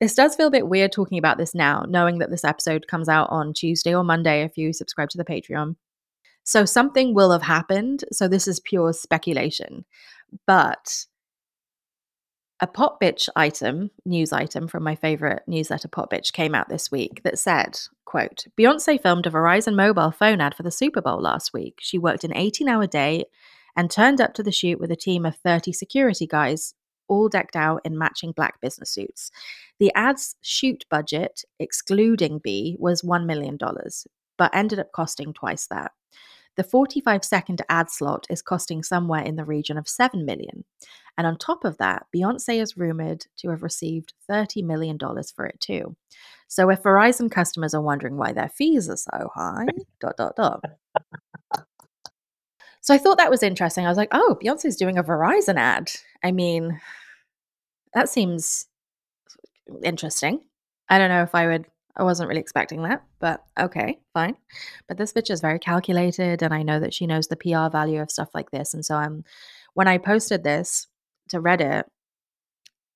This 0.00 0.16
does 0.16 0.34
feel 0.34 0.48
a 0.48 0.50
bit 0.50 0.66
weird 0.66 0.90
talking 0.90 1.16
about 1.16 1.38
this 1.38 1.54
now, 1.54 1.84
knowing 1.88 2.18
that 2.18 2.28
this 2.28 2.42
episode 2.44 2.88
comes 2.88 3.08
out 3.08 3.28
on 3.30 3.52
Tuesday 3.52 3.94
or 3.94 4.02
Monday 4.02 4.42
if 4.42 4.58
you 4.58 4.72
subscribe 4.72 5.10
to 5.10 5.16
the 5.16 5.24
Patreon. 5.24 5.76
So 6.42 6.64
something 6.64 7.14
will 7.14 7.30
have 7.30 7.42
happened. 7.42 8.02
So 8.10 8.26
this 8.26 8.48
is 8.48 8.58
pure 8.58 8.92
speculation. 8.94 9.84
But 10.44 11.06
a 12.62 12.66
Popbitch 12.68 13.28
item, 13.34 13.90
news 14.06 14.32
item 14.32 14.68
from 14.68 14.84
my 14.84 14.94
favorite 14.94 15.42
newsletter 15.48 15.88
Popbitch 15.88 16.32
came 16.32 16.54
out 16.54 16.68
this 16.68 16.92
week 16.92 17.20
that 17.24 17.36
said, 17.40 17.76
quote, 18.04 18.46
Beyonce 18.56 19.02
filmed 19.02 19.26
a 19.26 19.30
Verizon 19.30 19.74
mobile 19.74 20.12
phone 20.12 20.40
ad 20.40 20.54
for 20.54 20.62
the 20.62 20.70
Super 20.70 21.02
Bowl 21.02 21.20
last 21.20 21.52
week. 21.52 21.78
She 21.80 21.98
worked 21.98 22.22
an 22.22 22.30
18-hour 22.30 22.86
day 22.86 23.24
and 23.76 23.90
turned 23.90 24.20
up 24.20 24.32
to 24.34 24.44
the 24.44 24.52
shoot 24.52 24.78
with 24.78 24.92
a 24.92 24.96
team 24.96 25.26
of 25.26 25.34
30 25.34 25.72
security 25.72 26.24
guys, 26.24 26.74
all 27.08 27.28
decked 27.28 27.56
out 27.56 27.80
in 27.84 27.98
matching 27.98 28.30
black 28.30 28.60
business 28.60 28.90
suits. 28.90 29.32
The 29.80 29.92
ad's 29.96 30.36
shoot 30.40 30.84
budget, 30.88 31.42
excluding 31.58 32.38
B, 32.38 32.76
was 32.78 33.02
$1 33.02 33.26
million, 33.26 33.58
but 34.38 34.54
ended 34.54 34.78
up 34.78 34.92
costing 34.92 35.34
twice 35.34 35.66
that. 35.66 35.90
The 36.56 36.64
45 36.64 37.24
second 37.24 37.62
ad 37.68 37.90
slot 37.90 38.26
is 38.28 38.42
costing 38.42 38.82
somewhere 38.82 39.22
in 39.22 39.36
the 39.36 39.44
region 39.44 39.78
of 39.78 39.88
7 39.88 40.24
million. 40.24 40.64
And 41.18 41.26
on 41.26 41.36
top 41.36 41.64
of 41.64 41.78
that, 41.78 42.06
Beyonce 42.14 42.60
is 42.60 42.76
rumored 42.76 43.26
to 43.38 43.50
have 43.50 43.62
received 43.62 44.14
$30 44.30 44.64
million 44.64 44.98
for 45.34 45.46
it 45.46 45.60
too. 45.60 45.96
So 46.48 46.70
if 46.70 46.82
Verizon 46.82 47.30
customers 47.30 47.74
are 47.74 47.82
wondering 47.82 48.16
why 48.16 48.32
their 48.32 48.48
fees 48.48 48.88
are 48.88 48.96
so 48.96 49.30
high, 49.34 49.66
dot 50.00 50.16
dot 50.16 50.36
dot. 50.36 50.60
So 52.82 52.92
I 52.92 52.98
thought 52.98 53.18
that 53.18 53.30
was 53.30 53.44
interesting. 53.44 53.86
I 53.86 53.88
was 53.88 53.96
like, 53.96 54.08
oh, 54.12 54.36
Beyonce's 54.42 54.76
doing 54.76 54.98
a 54.98 55.04
Verizon 55.04 55.56
ad. 55.56 55.92
I 56.24 56.32
mean, 56.32 56.80
that 57.94 58.08
seems 58.08 58.66
interesting. 59.84 60.40
I 60.88 60.98
don't 60.98 61.08
know 61.08 61.22
if 61.22 61.34
I 61.34 61.46
would 61.46 61.66
I 61.94 62.04
wasn't 62.04 62.28
really 62.28 62.40
expecting 62.40 62.82
that, 62.84 63.04
but 63.20 63.44
okay, 63.60 64.00
fine. 64.14 64.36
But 64.88 64.96
this 64.96 65.12
bitch 65.12 65.30
is 65.30 65.42
very 65.42 65.58
calculated 65.58 66.42
and 66.42 66.54
I 66.54 66.62
know 66.62 66.80
that 66.80 66.94
she 66.94 67.06
knows 67.06 67.28
the 67.28 67.36
PR 67.36 67.70
value 67.70 68.00
of 68.00 68.10
stuff 68.10 68.30
like 68.34 68.50
this. 68.50 68.72
And 68.72 68.84
so 68.84 68.96
I'm 68.96 69.24
when 69.74 69.88
I 69.88 69.98
posted 69.98 70.42
this 70.42 70.86
to 71.28 71.40
Reddit, 71.40 71.84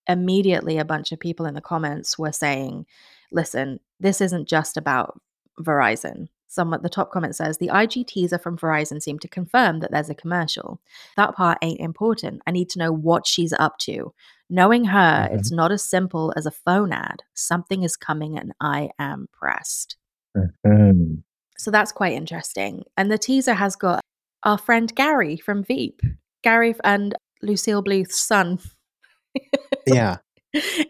immediately 0.09 0.79
a 0.79 0.85
bunch 0.85 1.13
of 1.13 1.21
people 1.21 1.47
in 1.47 1.55
the 1.55 1.61
comments 1.61 2.19
were 2.19 2.33
saying, 2.33 2.87
listen, 3.33 3.81
this 3.99 4.21
isn't 4.21 4.49
just 4.49 4.77
about 4.77 5.21
Verizon. 5.61 6.29
Some 6.49 6.73
at 6.73 6.83
the 6.83 6.89
top 6.89 7.11
comment 7.11 7.35
says 7.35 7.59
the 7.59 7.71
IG 7.75 8.07
teaser 8.07 8.39
from 8.39 8.57
Verizon 8.57 9.03
seemed 9.03 9.21
to 9.23 9.29
confirm 9.29 9.81
that 9.81 9.91
there's 9.91 10.11
a 10.11 10.15
commercial. 10.15 10.81
That 11.17 11.35
part 11.35 11.59
ain't 11.61 11.81
important. 11.81 12.41
I 12.47 12.53
need 12.53 12.71
to 12.71 12.79
know 12.79 12.93
what 12.93 13.27
she's 13.27 13.53
up 13.53 13.79
to. 13.81 14.15
Knowing 14.49 14.85
her, 14.85 15.29
it's 15.33 15.51
not 15.51 15.73
as 15.73 15.83
simple 15.83 16.33
as 16.37 16.47
a 16.47 16.53
phone 16.53 16.93
ad. 16.93 17.23
Something 17.35 17.83
is 17.83 17.97
coming 17.97 18.39
and 18.39 18.53
I 18.61 18.91
am 18.99 19.27
pressed. 19.33 19.97
Mhm. 20.37 21.25
So 21.59 21.73
that's 21.73 21.91
quite 21.91 22.13
interesting. 22.13 22.85
And 22.97 23.11
the 23.11 23.19
teaser 23.19 23.55
has 23.55 23.75
got 23.75 24.01
our 24.45 24.57
friend 24.57 24.95
Gary 24.95 25.37
from 25.37 25.65
Veep, 25.65 26.01
Gary 26.43 26.77
and 26.85 27.17
Lucille 27.43 27.83
Bluth's 27.83 28.19
son 28.19 28.59
Yeah. 29.87 30.17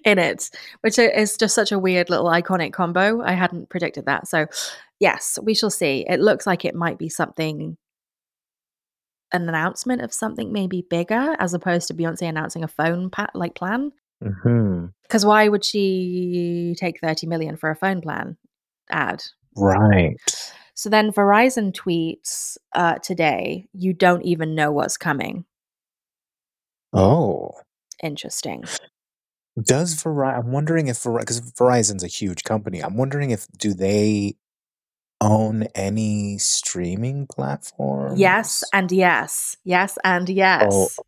in 0.04 0.18
it, 0.18 0.50
which 0.82 0.98
is 0.98 1.36
just 1.36 1.54
such 1.54 1.72
a 1.72 1.78
weird 1.78 2.08
little 2.10 2.26
iconic 2.26 2.72
combo. 2.72 3.22
I 3.22 3.32
hadn't 3.32 3.68
predicted 3.68 4.06
that. 4.06 4.28
So, 4.28 4.46
yes, 5.00 5.38
we 5.42 5.54
shall 5.54 5.70
see. 5.70 6.04
It 6.08 6.20
looks 6.20 6.46
like 6.46 6.64
it 6.64 6.74
might 6.74 6.98
be 6.98 7.08
something, 7.08 7.76
an 9.32 9.48
announcement 9.48 10.02
of 10.02 10.12
something 10.14 10.52
maybe 10.52 10.86
bigger 10.88 11.34
as 11.40 11.52
opposed 11.52 11.88
to 11.88 11.94
Beyonce 11.94 12.28
announcing 12.28 12.62
a 12.62 12.68
phone 12.68 13.10
pa- 13.10 13.30
like 13.34 13.54
plan. 13.54 13.90
Because 15.02 15.26
why 15.26 15.48
would 15.48 15.64
she 15.64 16.74
take 16.78 17.00
30 17.00 17.26
million 17.26 17.56
for 17.56 17.70
a 17.70 17.76
phone 17.76 18.00
plan 18.00 18.36
ad? 18.90 19.22
Right. 19.56 20.16
So 20.74 20.88
then 20.88 21.10
Verizon 21.10 21.72
tweets 21.72 22.56
uh, 22.74 22.94
today, 22.98 23.66
you 23.72 23.92
don't 23.92 24.22
even 24.22 24.54
know 24.54 24.70
what's 24.72 24.96
coming. 24.96 25.44
Oh. 26.96 27.52
Interesting. 28.02 28.64
Does 29.62 29.94
Verizon? 30.02 30.38
I'm 30.38 30.52
wondering 30.52 30.88
if 30.88 31.02
because 31.04 31.40
Verizon's 31.40 32.04
a 32.04 32.08
huge 32.08 32.44
company. 32.44 32.80
I'm 32.80 32.96
wondering 32.96 33.30
if 33.30 33.46
do 33.56 33.72
they 33.72 34.36
own 35.20 35.62
any 35.74 36.36
streaming 36.38 37.26
platforms? 37.26 38.18
Yes 38.20 38.62
and 38.72 38.92
yes. 38.92 39.56
Yes 39.64 39.96
and 40.04 40.28
Oh, 40.28 40.32
yes. 40.32 40.98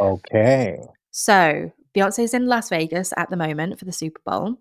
okay. 0.00 0.78
So 1.10 1.72
Beyonce's 1.96 2.32
in 2.34 2.46
Las 2.46 2.68
Vegas 2.68 3.12
at 3.16 3.28
the 3.30 3.36
moment 3.36 3.78
for 3.78 3.86
the 3.86 3.92
Super 3.92 4.20
Bowl, 4.24 4.56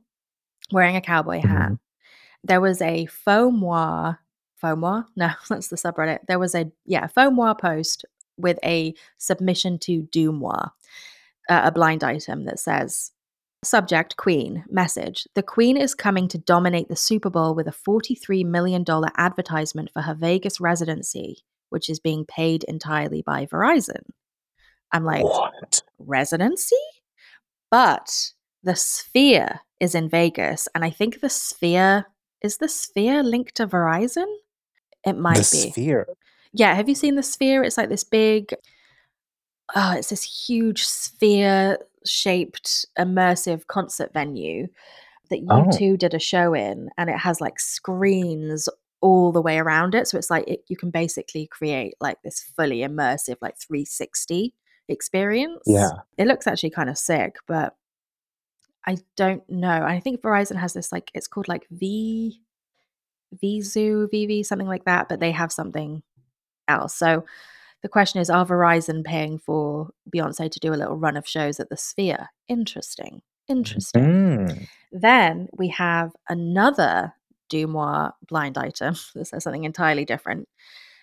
wearing 0.72 0.96
a 0.96 1.02
cowboy 1.02 1.42
hat. 1.42 1.72
Mhm. 1.74 1.80
There 2.44 2.62
was 2.62 2.82
a 2.82 3.08
Fauxmoi, 3.08 4.18
Fauxmoi? 4.64 5.06
No, 5.16 5.30
that's 5.50 5.68
the 5.68 5.76
subreddit. 5.76 6.20
There 6.28 6.40
was 6.40 6.56
a, 6.56 6.72
yeah, 6.86 7.08
Fauxmoi 7.08 7.60
post 7.60 8.06
with 8.38 8.58
a 8.64 8.94
submission 9.18 9.80
to 9.80 10.04
DeuxMoi, 10.12 10.70
uh, 11.50 11.62
a 11.64 11.72
blind 11.72 12.04
item 12.04 12.46
that 12.46 12.60
says, 12.60 13.12
Subject 13.64 14.16
Queen, 14.18 14.64
message. 14.70 15.28
The 15.34 15.42
Queen 15.42 15.76
is 15.76 15.96
coming 15.96 16.28
to 16.28 16.38
dominate 16.38 16.88
the 16.88 16.96
Super 16.96 17.32
Bowl 17.32 17.56
with 17.56 17.68
a 17.68 17.72
$43 17.72 18.46
million 18.46 18.86
advertisement 19.18 19.90
for 19.92 20.02
her 20.04 20.14
Vegas 20.14 20.60
residency, 20.60 21.38
which 21.70 21.90
is 21.90 22.00
being 22.00 22.26
paid 22.26 22.64
entirely 22.66 23.24
by 23.24 23.48
Verizon. 23.48 24.02
I'm 24.92 25.04
like, 25.04 25.24
What? 25.24 25.82
residency? 25.98 26.76
But 27.72 28.34
the 28.64 28.76
Sphere 28.76 29.62
is 29.80 29.96
in 29.96 30.10
Vegas, 30.10 30.68
and 30.76 30.86
I 30.86 30.90
think 30.92 31.20
the 31.22 31.30
Sphere 31.30 32.06
is 32.42 32.58
the 32.58 32.70
Sphere 32.70 33.24
linked 33.24 33.56
to 33.56 33.66
Verizon? 33.68 34.28
It 35.04 35.14
might 35.18 35.38
The 35.38 35.62
be. 35.66 35.72
Sphere. 35.72 36.08
Yeah, 36.56 36.74
have 36.74 36.90
you 36.90 36.96
seen 36.96 37.16
the 37.16 37.24
Sphere? 37.24 37.64
It's 37.64 37.78
like 37.78 37.90
this 37.90 38.04
big 38.04 38.54
oh, 39.76 39.94
it's 39.98 40.10
this 40.10 40.24
huge 40.48 40.84
sphere 40.86 41.78
shaped 42.06 42.86
immersive 43.00 43.66
concert 43.68 44.14
venue 44.14 44.68
that 45.32 45.40
you 45.40 45.48
Oh. 45.50 45.68
two 45.76 45.98
did 45.98 46.14
a 46.14 46.20
show 46.20 46.54
in 46.54 46.90
and 46.98 47.10
it 47.10 47.18
has 47.18 47.42
like 47.42 47.60
screens 47.60 48.70
all 49.02 49.32
the 49.32 49.42
way 49.42 49.58
around 49.58 49.96
it 49.96 50.08
so 50.08 50.18
it's 50.20 50.30
like 50.30 50.48
it, 50.48 50.64
you 50.68 50.78
can 50.78 50.92
basically 50.92 51.48
create 51.48 51.96
like 52.00 52.22
this 52.24 52.42
fully 52.56 52.80
immersive 52.80 53.38
like 53.42 53.58
360 53.58 54.54
experience 54.88 55.64
Yeah. 55.66 55.90
it 56.18 56.28
looks 56.28 56.46
actually 56.46 56.70
kind 56.70 56.90
of 56.92 56.98
sick 56.98 57.38
but 57.48 57.76
i 58.86 58.98
don't 59.16 59.48
know 59.50 59.84
i 59.84 60.00
think 60.00 60.22
verizon 60.22 60.58
has 60.58 60.74
this 60.74 60.92
like 60.92 61.10
it's 61.16 61.28
called 61.28 61.48
like 61.48 61.66
v 61.72 62.40
vizu 63.44 64.08
vv 64.14 64.46
something 64.46 64.68
like 64.68 64.86
that 64.86 65.10
but 65.10 65.20
they 65.20 65.32
have 65.32 65.52
something 65.52 66.04
else 66.68 66.96
so 66.96 67.26
the 67.82 67.90
question 67.90 68.20
is 68.22 68.30
are 68.30 68.46
verizon 68.46 69.04
paying 69.04 69.38
for 69.38 69.90
beyonce 70.14 70.50
to 70.50 70.60
do 70.60 70.74
a 70.74 70.76
little 70.76 70.98
run 70.98 71.18
of 71.18 71.28
shows 71.28 71.60
at 71.60 71.70
the 71.70 71.78
sphere 71.78 72.30
interesting 72.48 73.22
interesting 73.48 74.04
Mm. 74.04 74.68
then 74.92 75.48
we 75.58 75.68
have 75.70 76.12
another 76.30 77.14
DeuxMoi 77.52 78.12
blind 78.28 78.58
item 78.58 78.96
that 79.16 79.26
says 79.26 79.44
something 79.44 79.64
entirely 79.66 80.06
different 80.06 80.48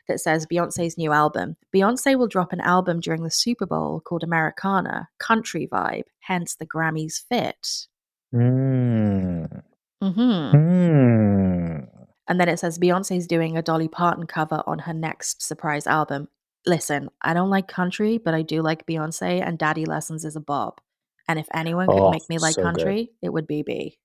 that 0.09 0.19
says 0.19 0.49
Beyonce's 0.49 0.99
new 0.99 1.13
album. 1.13 1.57
Beyonce 1.73 2.19
will 2.19 2.27
drop 2.27 2.53
an 2.53 2.61
album 2.61 2.99
during 2.99 3.23
the 3.23 3.31
Super 3.31 3.67
Bowl 3.67 4.01
called 4.01 4.25
Americana, 4.25 5.09
country 5.21 5.69
vibe, 5.71 6.03
hence 6.19 6.57
the 6.57 6.67
Grammys 6.67 7.23
fit. 7.29 7.87
Mm. 8.35 9.63
hmm 10.03 10.11
Mm. 10.11 11.89
And 12.29 12.39
then 12.41 12.49
it 12.49 12.59
says 12.59 12.79
Beyonce's 12.79 13.27
doing 13.27 13.57
a 13.57 13.63
Dolly 13.63 13.89
Parton 13.89 14.27
cover 14.27 14.63
on 14.67 14.81
her 14.81 14.95
next 14.95 15.43
surprise 15.43 15.87
album. 15.87 16.29
Listen, 16.67 17.09
I 17.23 17.35
don't 17.35 17.51
like 17.51 17.67
country, 17.67 18.19
but 18.19 18.35
I 18.35 18.43
do 18.43 18.63
like 18.63 18.87
Beyonce, 18.87 19.45
and 19.45 19.59
Daddy 19.59 19.85
Lessons 19.85 20.25
is 20.25 20.37
a 20.37 20.41
bob. 20.41 20.81
And 21.29 21.39
if 21.39 21.49
anyone 21.53 21.89
could 21.89 21.99
Oh, 21.99 22.11
make 22.11 22.29
me 22.29 22.39
like 22.39 22.55
so 22.55 22.63
good. 22.63 22.75
country, 22.75 23.11
it 23.23 23.31
would 23.33 23.47
be 23.49 23.63
B. 23.63 23.99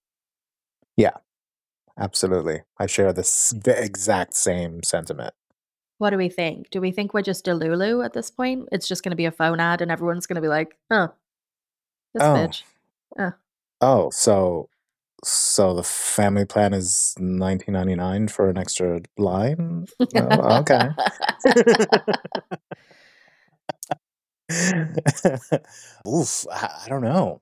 Yeah, 0.96 1.18
absolutely. 2.00 2.62
I 2.80 2.88
share 2.88 3.14
this 3.14 3.52
the 3.52 3.80
exact 3.80 4.34
same 4.34 4.82
sentiment. 4.84 5.34
What 6.00 6.10
do 6.12 6.18
we 6.18 6.30
think? 6.30 6.70
Do 6.72 6.80
we 6.82 6.92
think 6.92 7.14
we're 7.14 7.22
just 7.24 7.46
Delulu 7.46 8.04
at 8.06 8.14
this 8.14 8.30
point? 8.32 8.70
It's 8.72 8.88
just 8.88 9.04
going 9.04 9.12
to 9.12 9.16
be 9.16 9.26
a 9.26 9.32
phone 9.32 9.60
ad 9.60 9.82
and 9.82 9.92
everyone's 9.92 10.26
going 10.28 10.36
to 10.36 10.42
be 10.42 10.48
like, 10.48 10.78
huh, 10.92 11.10
this 12.14 12.24
Oh. 12.24 12.34
bitch. 12.36 12.64
Uh, 13.18 13.32
Oh, 13.82 14.10
so 14.10 14.70
so 15.24 15.74
the 15.74 15.84
family 15.84 16.46
plan 16.46 16.74
is 16.74 17.16
19.99 17.20 18.30
for 18.30 18.50
an 18.50 18.58
extra 18.58 19.02
line? 19.18 19.88
Oh, 20.16 20.60
okay. 20.60 20.90
Oof, 26.08 26.46
I, 26.52 26.82
I 26.86 26.90
don't 26.90 27.02
know. 27.02 27.42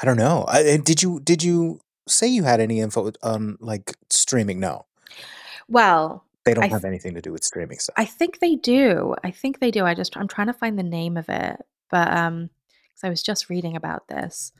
I 0.00 0.04
don't 0.04 0.16
know. 0.16 0.44
I, 0.48 0.76
did 0.76 1.02
you 1.02 1.20
did 1.20 1.42
you 1.42 1.80
say 2.08 2.26
you 2.26 2.44
had 2.44 2.60
any 2.60 2.80
info 2.80 3.10
on 3.22 3.58
like 3.60 3.96
streaming? 4.08 4.60
No, 4.60 4.86
well, 5.68 6.24
they 6.44 6.54
don't 6.54 6.64
I 6.64 6.68
have 6.68 6.82
th- 6.82 6.88
anything 6.88 7.14
to 7.14 7.20
do 7.20 7.32
with 7.32 7.44
streaming 7.44 7.78
stuff. 7.78 7.94
I 7.96 8.04
think 8.04 8.40
they 8.40 8.56
do. 8.56 9.14
I 9.22 9.30
think 9.30 9.60
they 9.60 9.70
do. 9.70 9.84
I 9.84 9.94
just, 9.94 10.16
I'm 10.16 10.28
trying 10.28 10.48
to 10.48 10.52
find 10.52 10.78
the 10.78 10.82
name 10.82 11.16
of 11.16 11.28
it. 11.28 11.56
But, 11.90 12.12
um, 12.12 12.50
because 12.88 13.04
I 13.04 13.08
was 13.08 13.22
just 13.22 13.48
reading 13.48 13.76
about 13.76 14.08
this. 14.08 14.52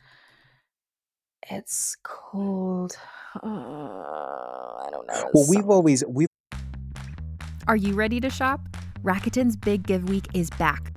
It's 1.49 1.97
called, 2.03 2.97
uh, 3.43 3.47
I 3.47 4.89
don't 4.91 5.07
know. 5.07 5.31
well, 5.33 5.47
we've 5.49 5.69
always 5.69 6.05
we 6.07 6.27
Are 7.67 7.77
you 7.77 7.95
ready 7.95 8.21
to 8.21 8.31
shop? 8.31 8.61
Rakuten's 9.03 9.57
Big 9.57 9.87
Give 9.87 10.09
Week 10.09 10.27
is 10.35 10.51
back. 10.51 10.97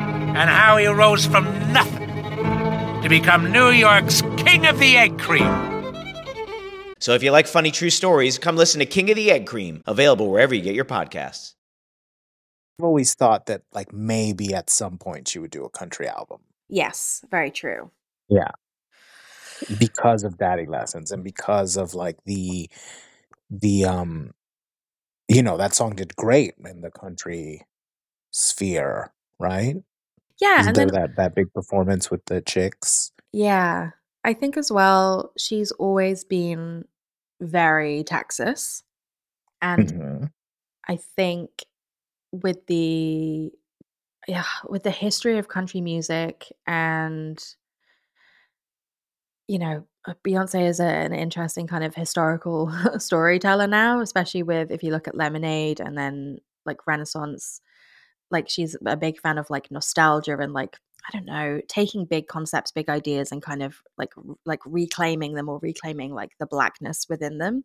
and 0.35 0.49
how 0.49 0.77
he 0.77 0.87
rose 0.87 1.25
from 1.25 1.45
nothing 1.71 2.09
to 3.01 3.07
become 3.09 3.51
New 3.51 3.69
York's 3.69 4.21
King 4.37 4.65
of 4.65 4.79
the 4.79 4.97
Egg 4.97 5.19
Cream. 5.19 5.49
So 6.99 7.13
if 7.13 7.23
you 7.23 7.31
like 7.31 7.47
funny 7.47 7.71
true 7.71 7.89
stories, 7.89 8.37
come 8.37 8.55
listen 8.55 8.79
to 8.79 8.85
King 8.85 9.09
of 9.09 9.15
the 9.15 9.31
Egg 9.31 9.47
Cream, 9.47 9.83
available 9.87 10.29
wherever 10.29 10.53
you 10.53 10.61
get 10.61 10.75
your 10.75 10.85
podcasts. 10.85 11.55
I've 12.79 12.85
always 12.85 13.13
thought 13.13 13.47
that 13.47 13.63
like 13.73 13.91
maybe 13.93 14.53
at 14.53 14.69
some 14.69 14.97
point 14.97 15.27
she 15.27 15.39
would 15.39 15.51
do 15.51 15.65
a 15.65 15.69
country 15.69 16.07
album 16.07 16.41
yes, 16.71 17.23
very 17.29 17.51
true. 17.51 17.91
Yeah. 18.29 18.51
Because 19.77 20.23
of 20.23 20.39
Daddy 20.39 20.65
Lessons 20.65 21.11
and 21.11 21.23
because 21.23 21.77
of 21.77 21.93
like 21.93 22.17
the 22.25 22.67
the 23.51 23.85
um 23.85 24.31
you 25.27 25.43
know 25.43 25.57
that 25.57 25.75
song 25.75 25.95
did 25.95 26.15
great 26.15 26.55
in 26.65 26.81
the 26.81 26.89
country 26.89 27.67
sphere, 28.31 29.13
right? 29.37 29.75
Yeah, 30.41 30.63
and 30.67 30.75
then 30.75 30.87
that 30.89 31.15
that 31.15 31.35
big 31.35 31.53
performance 31.53 32.11
with 32.11 32.25
the 32.25 32.41
chicks? 32.41 33.11
yeah, 33.31 33.91
I 34.25 34.33
think 34.33 34.57
as 34.57 34.71
well 34.71 35.31
she's 35.37 35.71
always 35.73 36.23
been 36.25 36.85
very 37.39 38.03
Texas, 38.03 38.83
and 39.61 39.87
Mhm. 39.93 40.31
I 40.87 40.97
think 40.97 41.49
with 42.31 42.65
the 42.67 43.51
yeah, 44.27 44.45
with 44.69 44.83
the 44.83 44.91
history 44.91 45.37
of 45.37 45.47
country 45.47 45.81
music 45.81 46.51
and 46.67 47.43
you 49.47 49.59
know, 49.59 49.85
uh, 50.05 50.13
Beyonce 50.23 50.67
is 50.67 50.79
a, 50.79 50.85
an 50.85 51.13
interesting 51.13 51.67
kind 51.67 51.83
of 51.83 51.93
historical 51.95 52.71
storyteller 52.99 53.67
now, 53.67 53.99
especially 54.01 54.43
with 54.43 54.71
if 54.71 54.83
you 54.83 54.91
look 54.91 55.07
at 55.07 55.15
Lemonade 55.15 55.79
and 55.79 55.97
then 55.97 56.39
like 56.65 56.87
Renaissance, 56.87 57.59
like 58.31 58.49
she's 58.49 58.75
a 58.85 58.97
big 58.97 59.19
fan 59.19 59.37
of 59.37 59.49
like 59.49 59.69
nostalgia 59.71 60.37
and 60.39 60.53
like 60.53 60.77
I 61.11 61.17
don't 61.17 61.25
know, 61.25 61.61
taking 61.67 62.05
big 62.05 62.27
concepts, 62.27 62.71
big 62.71 62.87
ideas 62.87 63.31
and 63.31 63.41
kind 63.41 63.63
of 63.63 63.77
like 63.97 64.13
like 64.45 64.59
reclaiming 64.65 65.33
them 65.33 65.49
or 65.49 65.59
reclaiming 65.59 66.13
like 66.13 66.31
the 66.39 66.45
blackness 66.45 67.07
within 67.09 67.39
them. 67.39 67.63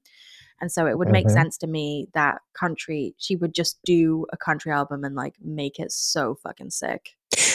And 0.60 0.72
so 0.72 0.86
it 0.86 0.98
would 0.98 1.10
make 1.10 1.26
Mhm. 1.26 1.32
sense 1.32 1.58
to 1.58 1.66
me 1.66 2.08
that 2.14 2.40
country 2.54 3.14
she 3.18 3.36
would 3.36 3.54
just 3.54 3.78
do 3.84 4.26
a 4.32 4.36
country 4.38 4.72
album 4.72 5.04
and 5.04 5.14
like 5.14 5.34
make 5.42 5.78
it 5.78 5.92
so 5.92 6.34
fucking 6.42 6.70
sick. 6.70 7.10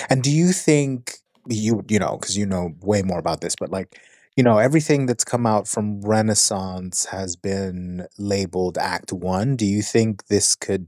And 0.09 0.23
do 0.23 0.31
you 0.31 0.51
think 0.51 1.17
you 1.47 1.83
you 1.89 1.99
know 1.99 2.17
because 2.19 2.37
you 2.37 2.45
know 2.45 2.71
way 2.81 3.01
more 3.01 3.19
about 3.19 3.41
this, 3.41 3.55
but 3.59 3.71
like 3.71 3.99
you 4.35 4.43
know 4.43 4.57
everything 4.59 5.05
that's 5.07 5.23
come 5.23 5.45
out 5.45 5.67
from 5.67 6.01
Renaissance 6.01 7.05
has 7.05 7.35
been 7.35 8.05
labeled 8.19 8.77
Act 8.77 9.11
One. 9.11 9.55
Do 9.55 9.65
you 9.65 9.81
think 9.81 10.27
this 10.27 10.55
could 10.55 10.87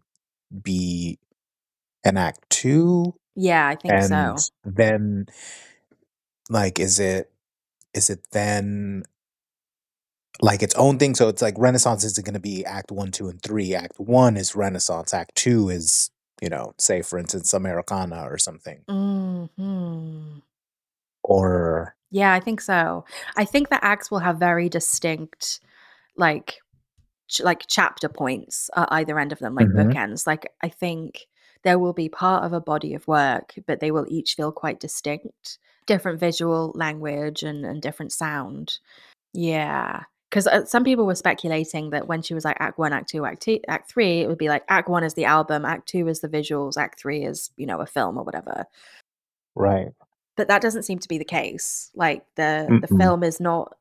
be 0.63 1.19
an 2.03 2.17
Act 2.17 2.49
Two? 2.49 3.15
Yeah, 3.35 3.67
I 3.67 3.75
think 3.75 3.93
And 3.93 4.09
so. 4.09 4.35
then 4.63 5.27
like 6.49 6.79
is 6.79 6.99
it 6.99 7.31
is 7.93 8.09
it 8.09 8.19
then 8.31 9.03
like 10.41 10.63
its 10.63 10.75
own 10.75 10.97
thing? 10.99 11.15
So 11.15 11.29
it's 11.29 11.41
like 11.41 11.55
Renaissance 11.57 12.03
isn't 12.03 12.25
going 12.25 12.33
to 12.33 12.39
be 12.39 12.65
Act 12.65 12.91
One, 12.91 13.11
Two, 13.11 13.29
and 13.29 13.41
Three. 13.41 13.73
Act 13.75 13.99
One 13.99 14.37
is 14.37 14.55
Renaissance. 14.55 15.13
Act 15.13 15.35
Two 15.35 15.69
is 15.69 16.09
you 16.41 16.49
know 16.49 16.73
say 16.77 17.01
for 17.01 17.17
instance 17.19 17.53
Americana 17.53 18.23
or 18.27 18.37
something 18.37 18.83
hmm 18.89 20.39
or 21.23 21.95
Yeah, 22.11 22.33
I 22.33 22.39
think 22.39 22.61
so. 22.61 23.05
I 23.37 23.45
think 23.45 23.69
the 23.69 23.83
acts 23.83 24.11
will 24.11 24.19
have 24.19 24.37
very 24.39 24.67
distinct, 24.69 25.59
like, 26.17 26.55
ch- 27.29 27.41
like 27.41 27.63
chapter 27.67 28.09
points 28.09 28.69
at 28.75 28.89
either 28.91 29.17
end 29.19 29.31
of 29.31 29.39
them, 29.39 29.55
like 29.55 29.67
Mhm. 29.67 29.91
bookends. 29.93 30.27
Like, 30.27 30.51
I 30.61 30.69
think 30.69 31.27
there 31.63 31.79
will 31.79 31.93
be 31.93 32.09
part 32.09 32.43
of 32.43 32.53
a 32.53 32.59
body 32.61 32.93
of 32.93 33.07
work, 33.07 33.53
but 33.67 33.79
they 33.79 33.91
will 33.91 34.05
each 34.09 34.35
feel 34.35 34.51
quite 34.51 34.79
distinct, 34.79 35.57
different 35.85 36.19
visual 36.19 36.71
language 36.75 37.43
and 37.43 37.65
and 37.65 37.81
different 37.81 38.11
sound. 38.11 38.79
Yeah, 39.33 40.03
because 40.29 40.45
uh, 40.47 40.65
some 40.65 40.83
people 40.83 41.05
were 41.05 41.15
speculating 41.15 41.89
that 41.91 42.07
when 42.07 42.21
she 42.21 42.33
was 42.33 42.45
like 42.45 42.57
Act 42.59 42.77
One, 42.77 42.93
Act 42.93 43.09
Two, 43.09 43.25
Act 43.25 43.41
Two, 43.41 43.59
Act 43.67 43.89
Three, 43.89 44.21
it 44.21 44.27
would 44.27 44.37
be 44.37 44.49
like 44.49 44.63
Act 44.69 44.89
One 44.89 45.03
is 45.03 45.13
the 45.15 45.25
album, 45.25 45.65
Act 45.65 45.87
Two 45.87 46.07
is 46.07 46.19
the 46.19 46.29
visuals, 46.29 46.77
Act 46.77 46.99
Three 46.99 47.23
is 47.23 47.49
you 47.57 47.65
know 47.65 47.79
a 47.79 47.85
film 47.85 48.17
or 48.17 48.23
whatever. 48.23 48.65
right. 49.55 49.89
but 50.35 50.47
that 50.47 50.61
doesn't 50.61 50.83
seem 50.83 50.97
to 50.99 51.07
be 51.07 51.17
the 51.19 51.25
case 51.25 51.91
like 51.95 52.23
the 52.35 52.65
the 52.81 52.87
Mm-mm. 52.87 52.97
film 52.97 53.23
is 53.23 53.39
not 53.39 53.77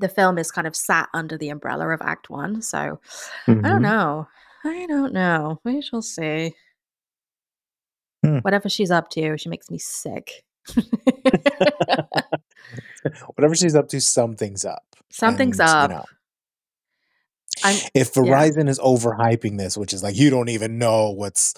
the 0.00 0.08
film 0.08 0.36
is 0.38 0.50
kind 0.50 0.66
of 0.66 0.74
sat 0.74 1.08
under 1.14 1.38
the 1.38 1.48
umbrella 1.50 1.88
of 1.90 2.02
act 2.02 2.28
one 2.28 2.60
so 2.60 2.98
i 3.46 3.52
don't 3.52 3.62
Mhm. 3.62 3.80
know 3.82 4.26
i 4.64 4.86
don't 4.88 5.12
know 5.12 5.60
we 5.62 5.80
shall 5.80 6.02
see 6.02 6.52
Hmm. 8.24 8.38
whatever 8.40 8.68
she's 8.68 8.90
up 8.90 9.08
to 9.10 9.36
she 9.36 9.48
makes 9.48 9.70
me 9.70 9.78
sick 9.78 10.44
Whatever 13.36 13.54
she's 13.54 13.74
up 13.74 13.88
to, 13.88 14.00
something's 14.00 14.64
up. 14.64 14.84
something's 15.10 15.60
And, 15.60 15.68
you 15.82 15.88
up 15.88 15.90
know, 15.90 16.04
i'm 17.62 17.76
if 17.94 18.14
yeah 18.22 18.32
Verizon 18.32 18.68
is 18.68 18.78
overhyping 18.78 19.58
this, 19.58 19.76
which 19.76 19.92
is 19.92 20.02
like 20.02 20.16
you 20.16 20.30
don't 20.30 20.48
even 20.48 20.78
know 20.78 21.10
what's 21.10 21.54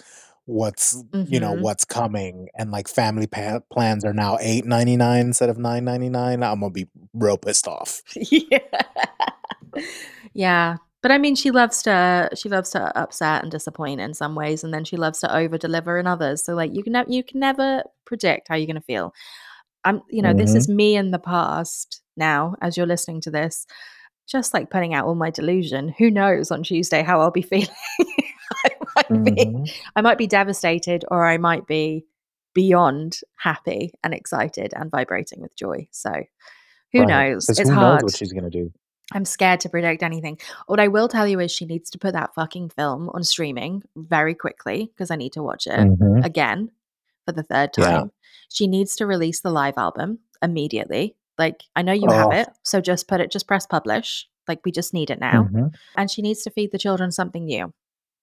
what's 0.46 1.02
you 1.24 1.40
know 1.40 1.52
hmm 1.52 1.62
what's 1.62 1.84
coming, 1.84 2.48
and 2.56 2.70
like 2.70 2.88
family 2.88 3.26
pa- 3.26 3.60
plans 3.70 4.04
are 4.04 4.12
now 4.12 4.38
eight 4.40 4.64
ninety 4.64 4.96
nine 4.96 5.26
instead 5.26 5.48
of 5.50 5.58
nine 5.58 5.84
ninety 5.84 6.08
nine, 6.08 6.42
I'm 6.42 6.60
gonna 6.60 6.70
be 6.70 6.88
real 7.14 7.38
pissed 7.38 7.68
off. 7.68 8.02
yeah 8.16 8.58
yeah 10.34 10.76
but 11.06 11.12
i 11.12 11.18
mean 11.18 11.36
she 11.36 11.52
loves 11.52 11.84
to 11.84 12.28
she 12.34 12.48
loves 12.48 12.70
to 12.70 12.98
upset 12.98 13.40
and 13.44 13.52
disappoint 13.52 14.00
in 14.00 14.12
some 14.12 14.34
ways 14.34 14.64
and 14.64 14.74
then 14.74 14.82
she 14.82 14.96
loves 14.96 15.20
to 15.20 15.32
over 15.36 15.56
deliver 15.56 15.98
in 15.98 16.06
others. 16.08 16.42
So 16.42 16.54
like 16.56 16.74
you 16.74 16.82
can 16.82 16.94
ne- 16.94 17.04
you 17.06 17.22
can 17.22 17.38
never 17.38 17.84
predict 18.06 18.48
how 18.48 18.56
you're 18.56 18.66
going 18.66 18.74
to 18.74 18.80
feel. 18.80 19.14
I'm 19.84 20.02
you 20.10 20.20
know 20.20 20.34
this 20.34 20.56
hmm 20.56 20.56
is 20.56 20.68
me 20.68 20.96
in 20.96 21.12
the 21.12 21.20
past 21.20 22.02
now 22.16 22.56
as 22.60 22.76
you're 22.76 22.86
listening 22.88 23.20
to 23.20 23.30
this 23.30 23.66
just 24.26 24.52
like 24.52 24.68
putting 24.68 24.94
out 24.94 25.06
all 25.06 25.14
my 25.14 25.30
delusion. 25.30 25.94
Who 25.96 26.10
knows 26.10 26.50
on 26.50 26.64
tuesday 26.64 27.04
how 27.04 27.20
i'll 27.20 27.30
be 27.30 27.42
feeling? 27.52 27.68
I 28.64 28.70
might 28.96 29.24
be 29.24 29.52
hmm 29.54 29.66
i 29.94 30.00
might 30.00 30.18
be 30.18 30.26
devastated 30.26 31.04
or 31.08 31.24
i 31.24 31.38
might 31.38 31.68
be 31.68 32.04
beyond 32.52 33.20
happy 33.36 33.92
and 34.02 34.12
excited 34.12 34.72
and 34.74 34.90
vibrating 34.90 35.40
with 35.40 35.54
joy. 35.54 35.86
So 35.92 36.10
who 36.92 36.98
Right. 36.98 37.06
knows? 37.06 37.48
It's 37.48 37.60
who 37.60 37.76
knows 37.76 38.02
hard. 38.02 38.02
what 38.02 38.16
she's 38.16 38.32
gonna 38.32 38.50
do. 38.50 38.72
I'm 39.12 39.24
scared 39.24 39.60
to 39.60 39.68
predict 39.68 40.02
anything. 40.02 40.38
What 40.66 40.80
I 40.80 40.88
will 40.88 41.06
tell 41.08 41.26
you 41.28 41.38
is 41.40 41.52
she 41.52 41.64
needs 41.64 41.90
to 41.90 41.98
put 41.98 42.12
that 42.14 42.34
fucking 42.34 42.70
film 42.70 43.08
on 43.10 43.22
streaming 43.22 43.82
very 43.96 44.34
quickly 44.34 44.90
because 44.92 45.10
I 45.10 45.16
need 45.16 45.32
to 45.34 45.42
watch 45.42 45.66
it 45.66 45.78
hmm 45.78 46.20
again 46.24 46.70
for 47.24 47.32
the 47.32 47.42
third 47.44 47.70
Yeah. 47.76 47.84
time. 47.84 48.12
She 48.52 48.66
needs 48.66 48.96
to 48.96 49.06
release 49.06 49.40
the 49.40 49.50
live 49.50 49.74
album 49.78 50.18
immediately. 50.42 51.14
Like, 51.38 51.62
I 51.76 51.82
know 51.82 51.92
you 51.92 52.10
have 52.10 52.28
Oh. 52.28 52.32
it, 52.32 52.48
so 52.62 52.80
just 52.80 53.06
put 53.08 53.20
it, 53.20 53.30
just 53.30 53.46
press 53.46 53.66
publish. 53.66 54.28
Like, 54.48 54.60
we 54.64 54.72
just 54.72 54.94
need 54.94 55.10
it 55.10 55.20
now. 55.20 55.44
hmm 55.44 55.66
And 55.96 56.10
she 56.10 56.22
needs 56.22 56.42
to 56.44 56.50
feed 56.50 56.72
the 56.72 56.78
children 56.78 57.12
something 57.12 57.44
new. 57.44 57.72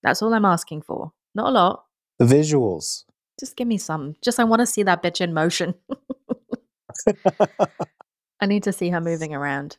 That's 0.02 0.20
all 0.22 0.34
I'm 0.34 0.44
asking 0.44 0.82
for. 0.82 1.12
Not 1.34 1.48
a 1.48 1.52
lot. 1.52 1.84
The 2.18 2.24
visuals. 2.26 3.04
Just 3.40 3.56
give 3.56 3.66
me 3.68 3.78
some. 3.78 4.16
Just, 4.22 4.38
I 4.40 4.44
want 4.44 4.60
to 4.60 4.66
see 4.66 4.82
that 4.84 5.02
bitch 5.02 5.20
in 5.20 5.32
motion. 5.34 5.74
I 8.40 8.46
need 8.46 8.62
to 8.64 8.72
see 8.72 8.90
her 8.90 9.00
moving 9.00 9.34
around. 9.34 9.76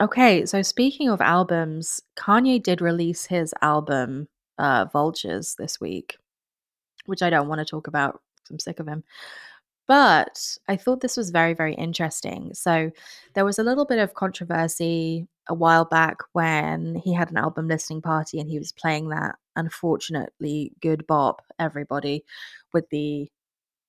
Okay, 0.00 0.46
so 0.46 0.62
speaking 0.62 1.10
of 1.10 1.20
albums, 1.20 2.00
Kanye 2.16 2.62
did 2.62 2.80
release 2.80 3.26
his 3.26 3.54
album 3.62 4.28
uh 4.58 4.86
Vultures 4.92 5.56
this 5.58 5.80
week, 5.80 6.16
which 7.06 7.22
I 7.22 7.30
don't 7.30 7.48
want 7.48 7.60
to 7.60 7.64
talk 7.64 7.86
about 7.86 8.20
I'm 8.50 8.58
sick 8.58 8.80
of 8.80 8.88
him. 8.88 9.04
But 9.88 10.58
I 10.68 10.76
thought 10.76 11.00
this 11.00 11.16
was 11.16 11.30
very, 11.30 11.54
very 11.54 11.74
interesting. 11.74 12.54
So 12.54 12.90
there 13.34 13.44
was 13.44 13.58
a 13.58 13.64
little 13.64 13.84
bit 13.84 13.98
of 13.98 14.14
controversy 14.14 15.26
a 15.48 15.54
while 15.54 15.84
back 15.84 16.18
when 16.32 16.94
he 16.96 17.12
had 17.14 17.30
an 17.30 17.36
album 17.38 17.68
listening 17.68 18.02
party 18.02 18.40
and 18.40 18.48
he 18.48 18.58
was 18.58 18.72
playing 18.72 19.08
that 19.10 19.36
unfortunately 19.56 20.72
good 20.80 21.06
bop, 21.06 21.42
everybody, 21.58 22.24
with 22.72 22.88
the 22.90 23.28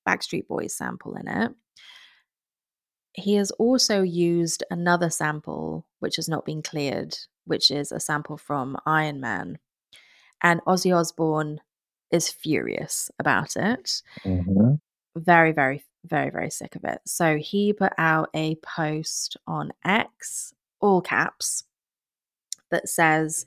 Backstreet 0.07 0.47
Boys 0.47 0.75
sample 0.75 1.15
in 1.15 1.27
it. 1.27 1.51
He 3.13 3.35
has 3.35 3.51
also 3.51 4.01
used 4.01 4.63
another 4.71 5.09
sample 5.09 5.85
which 5.99 6.15
has 6.15 6.29
not 6.29 6.45
been 6.45 6.61
cleared, 6.61 7.17
which 7.45 7.69
is 7.71 7.91
a 7.91 7.99
sample 7.99 8.37
from 8.37 8.77
Iron 8.85 9.19
Man. 9.19 9.59
And 10.41 10.61
Ozzy 10.61 10.95
Osbourne 10.95 11.59
is 12.11 12.29
furious 12.29 13.11
about 13.19 13.55
it. 13.55 14.01
hmm 14.23 14.75
Very, 15.15 15.51
very, 15.51 15.83
very, 16.05 16.29
very 16.29 16.49
sick 16.49 16.75
of 16.75 16.83
it. 16.85 17.01
So 17.05 17.37
he 17.37 17.73
put 17.73 17.93
out 17.97 18.29
a 18.33 18.55
post 18.55 19.37
on 19.45 19.73
X, 19.83 20.53
all 20.79 21.01
caps, 21.01 21.65
that 22.69 22.87
says, 22.87 23.45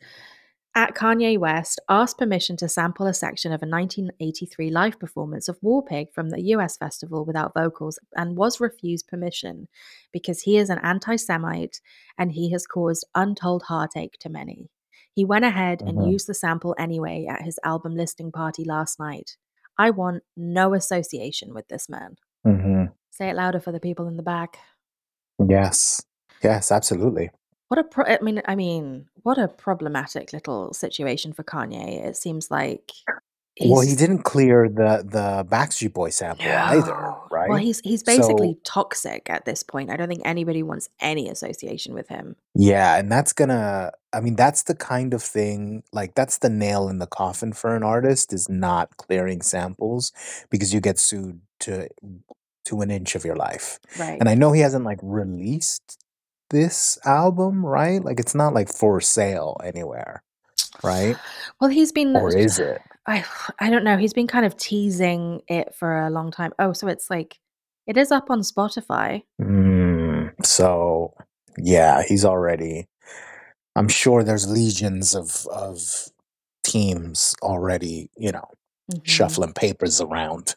at 0.74 0.94
Kanye 0.94 1.38
West 1.38 1.80
asked 1.88 2.18
permission 2.18 2.56
to 2.56 2.68
sample 2.68 3.06
a 3.06 3.14
section 3.14 3.52
of 3.52 3.62
a 3.62 3.66
1983 3.66 4.70
live 4.70 4.98
performance 4.98 5.48
of 5.48 5.58
War 5.62 5.84
Pig 5.84 6.12
from 6.12 6.30
the 6.30 6.40
US 6.54 6.76
festival 6.76 7.24
without 7.24 7.54
vocals 7.54 7.98
and 8.16 8.36
was 8.36 8.60
refused 8.60 9.06
permission 9.06 9.68
because 10.12 10.42
he 10.42 10.58
is 10.58 10.70
an 10.70 10.80
anti 10.82 11.16
Semite 11.16 11.80
and 12.18 12.32
he 12.32 12.50
has 12.50 12.66
caused 12.66 13.06
untold 13.14 13.64
heartache 13.68 14.18
to 14.20 14.28
many. 14.28 14.70
He 15.12 15.24
went 15.24 15.44
ahead 15.44 15.80
and 15.80 15.96
hmm 15.96 16.10
used 16.10 16.26
the 16.26 16.34
sample 16.34 16.74
anyway 16.76 17.26
at 17.28 17.42
his 17.42 17.58
album 17.64 17.94
listing 17.94 18.32
party 18.32 18.64
last 18.64 18.98
night. 18.98 19.36
I 19.78 19.90
want 19.90 20.24
no 20.36 20.74
association 20.74 21.54
with 21.54 21.68
this 21.68 21.88
man. 21.88 22.16
hmm 22.44 22.84
Say 23.10 23.28
it 23.30 23.36
louder 23.36 23.60
for 23.60 23.70
the 23.70 23.78
people 23.80 24.08
in 24.08 24.16
the 24.16 24.24
back. 24.24 24.58
Yes. 25.38 26.02
Yes, 26.42 26.72
absolutely. 26.72 27.30
What 27.68 27.78
a 27.80 27.84
pro- 27.84 28.04
I 28.04 28.18
mean 28.20 28.42
I 28.46 28.54
mean 28.54 29.06
what 29.22 29.38
a 29.38 29.48
problematic 29.48 30.32
little 30.32 30.72
situation 30.72 31.32
for 31.32 31.44
Kanye. 31.44 32.04
It 32.06 32.16
seems 32.16 32.50
like 32.50 32.92
well, 33.60 33.82
he 33.82 33.88
He's- 33.90 33.98
didn't 33.98 34.24
clear 34.24 34.68
the 34.68 35.04
the 35.08 35.46
Backstreet 35.48 35.92
Boy 35.94 36.10
sample 36.10 36.46
either, 36.50 37.14
right? 37.30 37.48
Well, 37.48 37.58
he's 37.58 37.78
he's 37.80 38.00
So- 38.00 38.06
basically 38.16 38.58
toxic 38.64 39.30
at 39.30 39.44
this 39.44 39.62
point. 39.62 39.90
I 39.90 39.96
don't 39.96 40.08
think 40.08 40.22
anybody 40.24 40.62
wants 40.64 40.88
any 41.00 41.28
association 41.28 41.94
with 41.94 42.08
him. 42.08 42.34
Yeah, 42.54 42.96
and 42.96 43.10
that's 43.10 43.32
gonna 43.32 43.92
I 44.12 44.20
mean, 44.20 44.36
that's 44.36 44.64
the 44.64 44.74
kind 44.74 45.14
of 45.14 45.22
thing 45.22 45.84
like 45.92 46.14
that's 46.14 46.38
the 46.38 46.50
nail 46.50 46.88
in 46.88 46.98
the 46.98 47.06
coffin 47.06 47.52
for 47.52 47.74
an 47.76 47.82
artist 47.84 48.32
is 48.32 48.48
not 48.48 48.96
clearing 48.96 49.40
samples 49.40 50.12
because 50.50 50.74
you 50.74 50.80
get 50.80 50.98
sued 50.98 51.40
to 51.60 51.88
to 52.64 52.80
an 52.80 52.90
inch 52.90 53.14
of 53.14 53.24
your 53.24 53.36
life. 53.36 53.78
Right. 53.98 54.18
And 54.18 54.28
I 54.28 54.34
know 54.34 54.50
he 54.52 54.60
hasn't 54.62 54.84
like 54.84 54.98
released 55.02 55.98
this 56.50 56.98
album, 57.04 57.64
right? 57.64 58.02
Like 58.04 58.20
it's 58.20 58.34
not 58.34 58.54
like 58.54 58.68
for 58.72 59.00
sale 59.00 59.56
anywhere, 59.64 60.22
right? 60.82 61.16
Well, 61.60 61.70
he's 61.70 61.92
been 61.92 62.14
Or 62.16 62.34
is 62.36 62.58
it? 62.58 62.80
I 63.06 63.24
I 63.60 63.70
don't 63.70 63.84
know. 63.84 63.96
He's 63.96 64.14
been 64.14 64.26
kind 64.26 64.46
of 64.46 64.56
teasing 64.56 65.42
it 65.48 65.74
for 65.74 66.00
a 66.06 66.10
long 66.10 66.30
time. 66.30 66.52
Oh, 66.58 66.72
so 66.72 66.88
it's 66.88 67.10
like 67.10 67.38
it 67.86 67.96
is 67.96 68.10
up 68.10 68.30
on 68.30 68.40
Spotify. 68.40 69.22
Mm, 69.40 70.32
so 70.44 71.12
yeah, 71.58 72.02
he's 72.06 72.24
already 72.24 72.86
I'm 73.76 73.88
sure 73.88 74.22
there's 74.22 74.48
legions 74.50 75.14
of 75.14 75.46
of 75.52 75.80
teams 76.62 77.34
already, 77.42 78.10
you 78.16 78.32
know, 78.32 78.48
Mhm. 78.92 79.00
shuffling 79.06 79.52
papers 79.52 80.00
around. 80.00 80.54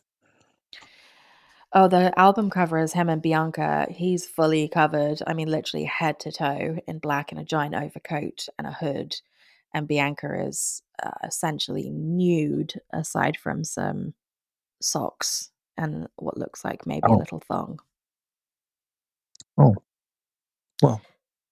Oh, 1.80 1.88
the 1.88 2.12
album 2.18 2.50
cover 2.50 2.80
is 2.80 2.94
him 2.94 3.08
and 3.08 3.22
Bianca. 3.22 3.86
He's 3.92 4.26
fully 4.26 4.68
covered. 4.68 5.22
I 5.28 5.36
mean, 5.36 5.48
literally 5.48 5.86
head 5.86 6.20
to 6.22 6.32
toe 6.32 6.80
in 6.88 6.98
black 6.98 7.32
in 7.32 7.38
a 7.38 7.44
giant 7.46 7.76
overcoat 7.76 8.48
and 8.58 8.66
a 8.66 8.72
hood. 8.72 9.16
And 9.76 9.88
Bianca 9.88 10.44
is 10.48 10.82
uh, 11.04 11.12
essentially 11.24 11.92
nude, 11.92 12.82
aside 12.92 13.38
from 13.38 13.64
some 13.64 14.16
socks 14.82 15.52
and 15.78 16.08
what 16.16 16.36
looks 16.40 16.66
like 16.66 16.88
maybe 16.88 17.04
a 17.06 17.12
Oh. 17.12 17.18
little 17.18 17.42
thong. 17.42 17.80
Oh. 19.60 19.76
Well, 20.82 21.00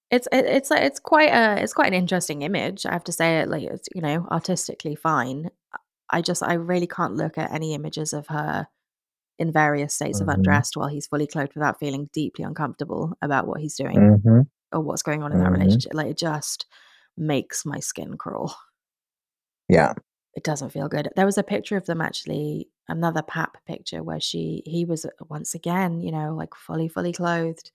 It's 0.10 0.28
it, 0.32 0.46
it's 0.46 0.72
it's 0.72 1.00
quite 1.00 1.30
a 1.30 1.62
it's 1.62 1.74
quite 1.74 1.90
an 1.90 1.94
interesting 1.94 2.42
image. 2.42 2.86
I 2.88 2.94
have 2.94 3.04
to 3.06 3.12
say 3.12 3.42
it 3.42 3.50
like 3.50 3.64
it's 3.64 3.90
you 3.94 4.02
know 4.02 4.28
artistically 4.32 4.96
fine. 4.96 5.52
I 6.10 6.22
just 6.24 6.42
I 6.44 6.54
really 6.56 6.88
can't 6.88 7.16
look 7.16 7.38
at 7.38 7.52
any 7.52 7.76
images 7.76 8.12
of 8.14 8.28
her 8.28 8.68
in 9.40 9.52
various 9.52 9.94
states 9.94 10.22
of 10.22 10.28
Mhm. 10.28 10.36
undressed 10.36 10.78
while 10.78 10.88
he's 10.88 11.08
fully 11.08 11.28
clothed 11.28 11.56
without 11.56 11.80
feeling 11.80 12.10
deeply 12.14 12.44
uncomfortable 12.46 13.18
about 13.22 13.48
what 13.48 13.60
he's 13.62 13.76
doing 13.76 14.22
Mhm. 14.26 14.48
or 14.72 14.80
what's 14.82 15.04
going 15.04 15.24
on 15.24 15.32
in 15.32 15.40
that 15.40 15.50
Mhm. 15.50 15.54
relationship. 15.60 15.94
Like 15.94 16.08
it 16.08 16.18
just 16.18 16.66
makes 17.18 17.66
my 17.66 17.80
skin 17.80 18.18
crawl. 18.18 18.56
yeah. 19.70 19.94
It 20.36 20.44
doesn't 20.44 20.72
feel 20.72 20.90
good. 20.90 21.10
There 21.16 21.26
was 21.26 21.38
a 21.38 21.44
picture 21.44 21.78
of 21.78 21.86
them 21.86 22.02
actually, 22.02 22.70
another 22.90 23.22
pap 23.22 23.58
picture 23.66 24.04
where 24.04 24.20
she 24.20 24.62
he 24.66 24.84
was 24.86 25.06
uh, 25.06 25.10
once 25.30 25.56
again, 25.56 26.02
you 26.02 26.12
know, 26.12 26.36
like 26.36 26.54
fully 26.56 26.88
fully 26.90 27.14
clothed, 27.14 27.72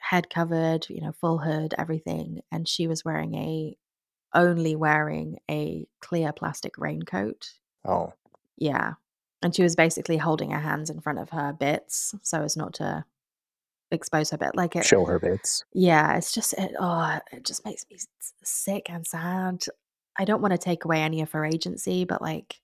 head 0.00 0.28
covered, 0.28 0.88
you 0.90 1.00
know, 1.00 1.12
full 1.12 1.38
hood, 1.38 1.74
everything, 1.78 2.42
and 2.50 2.66
she 2.68 2.88
was 2.88 3.04
wearing 3.04 3.34
a 3.34 3.76
only 4.34 4.74
wearing 4.76 5.38
a 5.50 5.86
clear 6.00 6.32
plastic 6.32 6.76
raincoat. 6.76 7.52
Oh. 7.84 8.12
Yeah. 8.58 8.94
And 9.46 9.54
she 9.54 9.62
was 9.62 9.76
basically 9.76 10.16
holding 10.16 10.50
her 10.50 10.58
hands 10.58 10.90
in 10.90 11.00
front 11.00 11.20
of 11.20 11.30
her 11.30 11.52
bits 11.52 12.16
so 12.22 12.42
as 12.42 12.56
not 12.56 12.74
to 12.74 13.04
expose 13.92 14.30
her 14.30 14.36
bit 14.36 14.56
like 14.56 14.74
it 14.74 14.84
Show 14.84 15.04
her 15.04 15.20
bits. 15.20 15.62
yeah, 15.72 16.16
it's 16.16 16.32
just 16.32 16.52
it, 16.54 16.72
oh, 16.80 17.20
it 17.30 17.44
just 17.44 17.64
makes 17.64 17.86
me 17.88 17.96
sick 18.42 18.90
and 18.90 19.06
sad. 19.06 19.62
I 20.18 20.24
don't 20.24 20.42
want 20.42 20.50
to 20.50 20.58
take 20.58 20.84
away 20.84 21.00
any 21.00 21.22
of 21.22 21.30
her 21.30 21.44
agency, 21.44 22.04
but 22.04 22.20
like 22.20 22.56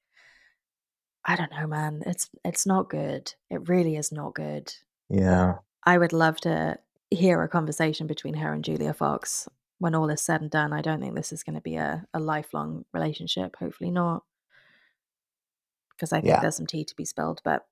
I 1.25 1.37
don't 1.37 1.53
know, 1.53 1.69
man. 1.69 2.03
It's 2.05 2.29
it's 2.45 2.67
not 2.67 2.91
good. 2.91 3.33
It 3.49 3.69
really 3.69 3.95
is 3.95 4.11
not 4.11 4.35
good. 4.35 4.75
Yeah. 5.09 5.59
I 5.87 5.99
would 5.99 6.13
love 6.13 6.39
to 6.39 6.79
hear 7.11 7.41
a 7.43 7.49
conversation 7.49 8.09
between 8.09 8.35
her 8.35 8.53
and 8.53 8.65
Julia 8.65 8.93
Fox 8.93 9.49
when 9.79 9.95
all 9.95 10.11
is 10.11 10.21
said 10.21 10.41
and 10.41 10.51
done. 10.51 10.73
I 10.73 10.83
don't 10.83 11.01
think 11.01 11.15
this 11.15 11.33
is 11.33 11.45
going 11.45 11.55
to 11.55 11.61
be 11.61 11.77
a, 11.77 12.05
a 12.13 12.19
lifelong 12.19 12.85
relationship. 12.93 13.55
Hopefully 13.61 13.93
not. 13.93 14.25
Because 16.03 16.13
I 16.13 16.21
think 16.21 16.31
Yeah. 16.35 16.41
there's 16.41 16.57
some 16.57 16.67
tea 16.67 16.85
to 16.85 16.97
be 16.97 17.05
spilled. 17.05 17.41
But 17.45 17.65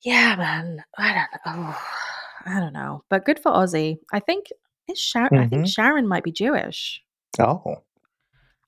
yeah, 0.00 0.34
man. 0.36 0.82
I 0.96 1.12
don't 1.44 1.56
know. 1.58 1.74
Oh, 1.74 1.86
I 2.46 2.58
don't 2.58 2.72
know. 2.72 3.04
But 3.10 3.26
good 3.26 3.38
for 3.38 3.52
Ozzy. 3.52 3.98
I 4.14 4.18
think 4.20 4.46
is 4.88 4.98
Sharon 4.98 5.36
I 5.36 5.46
think 5.46 5.66
Mhm. 5.66 5.68
Sharon 5.74 6.08
might 6.08 6.24
be 6.24 6.32
Jewish. 6.32 7.04
Oh. 7.38 7.82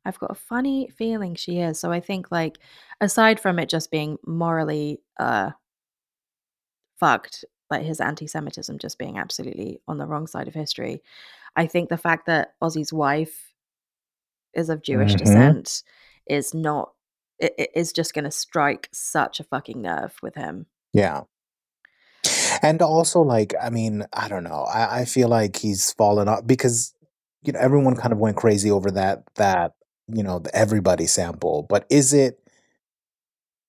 I've 0.04 0.18
got 0.18 0.30
a 0.32 0.34
funny 0.34 0.90
feeling 0.90 1.34
she 1.36 1.60
is. 1.60 1.80
So 1.80 1.90
I 1.90 2.00
think 2.00 2.30
like 2.30 2.58
aside 3.00 3.40
from 3.40 3.58
it 3.58 3.70
just 3.70 3.90
being 3.90 4.18
morally 4.26 5.00
uh 5.18 5.52
fucked, 6.98 7.46
like 7.70 7.84
his 7.86 7.98
anti-Semitism 8.02 8.78
just 8.78 8.98
being 8.98 9.16
absolutely 9.16 9.80
on 9.88 9.96
the 9.96 10.06
wrong 10.06 10.26
side 10.26 10.48
of 10.48 10.54
history, 10.54 11.02
I 11.56 11.66
think 11.66 11.88
the 11.88 11.96
fact 11.96 12.26
that 12.26 12.52
Ozzy's 12.62 12.92
wife 12.92 13.54
is 14.52 14.68
of 14.68 14.82
Jewish 14.82 15.14
Mhm. 15.14 15.18
descent 15.18 15.82
is 16.26 16.52
not 16.52 16.92
it, 17.40 17.54
it 17.58 17.70
is 17.74 17.92
just 17.92 18.14
going 18.14 18.24
to 18.24 18.30
strike 18.30 18.88
such 18.92 19.40
a 19.40 19.44
fucking 19.44 19.80
nerve 19.82 20.16
with 20.22 20.34
him. 20.34 20.66
Yeah. 20.92 21.22
And 22.62 22.82
also, 22.82 23.20
like, 23.22 23.54
I 23.62 23.70
mean, 23.70 24.04
I 24.12 24.28
don't 24.28 24.44
know. 24.44 24.66
I, 24.72 25.00
I 25.00 25.04
feel 25.06 25.28
like 25.28 25.56
he's 25.56 25.92
fallen 25.92 26.28
off 26.28 26.46
because 26.46 26.94
you 27.42 27.52
know 27.52 27.58
everyone 27.60 27.96
kind 27.96 28.12
of 28.12 28.18
went 28.18 28.36
crazy 28.36 28.70
over 28.70 28.90
that 28.90 29.22
that 29.36 29.72
you 30.12 30.22
know 30.22 30.40
the 30.40 30.54
everybody 30.54 31.06
sample. 31.06 31.64
But 31.68 31.86
is 31.88 32.12
it 32.12 32.38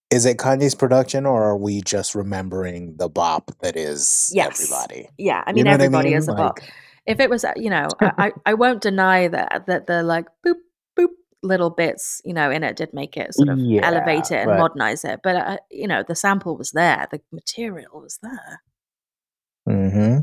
is 0.09 0.25
it 0.25 0.37
Kanye's 0.37 0.75
production 0.75 1.25
or 1.25 1.41
are 1.43 1.57
we 1.57 1.81
just 1.81 2.15
remembering 2.15 2.97
the 2.97 3.07
bop 3.07 3.51
that 3.61 3.77
is 3.77 4.29
Yes. 4.33 4.61
everybody? 4.61 5.07
Yeah, 5.17 5.41
I 5.45 5.51
You 5.51 5.55
mean 5.55 5.63
know 5.65 5.71
what 5.71 5.81
I 5.81 5.85
everybody 5.85 6.09
mean? 6.09 6.17
is 6.17 6.27
a 6.27 6.33
bop. 6.33 6.59
If 7.05 7.19
it 7.21 7.29
was, 7.29 7.45
uh, 7.45 7.53
you 7.55 7.69
know, 7.69 7.87
I, 8.01 8.31
I 8.45 8.53
won't 8.55 8.81
deny 8.81 9.29
that 9.29 9.63
that 9.67 9.87
the 9.87 10.03
like 10.03 10.25
boop 10.45 10.55
little 11.43 11.69
bits, 11.69 12.21
you 12.25 12.33
know, 12.33 12.51
in 12.51 12.63
it 12.63 12.75
did 12.75 12.93
make 12.93 13.17
it 13.17 13.33
sort 13.33 13.49
of 13.49 13.57
Yeah, 13.59 13.85
elevate 13.87 14.31
it 14.31 14.37
and 14.39 14.45
but- 14.49 14.59
modernize 14.59 15.03
it. 15.03 15.21
But 15.23 15.35
uh, 15.35 15.57
you 15.69 15.87
know, 15.87 16.03
the 16.07 16.15
sample 16.15 16.57
was 16.57 16.71
there, 16.71 17.07
the 17.11 17.21
material 17.31 18.01
was 18.01 18.19
there. 18.21 18.61
Mm-hmm. 19.67 20.19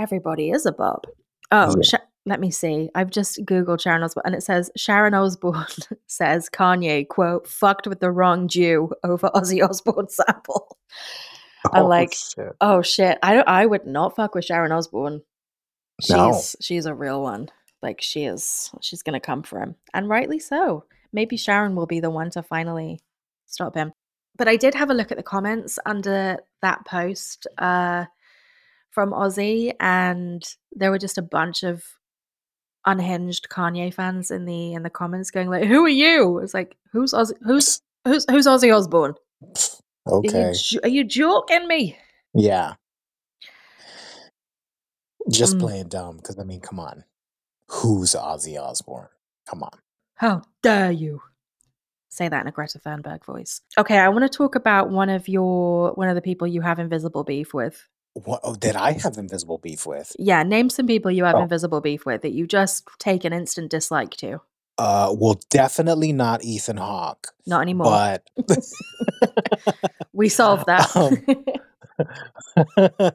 Everybody 0.00 0.50
is 0.50 0.66
a 0.66 0.72
bop. 0.72 1.06
Oh, 1.50 1.74
Yeah. 1.76 1.82
Sha- 1.82 1.98
let 2.24 2.38
me 2.40 2.50
see. 2.52 2.88
I've 2.94 3.10
just 3.10 3.44
googled 3.44 3.80
Sharon 3.80 4.02
Osbourne, 4.04 4.22
and 4.26 4.34
it 4.34 4.42
says 4.44 4.70
Sharon 4.76 5.12
Osbourne 5.14 5.66
says 6.06 6.48
Kanye 6.48 7.06
quote 7.08 7.48
fucked 7.48 7.86
with 7.88 7.98
the 8.00 8.10
wrong 8.12 8.46
Jew 8.48 8.92
over 9.04 9.28
Ozzy 9.34 9.68
Osbourne 9.68 10.08
sample. 10.08 10.78
I'm 11.72 11.82
Oh, 11.84 11.86
like, 11.88 12.12
shit. 12.14 12.52
oh 12.60 12.82
shit, 12.82 13.18
I 13.22 13.34
don't, 13.34 13.48
I 13.48 13.66
would 13.66 13.86
not 13.86 14.14
fuck 14.16 14.34
with 14.34 14.44
Sharon 14.44 14.72
Osbourne. 14.72 15.22
She's 16.00 16.10
No. 16.16 16.40
she's 16.60 16.86
a 16.86 16.94
real 16.94 17.22
one. 17.22 17.48
Like 17.82 18.00
she 18.00 18.24
is, 18.24 18.70
she's 18.80 19.02
gonna 19.02 19.20
come 19.20 19.42
for 19.42 19.58
him, 19.60 19.74
and 19.94 20.08
rightly 20.08 20.38
so. 20.38 20.84
Maybe 21.12 21.36
Sharon 21.36 21.74
will 21.74 21.86
be 21.86 22.00
the 22.00 22.10
one 22.10 22.30
to 22.30 22.42
finally 22.42 23.00
stop 23.46 23.74
him. 23.74 23.92
But 24.36 24.48
I 24.48 24.56
did 24.56 24.74
have 24.74 24.88
a 24.90 24.94
look 24.94 25.10
at 25.10 25.18
the 25.18 25.22
comments 25.22 25.78
under 25.84 26.38
that 26.62 26.84
post 26.86 27.46
uh, 27.58 28.06
from 28.90 29.12
Ozzy, 29.12 29.74
and 29.80 30.42
there 30.72 30.90
were 30.90 30.98
just 30.98 31.18
a 31.18 31.22
bunch 31.22 31.62
of 31.64 31.84
unhinged 32.86 33.48
Kanye 33.50 33.92
fans 33.92 34.30
in 34.30 34.44
the 34.44 34.72
in 34.74 34.82
the 34.82 34.90
comments 34.90 35.30
going 35.30 35.50
like, 35.50 35.64
"Who 35.64 35.84
are 35.84 35.88
you?" 35.88 36.38
It's 36.38 36.54
like, 36.54 36.76
"Who's 36.92 37.12
Ozzy? 37.12 37.34
Who's 37.44 37.80
who's 38.04 38.24
who's 38.30 38.46
Ozzy 38.46 38.74
Osbourne? 38.74 39.14
Are 40.06 40.14
Okay. 40.16 40.52
you, 40.70 40.80
are 40.82 40.88
you 40.88 41.04
joking 41.04 41.66
me?" 41.68 41.98
Yeah. 42.34 42.74
Just 45.30 45.56
Mm. 45.56 45.60
playing 45.60 45.88
dumb 45.88 46.16
because 46.16 46.38
I 46.38 46.44
mean, 46.44 46.60
come 46.60 46.80
on. 46.80 47.04
Who's 47.72 48.12
Ozzy 48.12 48.60
Osbourne? 48.60 49.08
Come 49.48 49.62
on. 49.62 49.78
How 50.16 50.42
dare 50.62 50.92
you? 50.92 51.22
Say 52.10 52.28
that 52.28 52.42
in 52.42 52.46
a 52.46 52.52
Greta 52.52 52.78
Thunberg 52.78 53.24
voice. 53.24 53.62
Okay, 53.78 53.98
I 53.98 54.10
want 54.10 54.30
to 54.30 54.36
talk 54.36 54.54
about 54.54 54.90
one 54.90 55.08
of 55.08 55.26
your 55.28 55.92
one 55.94 56.08
of 56.08 56.14
the 56.14 56.20
people 56.20 56.46
you 56.46 56.60
have 56.60 56.78
invisible 56.78 57.24
beef 57.24 57.54
with. 57.54 57.88
What 58.12 58.40
oh, 58.44 58.54
did 58.54 58.76
I 58.76 58.92
have 58.92 59.16
invisible 59.16 59.56
beef 59.56 59.86
with? 59.86 60.14
Yeah, 60.18 60.42
name 60.42 60.68
some 60.68 60.86
people 60.86 61.10
you 61.10 61.24
have 61.24 61.36
Oh. 61.36 61.42
invisible 61.42 61.80
beef 61.80 62.04
with 62.04 62.20
that 62.22 62.32
you 62.32 62.46
just 62.46 62.86
take 62.98 63.24
an 63.24 63.32
instant 63.32 63.70
dislike 63.70 64.10
to. 64.18 64.42
Uh, 64.76 65.14
well, 65.18 65.40
definitely 65.48 66.12
not 66.12 66.44
Ethan 66.44 66.76
Hawke, 66.76 67.28
Not 67.46 67.62
anymore. 67.62 68.18
but 68.46 68.68
we 70.12 70.28
solved 70.28 70.66
that. 70.66 70.90
Um, 70.96 71.16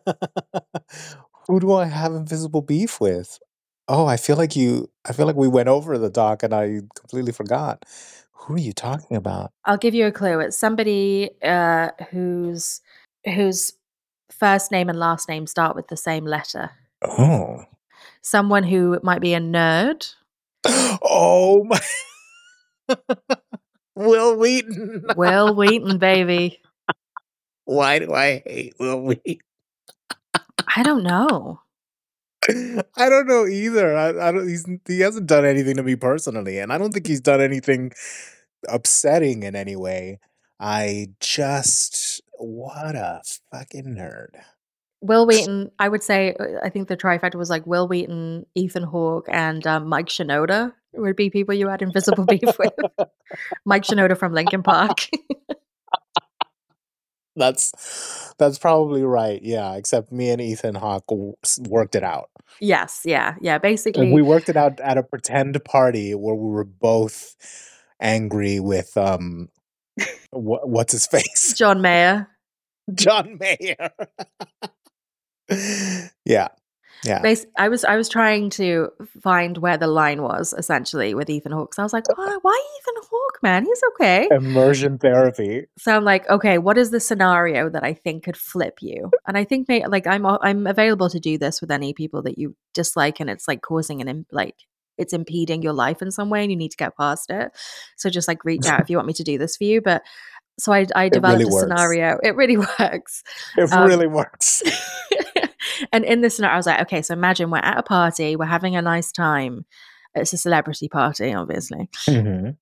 who 1.47 1.59
do 1.59 1.73
I 1.73 1.85
have 1.85 2.13
invisible 2.13 2.61
beef 2.61 2.99
with? 3.01 3.39
Oh, 3.87 4.05
I 4.05 4.17
feel 4.17 4.35
like 4.35 4.55
you. 4.55 4.89
I 5.05 5.13
feel 5.13 5.25
like 5.25 5.35
we 5.35 5.47
went 5.47 5.69
over 5.69 5.97
the 5.97 6.09
doc 6.09 6.43
and 6.43 6.53
I 6.53 6.81
completely 6.95 7.31
forgot. 7.31 7.85
Who 8.33 8.55
are 8.55 8.59
you 8.59 8.73
talking 8.73 9.17
about? 9.17 9.51
I'll 9.65 9.77
give 9.77 9.93
you 9.93 10.05
a 10.05 10.11
clue. 10.11 10.39
It's 10.39 10.57
somebody 10.57 11.31
uh, 11.43 11.89
whose 12.11 12.81
whose 13.25 13.73
first 14.29 14.71
name 14.71 14.89
and 14.89 14.99
last 14.99 15.27
name 15.29 15.47
start 15.47 15.75
with 15.75 15.87
the 15.87 15.97
same 15.97 16.25
letter. 16.25 16.71
Oh, 17.01 17.65
Someone 18.21 18.63
who 18.63 18.99
might 19.03 19.21
be 19.21 19.33
a 19.33 19.39
nerd. 19.39 20.13
oh 20.65 21.63
my! 21.63 21.79
Wil 23.95 24.37
Wheaton. 24.37 25.05
Wil 25.15 25.55
Wheaton, 25.55 25.97
baby. 25.97 26.61
Why 27.65 27.99
do 27.99 28.13
I 28.13 28.43
hate 28.45 28.75
Wil 28.79 29.01
Wheaton? 29.01 29.39
I 30.75 30.83
don't 30.83 31.03
know. 31.03 31.61
I 32.95 33.09
don't 33.09 33.27
know 33.27 33.45
either. 33.45 33.95
I, 33.95 34.29
I 34.29 34.31
don't. 34.31 34.47
He's 34.47 34.65
he 34.87 34.99
hasn't 34.99 35.27
done 35.27 35.45
anything 35.45 35.75
to 35.77 35.83
me 35.83 35.95
personally, 35.95 36.59
and 36.59 36.71
I 36.71 36.77
don't 36.77 36.91
think 36.91 37.07
he's 37.07 37.21
done 37.21 37.41
anything 37.41 37.91
upsetting 38.67 39.43
in 39.43 39.55
any 39.55 39.75
way. 39.75 40.19
I 40.59 41.07
just 41.19 42.21
what 42.37 42.95
a 42.95 43.21
fucking 43.51 43.95
nerd. 43.97 44.29
Wil 45.01 45.27
Wheaton, 45.27 45.71
I 45.77 45.89
would 45.89 46.01
say, 46.01 46.35
uh, 46.39 46.59
I 46.63 46.69
think 46.69 46.87
the 46.87 46.97
trifecta 46.97 47.35
was 47.35 47.51
like 47.51 47.67
Wil 47.67 47.87
Wheaton, 47.87 48.45
Ethan 48.55 48.83
Hawke, 48.83 49.27
and 49.29 49.65
um, 49.67 49.87
Mike 49.87 50.07
Shinoda 50.07 50.73
would 50.93 51.15
be 51.15 51.29
people 51.29 51.53
you 51.53 51.67
had 51.67 51.83
invisible 51.83 52.25
beef 52.25 52.57
with. 52.57 52.73
Mike 53.65 53.83
Shinoda 53.83 54.17
from 54.17 54.33
Linkin 54.33 54.63
Park. 54.63 55.07
That's 57.37 58.33
that's 58.37 58.57
probably 58.57 59.03
right. 59.03 59.41
Yeah, 59.41 59.75
except 59.75 60.11
me 60.11 60.29
and 60.29 60.41
Ethan 60.41 60.75
Hawke 60.75 61.07
w- 61.07 61.33
worked 61.69 61.95
it 61.95 62.03
out. 62.03 62.29
yes, 62.59 63.01
yeah, 63.05 63.35
yeah. 63.41 63.53
And 63.53 63.61
Basically, 63.61 64.11
we 64.11 64.21
worked 64.21 64.49
it 64.49 64.57
out 64.57 64.79
at 64.79 64.97
a 64.97 65.03
pretend 65.03 65.63
party 65.63 66.13
where 66.15 66.35
we 66.35 66.49
were 66.49 66.65
both 66.65 67.35
angry 68.01 68.59
with 68.59 68.97
um 68.97 69.49
what, 70.31 70.67
what's 70.67 70.91
his 70.91 71.07
face? 71.07 71.53
John 71.53 71.81
Mayer. 71.81 72.27
John 72.93 73.37
Mayer. 73.39 73.91
yeah. 76.25 76.47
Yeah. 77.03 77.21
Bas- 77.21 77.45
I 77.57 77.69
was 77.69 77.83
I 77.85 77.95
was 77.95 78.09
trying 78.09 78.49
to 78.51 78.89
find 79.21 79.57
where 79.59 79.77
the 79.77 79.87
line 79.87 80.21
was 80.23 80.53
essentially 80.57 81.13
with 81.13 81.29
Ethan 81.29 81.51
Hawke. 81.51 81.73
So 81.73 81.83
I 81.83 81.85
was 81.85 81.93
like, 81.93 82.05
why, 82.17 82.37
why 82.41 82.63
Ethan 82.81 83.03
Hawke, 83.09 83.39
man? 83.43 83.65
He's 83.65 83.81
okay. 83.93 84.27
Immersion 84.31 84.97
therapy. 84.97 85.65
So 85.77 85.95
I'm 85.95 86.03
like, 86.03 86.27
okay, 86.29 86.57
what 86.57 86.77
is 86.77 86.89
the 86.91 86.99
scenario 86.99 87.69
that 87.69 87.83
I 87.83 87.93
think 87.93 88.23
could 88.23 88.37
flip 88.37 88.79
you? 88.81 89.11
And 89.27 89.37
I 89.37 89.43
think 89.43 89.67
may, 89.67 89.85
like 89.85 90.07
I'm 90.07 90.25
I'm 90.25 90.65
available 90.67 91.09
to 91.09 91.19
do 91.19 91.37
this 91.37 91.61
with 91.61 91.71
any 91.71 91.93
people 91.93 92.23
that 92.23 92.37
you 92.37 92.55
dislike, 92.73 93.19
and 93.19 93.29
it's 93.29 93.47
like 93.47 93.61
causing 93.61 94.01
an 94.01 94.25
like 94.31 94.55
it's 94.97 95.13
impeding 95.13 95.61
your 95.61 95.73
life 95.73 96.01
in 96.01 96.09
some 96.09 96.29
way, 96.31 96.41
and 96.41 96.51
you 96.51 96.57
need 96.57 96.71
to 96.71 96.77
get 96.77 96.97
past 96.97 97.29
it. 97.29 97.51
So 97.97 98.09
just 98.09 98.27
like 98.27 98.43
reach 98.43 98.65
out 98.65 98.79
if 98.81 98.89
you 98.89 98.97
want 98.97 99.07
me 99.07 99.13
to 99.13 99.23
do 99.23 99.37
this 99.37 99.55
for 99.55 99.65
you. 99.65 99.81
But 99.81 100.01
so 100.59 100.73
I 100.73 100.87
I 100.95 101.09
developed 101.09 101.37
really 101.39 101.51
a 101.51 101.53
works. 101.53 101.61
scenario. 101.61 102.17
It 102.23 102.35
really 102.35 102.57
works. 102.79 103.23
It 103.55 103.71
Um, 103.71 103.87
really 103.87 104.07
works. 104.07 104.63
And 105.91 106.03
in 106.05 106.21
this 106.21 106.35
scenario, 106.35 106.53
I 106.53 106.57
was 106.57 106.65
like, 106.65 106.81
okay, 106.81 107.01
so 107.01 107.13
imagine 107.13 107.49
we're 107.51 107.57
at 107.59 107.77
a 107.77 107.83
party, 107.83 108.35
we're 108.35 108.45
having 108.45 108.75
a 108.75 108.81
nice 108.81 109.11
time. 109.11 109.65
It's 110.15 110.33
a 110.33 110.37
celebrity 110.37 110.87
party, 110.87 111.33
obviously. 111.33 111.89
Mhm. 112.07 112.57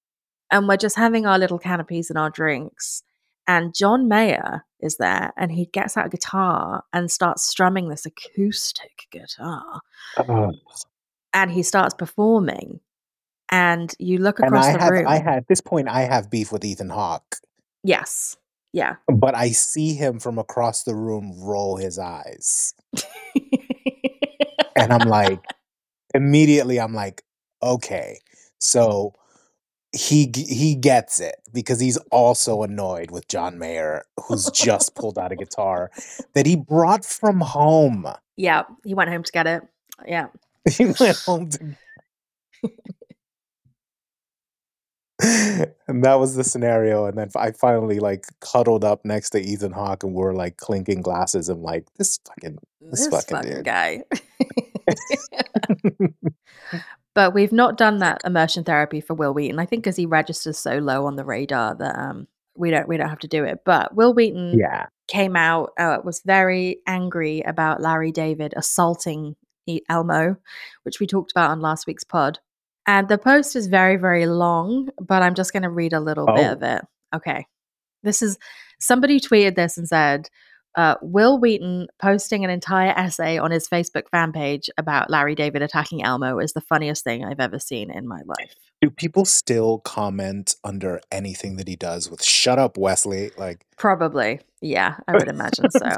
And 0.52 0.68
we're 0.68 0.78
just 0.78 0.96
having 0.96 1.26
our 1.26 1.40
little 1.40 1.60
canopies 1.60 2.10
and 2.10 2.20
our 2.20 2.30
drinks. 2.30 3.04
And 3.48 3.76
John 3.76 4.08
Mayer 4.08 4.66
is 4.80 4.98
there 4.98 5.32
and 5.38 5.52
he 5.52 5.66
gets 5.68 5.98
out 5.98 6.08
a 6.08 6.10
guitar 6.10 6.84
and 6.94 7.12
starts 7.12 7.44
strumming 7.44 7.90
this 7.90 8.06
acoustic 8.06 9.08
guitar. 9.12 9.82
Oh. 10.18 10.52
And 11.34 11.52
he 11.52 11.64
starts 11.64 11.94
performing. 11.94 12.80
And 13.50 13.94
you 14.00 14.18
look 14.18 14.40
across 14.40 14.66
I 14.66 14.74
the 14.74 14.80
have 14.80 14.92
room. 14.92 15.08
I 15.08 15.18
had 15.20 15.38
at 15.38 15.48
this 15.48 15.62
point 15.62 15.88
I 15.88 16.02
have 16.02 16.30
beef 16.30 16.52
with 16.52 16.66
Ethan 16.66 16.90
Hawke, 16.90 17.36
yes. 17.84 18.38
Yeah. 18.76 18.98
but 19.08 19.36
I 19.36 19.52
see 19.52 19.94
him 19.94 20.20
from 20.20 20.38
across 20.38 20.84
the 20.84 20.96
room 20.96 21.32
roll 21.42 21.78
his 21.78 21.98
eyes. 21.98 22.74
and 24.76 24.92
I'm 24.92 25.08
like 25.08 25.40
immediately 26.14 26.78
I'm 26.78 26.94
like, 26.94 27.24
okay. 27.64 28.20
So 28.60 29.14
he 29.94 30.30
he 30.36 30.76
gets 30.76 31.22
it 31.22 31.36
because 31.54 31.80
he's 31.80 31.96
also 32.12 32.64
annoyed 32.64 33.12
with 33.12 33.30
John 33.30 33.58
Mayer 33.58 34.04
who's 34.28 34.52
just 34.52 34.94
pulled 34.94 35.18
out 35.18 35.32
a 35.32 35.38
guitar 35.38 35.90
that 36.34 36.46
he 36.46 36.58
brought 36.58 37.06
from 37.06 37.40
home. 37.40 38.06
Yeah. 38.36 38.64
He 38.84 38.94
went 38.94 39.10
home 39.10 39.24
to 39.24 39.32
get 39.32 39.48
it. 39.48 39.64
Yeah. 40.06 40.28
He 40.70 40.84
went 41.00 41.18
home 41.26 41.50
to 41.52 41.78
and 45.88 46.04
that 46.04 46.20
was 46.20 46.36
the 46.36 46.44
scenario. 46.44 47.06
And 47.06 47.18
then 47.18 47.30
I 47.36 47.52
finally 47.52 48.00
like 48.00 48.26
cuddled 48.42 48.84
up 48.84 49.06
next 49.06 49.32
to 49.32 49.40
Ethan 49.42 49.72
Hawke 49.72 50.04
and 50.04 50.14
we 50.14 50.22
were 50.22 50.36
like 50.36 50.58
clinking 50.58 51.02
glasses 51.02 51.50
and 51.50 51.62
like 51.62 51.86
this 51.98 52.20
fucking 52.28 52.58
this, 52.82 53.02
This 53.02 53.08
fucking, 53.08 53.38
fucking 53.38 53.56
dude. 53.56 53.66
guy. 53.66 54.04
but 57.16 57.34
we've 57.34 57.52
not 57.54 57.78
done 57.78 58.00
that 58.00 58.22
immersion 58.26 58.64
therapy 58.64 59.02
for 59.02 59.14
Wil 59.14 59.34
Wheaton. 59.34 59.60
I 59.60 59.66
think 59.66 59.84
because 59.84 59.96
he 59.96 60.06
registers 60.06 60.58
so 60.58 60.78
low 60.78 61.06
on 61.06 61.16
the 61.16 61.26
radar 61.26 61.76
that 61.76 61.98
um 61.98 62.28
we 62.58 62.72
don't 62.72 62.88
we 62.88 62.98
don't 62.98 63.10
have 63.10 63.20
to 63.20 63.28
do 63.28 63.44
it. 63.44 63.60
But 63.66 63.96
Wil 63.96 64.14
Wheaton 64.14 64.58
Yeah. 64.58 64.88
came 65.08 65.36
out 65.36 65.72
uh, 65.78 65.98
was 66.04 66.22
very 66.26 66.80
angry 66.88 67.42
about 67.42 67.82
Larry 67.82 68.12
David 68.12 68.54
assaulting 68.56 69.36
Elmo, 69.90 70.38
which 70.84 71.00
we 71.00 71.08
talked 71.08 71.32
about 71.32 71.52
on 71.52 71.62
last 71.62 71.88
week's 71.88 72.04
pod. 72.04 72.40
And 72.88 73.08
the 73.08 73.18
post 73.18 73.56
is 73.56 73.68
very 73.68 73.98
very 73.98 74.26
long, 74.28 74.90
but 75.00 75.22
I'm 75.24 75.36
just 75.36 75.54
going 75.54 75.64
to 75.64 75.70
read 75.70 75.94
a 75.94 76.00
little 76.00 76.26
bit 76.28 76.46
Oh. 76.48 76.52
of 76.54 76.64
it. 76.64 76.82
Okay, 77.16 77.46
this 78.04 78.22
is 78.22 78.38
somebody 78.80 79.20
tweeted 79.20 79.56
this 79.56 79.78
and 79.78 79.88
said. 79.88 80.30
Uh, 80.78 80.96
Wil 81.02 81.40
Wheaton 81.40 81.88
posting 82.02 82.44
an 82.44 82.50
entire 82.50 82.90
essay 82.98 83.38
on 83.38 83.50
his 83.50 83.66
Facebook 83.66 84.10
fan 84.12 84.34
page 84.34 84.70
about 84.78 85.10
Larry 85.10 85.34
David 85.34 85.62
attacking 85.62 86.04
Elmo 86.04 86.38
is 86.38 86.52
the 86.52 86.60
funniest 86.60 87.02
thing 87.06 87.24
I've 87.24 87.40
ever 87.40 87.60
seen 87.60 87.90
in 87.90 88.06
my 88.06 88.20
life. 88.26 88.54
Do 88.82 88.90
people 88.90 89.24
still 89.24 89.80
comment 89.80 90.58
under 90.66 91.00
anything 91.14 91.56
that 91.56 91.70
he 91.70 91.78
does 91.78 92.12
with 92.12 92.22
"Shut 92.22 92.60
up, 92.60 92.78
Wesley"? 92.78 93.32
Like, 93.38 93.66
Probably. 93.78 94.42
Yeah, 94.60 94.98
I 95.08 95.14
would 95.14 95.30
imagine 95.30 95.72
so. 95.72 95.92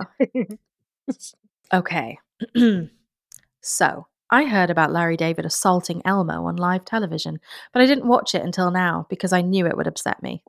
Okay. 1.73 2.19
so, 3.61 4.07
I 4.29 4.45
heard 4.45 4.69
about 4.69 4.91
Larry 4.91 5.17
David 5.17 5.45
assaulting 5.45 6.01
Elmo 6.03 6.45
on 6.45 6.57
live 6.57 6.85
television, 6.85 7.39
but 7.71 7.81
I 7.81 7.85
didn't 7.85 8.07
watch 8.07 8.35
it 8.35 8.43
until 8.43 8.71
now 8.71 9.07
because 9.09 9.31
I 9.31 9.41
knew 9.41 9.65
it 9.65 9.77
would 9.77 9.87
upset 9.87 10.21
me. 10.21 10.43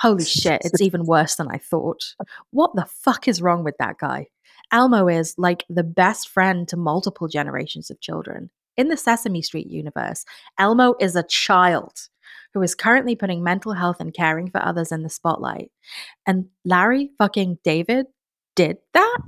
Holy 0.00 0.24
shit, 0.24 0.62
it's 0.64 0.80
even 0.80 1.06
worse 1.06 1.36
than 1.36 1.48
I 1.50 1.58
thought. 1.58 2.14
What 2.50 2.76
the 2.76 2.86
fuck 2.86 3.26
is 3.26 3.42
wrong 3.42 3.64
with 3.64 3.76
that 3.78 3.98
guy? 3.98 4.28
Elmo 4.70 5.08
is 5.08 5.34
like 5.38 5.64
the 5.68 5.82
best 5.82 6.28
friend 6.28 6.68
to 6.68 6.76
multiple 6.76 7.28
generations 7.28 7.90
of 7.90 8.00
children. 8.00 8.50
In 8.76 8.88
the 8.88 8.96
Sesame 8.96 9.42
Street 9.42 9.66
universe, 9.66 10.24
Elmo 10.58 10.94
is 11.00 11.16
a 11.16 11.24
child 11.24 12.08
who 12.54 12.62
is 12.62 12.74
currently 12.74 13.16
putting 13.16 13.42
mental 13.42 13.72
health 13.72 13.96
and 14.00 14.14
caring 14.14 14.50
for 14.50 14.62
others 14.62 14.92
in 14.92 15.02
the 15.02 15.08
spotlight. 15.08 15.70
And 16.26 16.46
Larry 16.64 17.10
fucking 17.18 17.58
David 17.64 18.06
did 18.54 18.78
that 18.94 19.18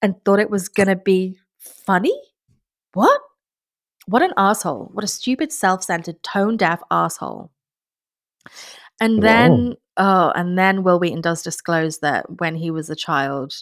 and 0.00 0.14
thought 0.24 0.40
it 0.40 0.50
was 0.50 0.68
gonna 0.68 0.96
be 0.96 1.38
funny? 1.58 2.18
What? 2.98 3.20
What 4.06 4.22
an 4.22 4.32
asshole. 4.36 4.90
What 4.92 5.04
a 5.04 5.08
stupid, 5.08 5.52
self 5.52 5.84
centered, 5.84 6.20
tone 6.24 6.56
deaf 6.56 6.80
asshole. 6.90 7.52
And 9.00 9.22
then, 9.22 9.76
oh, 9.96 10.32
and 10.34 10.58
then 10.58 10.82
Wil 10.82 10.98
Wheaton 10.98 11.20
does 11.20 11.42
disclose 11.44 12.00
that 12.00 12.40
when 12.40 12.56
he 12.56 12.72
was 12.72 12.90
a 12.90 12.96
child, 12.96 13.54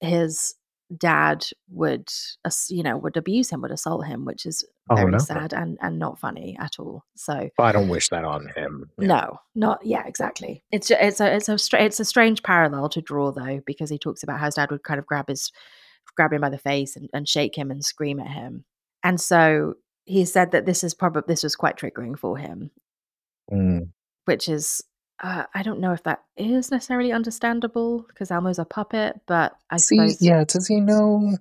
his 0.00 0.54
dad 0.98 1.46
would, 1.70 2.10
you 2.68 2.82
know, 2.82 2.98
would 2.98 3.16
abuse 3.16 3.48
him, 3.48 3.62
would 3.62 3.70
assault 3.70 4.04
him, 4.06 4.26
which 4.26 4.44
is 4.44 4.66
Oh, 4.90 4.96
very 4.96 5.12
no. 5.12 5.18
sad 5.18 5.54
and, 5.54 5.78
and 5.80 5.98
not 5.98 6.18
funny 6.18 6.54
at 6.60 6.78
all. 6.78 7.04
So, 7.14 7.48
I 7.58 7.72
don't 7.72 7.88
wish 7.88 8.10
that 8.10 8.24
on 8.24 8.48
him. 8.54 8.90
no, 8.98 9.38
not 9.54 9.84
yeah, 9.84 10.06
exactly. 10.06 10.62
It's 10.72 10.88
ju- 10.88 10.96
it's 11.00 11.20
a 11.20 11.34
it's 11.36 11.48
a 11.48 11.58
it's 11.84 12.00
a 12.00 12.04
strange 12.04 12.42
parallel 12.42 12.88
to 12.90 13.00
draw 13.00 13.30
though 13.32 13.60
because 13.64 13.88
he 13.88 13.98
talks 13.98 14.22
about 14.22 14.38
how 14.40 14.46
his 14.46 14.54
dad 14.56 14.70
would 14.70 14.82
kind 14.82 14.98
of 14.98 15.06
grab 15.06 15.28
his 15.28 15.52
grab 16.16 16.32
him 16.32 16.40
by 16.40 16.50
the 16.50 16.58
face 16.58 16.96
and, 16.96 17.08
and 17.12 17.28
shake 17.28 17.56
him 17.56 17.70
and 17.70 17.84
scream 17.84 18.20
at 18.20 18.28
him, 18.28 18.64
and 19.02 19.20
so 19.20 19.74
he 20.04 20.24
said 20.24 20.52
that 20.52 20.64
this 20.66 20.82
is 20.82 20.94
probably 20.94 21.22
this 21.28 21.42
was 21.42 21.56
quite 21.56 21.76
triggering 21.76 22.18
for 22.18 22.36
him, 22.38 22.70
Mm. 23.52 23.90
which 24.24 24.48
is 24.48 24.82
uh, 25.22 25.44
I 25.54 25.62
don't 25.62 25.80
know 25.80 25.92
if 25.92 26.02
that 26.04 26.22
is 26.36 26.70
necessarily 26.70 27.12
understandable 27.12 28.04
because 28.08 28.30
Elmo's 28.30 28.58
a 28.58 28.64
puppet, 28.64 29.20
but 29.26 29.56
I 29.70 29.76
See, 29.78 29.96
suppose 29.96 30.22
yeah, 30.22 30.44
does 30.44 30.66
he 30.66 30.80
know 30.80 31.36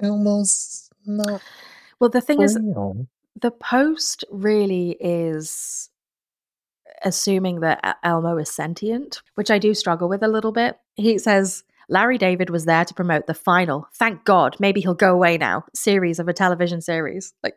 Elmo's 0.00 0.88
not 1.04 1.42
well 2.00 2.10
the 2.10 2.20
thing 2.20 2.40
is 2.42 2.58
the 3.40 3.50
post 3.50 4.24
really 4.30 4.96
is 5.00 5.90
assuming 7.04 7.60
that 7.60 7.98
Elmo 8.02 8.38
is 8.38 8.50
sentient, 8.50 9.22
which 9.34 9.50
I 9.50 9.58
do 9.58 9.74
struggle 9.74 10.08
with 10.08 10.22
a 10.22 10.28
little 10.28 10.52
bit. 10.52 10.78
He 10.94 11.18
says 11.18 11.62
Larry 11.88 12.18
David 12.18 12.50
was 12.50 12.64
there 12.66 12.84
to 12.84 12.94
promote 12.94 13.26
the 13.26 13.34
final, 13.34 13.86
thank 13.94 14.24
God, 14.24 14.56
maybe 14.60 14.80
he'll 14.80 14.94
go 14.94 15.12
away 15.14 15.38
now, 15.38 15.64
series 15.74 16.18
of 16.18 16.28
a 16.28 16.32
television 16.32 16.80
series. 16.80 17.32
Like 17.42 17.54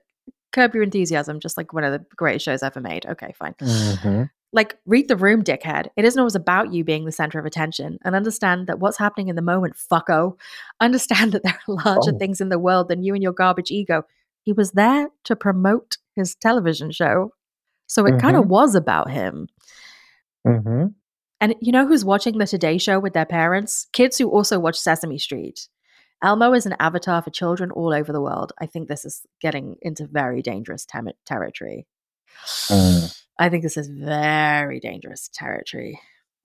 Curb 0.54 0.74
Your 0.74 0.84
Enthusiasm, 0.84 1.40
just 1.40 1.58
like 1.58 1.74
one 1.74 1.84
of 1.84 1.92
the 1.92 2.06
greatest 2.16 2.46
shows 2.46 2.64
ever 2.64 2.80
made. 2.82 3.06
Okay, 3.06 3.34
fine. 3.38 3.54
Mhm. 3.60 4.30
Like, 4.54 4.78
read 4.86 5.08
the 5.08 5.16
room, 5.16 5.44
dickhead. 5.44 5.88
It 5.96 6.04
isn't 6.04 6.20
always 6.20 6.36
about 6.36 6.74
you 6.74 6.84
being 6.84 7.06
the 7.06 7.12
center 7.14 7.40
of 7.40 7.46
attention 7.46 8.00
and 8.04 8.16
understand 8.16 8.68
that 8.68 8.80
what's 8.80 8.98
happening 8.98 9.30
in 9.30 9.38
the 9.38 9.42
moment, 9.42 9.76
fucko. 9.76 10.38
Understand 10.82 11.32
that 11.32 11.44
there 11.44 11.58
are 11.68 11.74
larger 11.86 12.12
Oh. 12.14 12.18
things 12.18 12.42
in 12.42 12.50
the 12.50 12.60
world 12.60 12.90
than 12.90 13.02
you 13.02 13.14
and 13.14 13.24
your 13.24 13.32
garbage 13.32 13.72
ego. 13.72 14.04
He 14.44 14.52
was 14.52 14.72
there 14.72 15.10
to 15.24 15.36
promote 15.38 15.98
his 16.18 16.36
television 16.36 16.92
show. 16.92 17.34
So 17.88 18.06
it 18.06 18.20
kind 18.20 18.36
of 18.36 18.48
was 18.48 18.76
about 18.76 19.10
him. 19.10 19.48
Mm-hmm. 20.46 20.88
And 21.42 21.56
you 21.60 21.72
know 21.72 21.88
who's 21.88 22.06
watching 22.06 22.38
the 22.38 22.46
Today 22.46 22.78
Show 22.78 23.00
with 23.00 23.14
their 23.14 23.26
parents? 23.26 23.88
Kids 23.94 24.20
who 24.20 24.30
also 24.30 24.60
watch 24.60 24.80
Sesame 24.80 25.18
Street. 25.18 25.68
Elmo 26.24 26.54
is 26.54 26.68
an 26.68 26.76
avatar 26.80 27.20
for 27.24 27.32
children 27.32 27.72
all 27.72 27.96
over 27.96 28.14
the 28.14 28.22
world. 28.22 28.54
I 28.62 28.68
think 28.68 28.88
this 28.88 29.06
is 29.06 29.26
getting 29.42 29.76
into 29.82 30.06
very 30.06 30.44
dangerous 30.44 30.86
tem- 30.86 31.10
territory. 31.26 31.88
Mm. 32.68 33.24
I 33.40 33.50
think 33.50 33.64
this 33.64 33.76
is 33.76 33.88
very 33.88 34.80
dangerous 34.80 35.32
territory. 35.34 36.00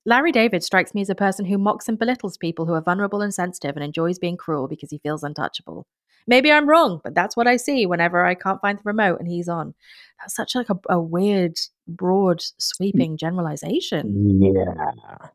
Larry 0.07 0.33
David 0.33 0.65
strikes 0.65 0.95
me 0.95 1.03
as 1.03 1.11
a 1.11 1.15
person 1.15 1.45
who 1.45 1.59
mocks 1.59 1.91
and 1.91 1.99
belittles 1.99 2.39
people 2.39 2.65
who 2.65 2.73
are 2.73 2.81
vulnerable 2.81 3.21
and 3.21 3.35
sensitive 3.35 3.77
and 3.77 3.85
enjoys 3.85 4.19
being 4.19 4.39
cruel 4.39 4.67
because 4.67 4.91
he 4.91 4.99
feels 4.99 5.23
untouchable. 5.23 5.87
Maybe 6.27 6.51
I'm 6.51 6.69
wrong, 6.69 7.01
but 7.05 7.15
that's 7.15 7.37
what 7.37 7.47
I 7.47 7.57
see 7.57 7.87
whenever 7.87 8.25
I 8.25 8.35
can't 8.35 8.61
find 8.61 8.79
the 8.79 8.83
remote 8.85 9.21
and 9.21 9.29
he's 9.29 9.49
on. 9.49 9.75
That's 10.21 10.35
such 10.35 10.55
like 10.55 10.69
a, 10.71 10.79
a 10.89 11.01
weird, 11.01 11.59
broad, 11.87 12.43
sweeping 12.59 13.17
generalization. 13.17 14.41
Yeah. 14.43 15.29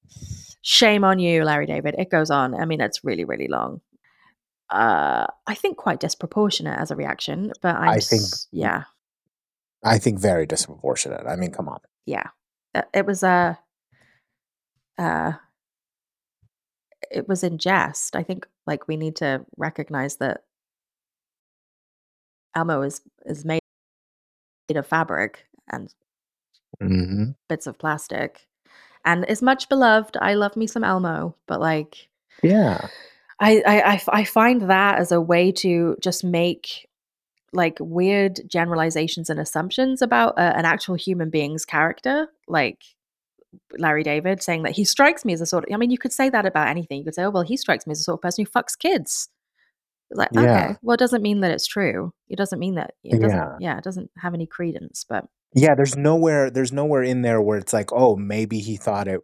Shame 0.63 1.03
on 1.03 1.19
you, 1.19 1.43
Larry 1.43 1.65
David. 1.65 1.95
It 1.97 2.09
goes 2.09 2.29
on. 2.29 2.53
I 2.55 2.65
mean, 2.65 2.81
it's 2.81 3.03
really, 3.03 3.23
really 3.25 3.47
long. 3.47 3.81
Uh, 4.69 5.27
I 5.47 5.55
think 5.55 5.77
quite 5.77 5.99
disproportionate 5.99 6.77
as 6.79 6.91
a 6.91 6.95
reaction, 6.95 7.51
but 7.61 7.75
I'm 7.75 7.89
I 7.89 7.99
think- 7.99 8.21
s- 8.21 8.47
yeah, 8.51 8.83
I 9.83 9.97
think 9.97 10.19
very 10.19 10.45
disproportionate. 10.45 11.25
I 11.27 11.35
mean, 11.35 11.51
come 11.51 11.67
on. 11.69 11.79
yeah. 12.05 12.27
Uh, 12.75 12.83
It 12.93 13.05
was 13.05 13.21
a, 13.23 13.59
uh, 14.97 15.33
it 17.09 17.27
was 17.27 17.43
in 17.43 17.57
jest. 17.57 18.15
I 18.15 18.23
think 18.23 18.47
like 18.65 18.87
we 18.87 18.95
need 18.97 19.15
to 19.17 19.45
recognize 19.57 20.17
that 20.17 20.43
Elmo 22.55 22.81
is 22.81 23.01
is 23.25 23.45
made 23.45 23.61
of 24.75 24.87
fabric 24.87 25.45
and 25.71 25.93
Mm-hmm. 26.81 27.31
bits 27.47 27.67
of 27.67 27.77
plastic, 27.77 28.47
and 29.05 29.25
is 29.27 29.41
much 29.41 29.69
beloved. 29.69 30.17
I 30.19 30.33
love 30.33 30.55
me 30.55 30.65
some 30.65 30.83
Elmo, 30.83 31.35
but 31.47 31.59
like 31.59 32.07
Yeah. 32.41 32.87
I 33.39 33.61
I 33.65 34.01
I 34.21 34.23
find 34.23 34.61
that 34.69 34.97
as 34.97 35.11
a 35.11 35.21
way 35.21 35.51
to 35.53 35.95
just 36.01 36.23
make 36.23 36.87
like 37.53 37.77
weird 37.81 38.39
generalizations 38.47 39.29
and 39.29 39.39
assumptions 39.39 40.01
about 40.01 40.37
uh, 40.39 40.53
an 40.55 40.65
actual 40.65 40.95
human 40.95 41.29
being's 41.29 41.65
character, 41.65 42.27
like 42.47 42.81
Larry 43.77 44.03
David 44.03 44.41
saying 44.41 44.63
that 44.63 44.71
he 44.71 44.85
strikes 44.85 45.25
me 45.25 45.33
as 45.33 45.41
a 45.41 45.45
sort 45.45 45.65
of. 45.65 45.73
I 45.73 45.77
mean, 45.77 45.91
you 45.91 45.97
could 45.97 46.13
say 46.13 46.29
that 46.29 46.45
about 46.45 46.69
anything. 46.69 46.99
You 46.99 47.03
could 47.03 47.15
say, 47.15 47.23
"Oh, 47.25 47.29
well, 47.29 47.43
he 47.43 47.57
strikes 47.57 47.85
me 47.85 47.91
as 47.91 47.99
a 47.99 48.03
sort 48.03 48.19
of 48.19 48.21
person 48.21 48.45
who 48.45 48.49
fucks 48.51 48.79
kids." 48.79 49.27
Like, 50.13 50.29
Yeah. 50.33 50.41
okay, 50.71 50.75
well, 50.81 50.95
it 50.95 50.99
doesn't 50.99 51.21
mean 51.21 51.39
that 51.41 51.51
it's 51.51 51.67
true. 51.67 52.13
It 52.29 52.37
doesn't 52.37 52.59
mean 52.59 52.75
that. 52.75 52.93
It 53.03 53.19
doesn't. 53.21 53.37
Yeah. 53.37 53.55
Yeah, 53.59 53.77
it 53.77 53.83
doesn't 53.83 54.11
have 54.17 54.33
any 54.33 54.45
credence. 54.45 55.05
But 55.07 55.25
Yeah, 55.55 55.75
there's 55.75 55.95
nowhere 55.97 56.49
there's 56.49 56.71
nowhere 56.71 57.03
in 57.03 57.21
there 57.23 57.41
where 57.41 57.57
it's 57.57 57.73
like, 57.73 57.91
oh, 57.93 58.15
maybe 58.15 58.59
he 58.59 58.77
thought 58.77 59.07
it 59.07 59.21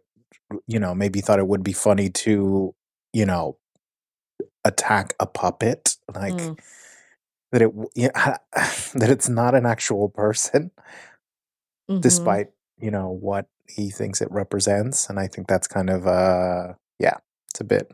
you 0.66 0.78
know, 0.80 0.94
maybe 0.94 1.18
he 1.18 1.22
thought 1.22 1.38
it 1.38 1.46
would 1.46 1.62
be 1.62 1.72
funny 1.74 2.08
to, 2.10 2.74
you 3.12 3.26
know, 3.26 3.58
attack 4.64 5.14
a 5.20 5.26
puppet 5.26 5.96
like 6.14 6.34
Mm. 6.34 6.58
that 7.52 7.62
it 7.62 7.70
yeah, 7.94 8.36
that 8.94 9.10
it's 9.10 9.28
not 9.28 9.54
an 9.54 9.66
actual 9.66 10.08
person 10.08 10.70
Mhm. 11.90 12.00
despite, 12.02 12.48
you 12.78 12.90
know, 12.90 13.10
what 13.10 13.46
he 13.68 13.90
thinks 13.90 14.20
it 14.20 14.30
represents 14.30 15.08
and 15.08 15.18
I 15.20 15.26
think 15.26 15.48
that's 15.48 15.66
kind 15.68 15.90
of 15.90 16.06
uh 16.06 16.74
yeah, 16.98 17.16
it's 17.50 17.60
a 17.60 17.64
bit 17.64 17.90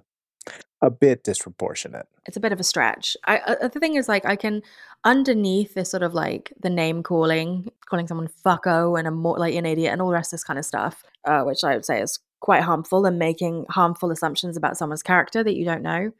a 0.85 0.91
bit 0.91 1.25
disproportionate. 1.25 2.07
it's 2.27 2.37
a 2.37 2.41
bit 2.41 2.53
of 2.53 2.61
a 2.61 2.65
stretch. 2.65 3.17
I 3.25 3.39
uh, 3.39 3.69
the 3.69 3.81
thing 3.81 3.95
is 3.95 4.09
like 4.09 4.27
I 4.27 4.37
can 4.37 4.63
underneath 5.03 5.75
this 5.75 5.91
sort 5.91 6.03
of 6.03 6.13
like 6.13 6.53
the 6.61 6.69
name 6.69 7.03
calling, 7.03 7.71
calling 7.87 8.07
someone 8.07 8.29
fucko 8.45 8.99
and 8.99 9.09
a 9.09 9.11
more 9.11 9.39
like 9.39 9.55
an 9.55 9.65
idiot 9.67 9.93
and 9.93 10.03
all 10.03 10.09
the 10.09 10.15
rest 10.15 10.29
of 10.29 10.39
this 10.39 10.45
kind 10.45 10.59
of 10.59 10.67
stuff, 10.67 11.03
uh, 11.25 11.43
which 11.43 11.65
I 11.65 11.75
would 11.75 11.87
say 11.87 12.03
is 12.03 12.19
quite 12.41 12.63
harmful 12.63 13.07
and 13.07 13.19
making 13.19 13.65
harmful 13.71 14.11
assumptions 14.11 14.59
about 14.59 14.77
someone's 14.77 15.03
character 15.03 15.43
that 15.43 15.57
you 15.57 15.65
don't 15.65 15.83
know. 15.83 16.11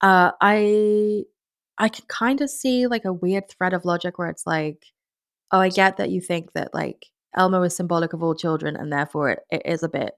Uh, 0.00 0.32
I 0.40 1.24
I 1.76 1.88
can 1.90 2.06
kind 2.08 2.40
of 2.40 2.48
see 2.48 2.86
like 2.86 3.04
a 3.04 3.12
weird 3.12 3.50
thread 3.50 3.74
of 3.74 3.84
logic 3.84 4.18
where 4.18 4.30
it's 4.30 4.46
like, 4.46 4.86
oh, 5.52 5.60
I 5.60 5.68
get 5.68 5.98
that 5.98 6.10
you 6.10 6.22
think 6.22 6.52
that 6.54 6.72
like 6.72 7.06
Elmo 7.36 7.62
is 7.62 7.76
symbolic 7.76 8.14
of 8.14 8.22
all 8.22 8.34
children 8.34 8.74
and 8.74 8.90
therefore 8.90 9.30
it, 9.30 9.40
it 9.50 9.62
is 9.66 9.82
a 9.82 9.88
bit. 9.88 10.12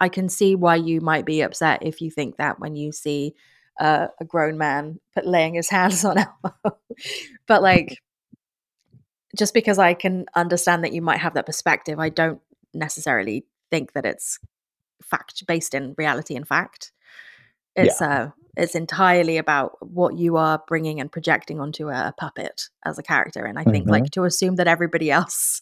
I 0.00 0.08
can 0.08 0.28
see 0.28 0.54
why 0.54 0.76
you 0.76 1.00
might 1.00 1.26
be 1.26 1.42
upset 1.42 1.82
if 1.82 2.00
you 2.00 2.10
think 2.10 2.36
that 2.36 2.58
when 2.58 2.74
you 2.74 2.90
see 2.92 3.34
uh, 3.78 4.08
a 4.20 4.24
grown 4.24 4.58
man 4.58 4.98
put 5.14 5.26
laying 5.26 5.54
his 5.54 5.68
hands 5.76 6.04
on 6.04 6.18
Elmo. 6.18 6.78
but 7.46 7.62
like, 7.62 7.98
just 9.36 9.54
because 9.54 9.78
I 9.78 9.94
can 9.94 10.26
understand 10.34 10.84
that 10.84 10.92
you 10.92 11.02
might 11.02 11.18
have 11.18 11.34
that 11.34 11.46
perspective, 11.46 11.98
I 11.98 12.08
don't 12.08 12.40
necessarily 12.74 13.46
think 13.70 13.92
that 13.92 14.06
it's 14.06 14.38
fact 15.02 15.46
based 15.46 15.74
in 15.74 15.94
reality 15.96 16.34
and 16.36 16.46
fact. 16.46 16.92
It's 17.76 18.02
uh, 18.02 18.30
it's 18.56 18.74
entirely 18.74 19.36
about 19.36 19.76
what 19.80 20.18
you 20.18 20.36
are 20.36 20.62
bringing 20.66 21.00
and 21.00 21.10
projecting 21.10 21.60
onto 21.60 21.88
a, 21.88 22.08
a 22.08 22.14
puppet 22.16 22.68
as 22.84 22.98
a 22.98 23.02
character, 23.02 23.44
and 23.44 23.58
I 23.58 23.64
think 23.64 23.86
Mhm. 23.86 23.90
like 23.90 24.10
to 24.12 24.24
assume 24.24 24.56
that 24.56 24.66
everybody 24.66 25.10
else 25.20 25.60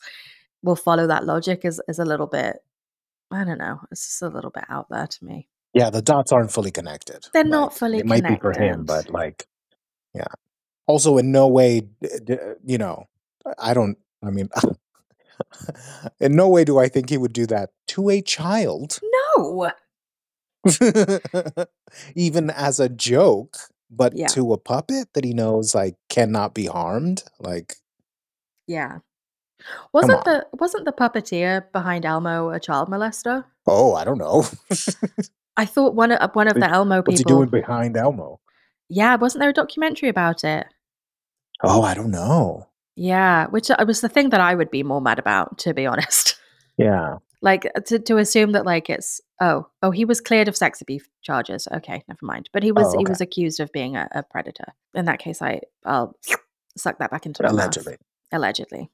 will 0.62 0.76
follow 0.76 1.06
that 1.06 1.24
logic 1.24 1.64
is 1.64 1.80
is 1.88 1.98
a 1.98 2.04
little 2.04 2.26
bit. 2.26 2.56
I 3.30 3.44
don't 3.44 3.58
know. 3.58 3.80
It's 3.90 4.06
just 4.06 4.22
a 4.22 4.28
little 4.28 4.50
bit 4.50 4.64
out 4.68 4.86
there 4.90 5.06
to 5.06 5.24
me. 5.24 5.48
Yeah, 5.74 5.90
the 5.90 6.00
dots 6.02 6.32
aren't 6.32 6.50
fully 6.50 6.70
connected. 6.70 7.26
They're 7.34 7.44
not 7.44 7.76
fully 7.76 8.00
connected. 8.00 8.24
it 8.24 8.28
might 8.30 8.36
be 8.36 8.40
for 8.40 8.52
him, 8.58 8.84
but 8.84 9.10
like, 9.10 9.46
yeah. 10.14 10.24
Also, 10.86 11.18
in 11.18 11.30
no 11.30 11.46
way, 11.46 11.80
d- 11.80 12.32
uh, 12.32 12.54
you 12.64 12.78
know, 12.78 13.04
I 13.58 13.74
don't. 13.74 13.98
I 14.24 14.30
mean, 14.30 14.48
in 16.20 16.34
no 16.34 16.48
way 16.48 16.64
do 16.64 16.78
I 16.78 16.88
think 16.88 17.10
he 17.10 17.18
would 17.18 17.34
do 17.34 17.46
that 17.46 17.70
to 17.88 18.08
a 18.08 18.22
child, 18.22 18.98
No. 19.36 19.70
even 22.14 22.50
as 22.50 22.80
a 22.80 22.88
joke. 22.88 23.58
But 23.90 24.14
Yeah. 24.14 24.26
to 24.28 24.52
a 24.52 24.58
puppet 24.58 25.08
that 25.14 25.24
he 25.24 25.32
knows 25.32 25.74
like 25.74 25.96
cannot 26.10 26.52
be 26.54 26.66
harmed, 26.66 27.22
like 27.40 27.76
Yeah. 28.66 28.98
Wasn't 29.92 30.18
on. 30.18 30.24
the 30.24 30.46
wasn't 30.52 30.84
the 30.84 30.92
puppeteer 30.92 31.70
behind 31.72 32.04
Elmo 32.04 32.50
a 32.50 32.60
child 32.60 32.88
molester? 32.88 33.44
oh, 33.66 33.94
I 33.94 34.04
don't 34.04 34.18
know, 34.18 34.44
I 35.56 35.64
thought 35.66 35.94
one 35.94 36.12
of 36.12 36.30
one 36.34 36.48
of 36.48 36.54
the 36.54 36.70
Elmo 36.70 36.98
what's 37.02 37.18
he 37.18 37.24
people. 37.24 37.38
doing 37.38 37.48
behind 37.50 37.96
Elmo? 37.96 38.40
Yeah, 38.88 39.16
wasn't 39.16 39.40
there 39.40 39.50
a 39.50 39.52
documentary 39.54 40.08
about 40.08 40.44
it? 40.44 40.66
Oh, 41.62 41.82
I 41.82 41.94
don't 41.94 42.10
know. 42.10 42.68
Yeah, 42.96 43.46
which 43.48 43.70
uh, 43.70 43.76
was 43.86 44.00
the 44.00 44.08
thing 44.08 44.30
that 44.30 44.40
I 44.40 44.54
would 44.54 44.70
be 44.70 44.82
more 44.82 45.00
mad 45.00 45.18
about, 45.18 45.58
to 45.58 45.74
be 45.74 45.86
honest. 45.92 46.36
Yeah, 46.76 47.16
like 47.42 47.66
uh, 47.76 47.80
to 47.86 47.98
to 47.98 48.16
assume 48.18 48.52
that 48.52 48.64
like 48.64 48.88
it's 48.88 49.20
oh 49.40 49.66
oh 49.82 49.90
he 49.90 50.04
was 50.04 50.20
cleared 50.20 50.48
of 50.48 50.56
sex 50.56 50.80
abuse 50.80 51.06
charges. 51.22 51.66
Okay, 51.72 52.04
never 52.08 52.24
mind. 52.24 52.48
But 52.52 52.62
he 52.62 52.72
was 52.72 52.86
Oh, 52.94 52.98
he 52.98 53.04
okay. 53.04 53.10
was 53.10 53.20
accused 53.20 53.58
of 53.60 53.72
being 53.72 53.96
a, 53.96 54.08
a 54.12 54.22
predator. 54.22 54.72
In 54.94 55.04
that 55.06 55.18
case, 55.18 55.42
I 55.42 55.60
I'll 55.84 56.16
suck 56.76 56.98
that 57.00 57.10
back 57.10 57.26
into 57.26 57.42
my 57.42 57.48
mouth. 57.50 57.54
allegedly. 57.60 57.96
Allegedly. 58.32 58.90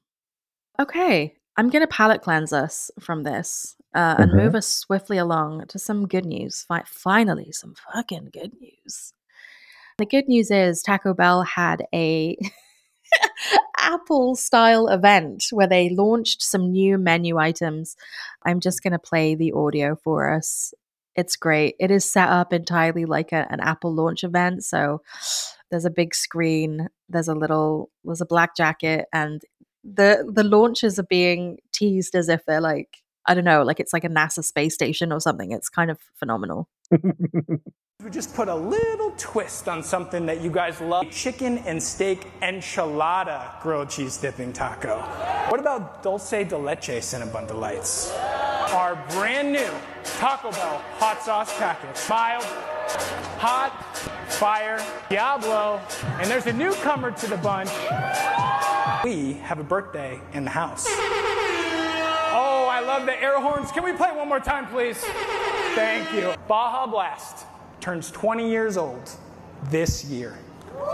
Okay, 0.79 1.33
I'm 1.57 1.69
going 1.69 1.81
to 1.81 1.87
palate 1.87 2.21
cleanse 2.21 2.51
us 2.51 2.91
from 2.99 3.23
this 3.23 3.75
uh, 3.93 4.15
and 4.19 4.31
Mhm. 4.31 4.35
move 4.35 4.55
us 4.55 4.67
swiftly 4.67 5.17
along 5.17 5.67
to 5.67 5.79
some 5.79 6.07
good 6.07 6.25
news. 6.25 6.63
Fi- 6.67 6.83
finally, 6.85 7.51
some 7.51 7.75
fucking 7.93 8.29
good 8.33 8.53
news. 8.59 9.13
The 9.97 10.05
good 10.05 10.27
news 10.27 10.51
is 10.51 10.81
Taco 10.81 11.13
Bell 11.13 11.43
had 11.43 11.87
a 11.93 12.37
Apple 13.79 14.35
style 14.35 14.87
event 14.89 15.45
where 15.51 15.67
they 15.67 15.89
launched 15.89 16.41
some 16.41 16.71
new 16.71 16.97
menu 16.97 17.37
items. 17.37 17.95
I'm 18.45 18.59
just 18.59 18.83
going 18.83 18.91
to 18.93 18.99
play 18.99 19.35
the 19.35 19.53
audio 19.53 19.95
for 19.95 20.29
us. 20.33 20.73
It's 21.15 21.37
great. 21.37 21.75
It 21.79 21.91
is 21.91 22.03
set 22.11 22.27
up 22.27 22.51
entirely 22.51 23.05
like 23.05 23.31
a, 23.31 23.47
an 23.49 23.61
Apple 23.61 23.93
launch 23.93 24.25
event. 24.25 24.65
So 24.65 25.01
there's 25.71 25.85
a 25.85 25.89
big 25.89 26.13
screen, 26.13 26.89
there's 27.07 27.29
a 27.29 27.33
little, 27.35 27.89
there's 28.03 28.19
a 28.21 28.25
black 28.25 28.55
jacket, 28.57 29.05
and 29.13 29.41
the 29.85 30.29
the 30.31 30.43
launches 30.43 30.99
are 30.99 31.03
being 31.03 31.59
teased 31.71 32.15
as 32.15 32.27
if 32.27 32.43
they're 32.45 32.61
like 32.61 32.97
I 33.27 33.33
don't 33.33 33.45
know, 33.45 33.63
like 33.63 33.79
it's 33.79 33.93
like 33.93 34.03
a 34.03 34.09
NASA 34.09 34.43
space 34.43 34.73
station 34.73 35.11
or 35.11 35.19
something. 35.19 35.51
It's 35.51 35.69
kind 35.69 35.89
of 35.89 35.99
phenomenal. 36.19 36.67
We 38.03 38.11
just 38.11 38.35
put 38.35 38.49
a 38.49 38.55
little 38.55 39.13
twist 39.17 39.67
on 39.67 39.81
something 39.81 40.25
that 40.27 40.41
you 40.41 40.51
guys 40.51 40.79
love 40.81 41.09
chicken 41.09 41.59
and 41.59 41.81
steak 41.81 42.27
enchilada 42.41 43.59
grilled 43.61 43.89
cheese 43.89 44.17
dipping 44.17 44.53
taco. 44.53 44.99
What 45.49 45.59
about 45.59 46.03
dulce 46.03 46.29
de 46.29 46.57
leche 46.57 47.01
Cinnabon 47.01 47.47
Delights? 47.47 48.11
Our 48.73 48.95
brand 49.11 49.53
new 49.53 49.71
Taco 50.03 50.51
Bell 50.51 50.83
hot 50.97 51.23
sauce 51.23 51.57
package. 51.57 52.09
Mild, 52.09 52.43
hot, 53.39 53.97
fire, 54.27 54.79
Diablo, 55.09 55.81
and 56.19 56.29
there's 56.29 56.45
a 56.47 56.53
newcomer 56.53 57.11
to 57.11 57.27
the 57.27 57.37
bunch. 57.37 57.71
We 59.05 59.33
have 59.33 59.59
a 59.59 59.63
birthday 59.63 60.19
in 60.33 60.45
the 60.45 60.49
house. 60.49 60.87
Oh, 60.89 62.67
I 62.71 62.79
love 62.83 63.05
the 63.05 63.13
air 63.21 63.39
horns. 63.39 63.71
Can 63.71 63.83
we 63.83 63.93
play 63.93 64.09
one 64.09 64.27
more 64.27 64.39
time, 64.39 64.65
please? 64.65 64.97
Thank 65.75 66.11
you. 66.11 66.33
Baja 66.47 66.87
Blast 66.87 67.45
turns 67.79 68.09
20 68.09 68.49
years 68.49 68.77
old 68.77 69.11
this 69.65 70.03
year. 70.05 70.39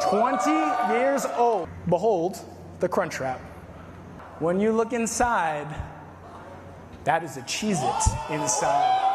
20 0.09 0.51
years 0.93 1.25
old. 1.37 1.69
Behold 1.87 2.37
the 2.81 2.89
Crunch 2.89 3.21
Wrap. 3.21 3.39
When 4.39 4.59
you 4.59 4.73
look 4.73 4.91
inside, 4.91 5.73
That 7.05 7.23
is 7.23 7.37
a 7.37 7.41
Cheez 7.43 7.79
It 7.81 8.33
inside. 8.33 9.07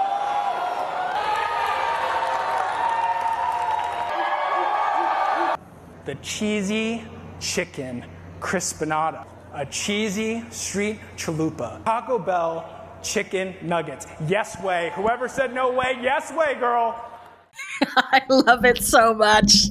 The 6.07 6.15
cheesy 6.23 7.05
chicken 7.41 8.03
crispanada. 8.41 9.27
A 9.55 9.65
cheesy 9.67 10.45
street 10.51 10.99
chalupa. 11.17 11.83
Taco 11.85 12.19
Bell 12.19 12.77
chicken 13.03 13.55
nuggets. 13.63 14.07
Yes 14.27 14.61
way. 14.63 14.93
Whoever 14.95 15.29
said 15.29 15.55
no 15.55 15.73
way, 15.73 15.99
yes 16.03 16.33
way, 16.33 16.55
girl. 16.55 17.03
I 17.97 18.23
love 18.29 18.65
it 18.65 18.83
so 18.83 19.15
much. 19.15 19.69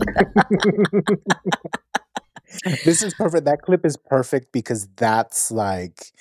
this 2.86 3.04
is 3.04 3.14
perfect. 3.14 3.46
That 3.46 3.62
clip 3.62 3.86
is 3.86 3.98
perfect 3.98 4.52
because 4.52 4.88
that's 4.96 5.52
like 5.52 6.12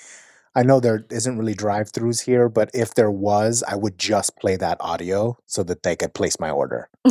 I 0.57 0.63
know 0.63 0.79
there 0.79 1.05
isn't 1.09 1.37
really 1.37 1.53
drive-throughs 1.53 2.23
here, 2.23 2.47
but 2.47 2.71
if 2.73 2.93
there 2.93 3.11
was, 3.11 3.61
I 3.67 3.75
would 3.75 3.97
just 3.97 4.37
play 4.37 4.55
that 4.55 4.77
audio 4.79 5.37
so 5.45 5.63
that 5.63 5.83
they 5.83 5.97
could 5.97 6.13
place 6.13 6.39
my 6.39 6.49
order. 6.49 6.87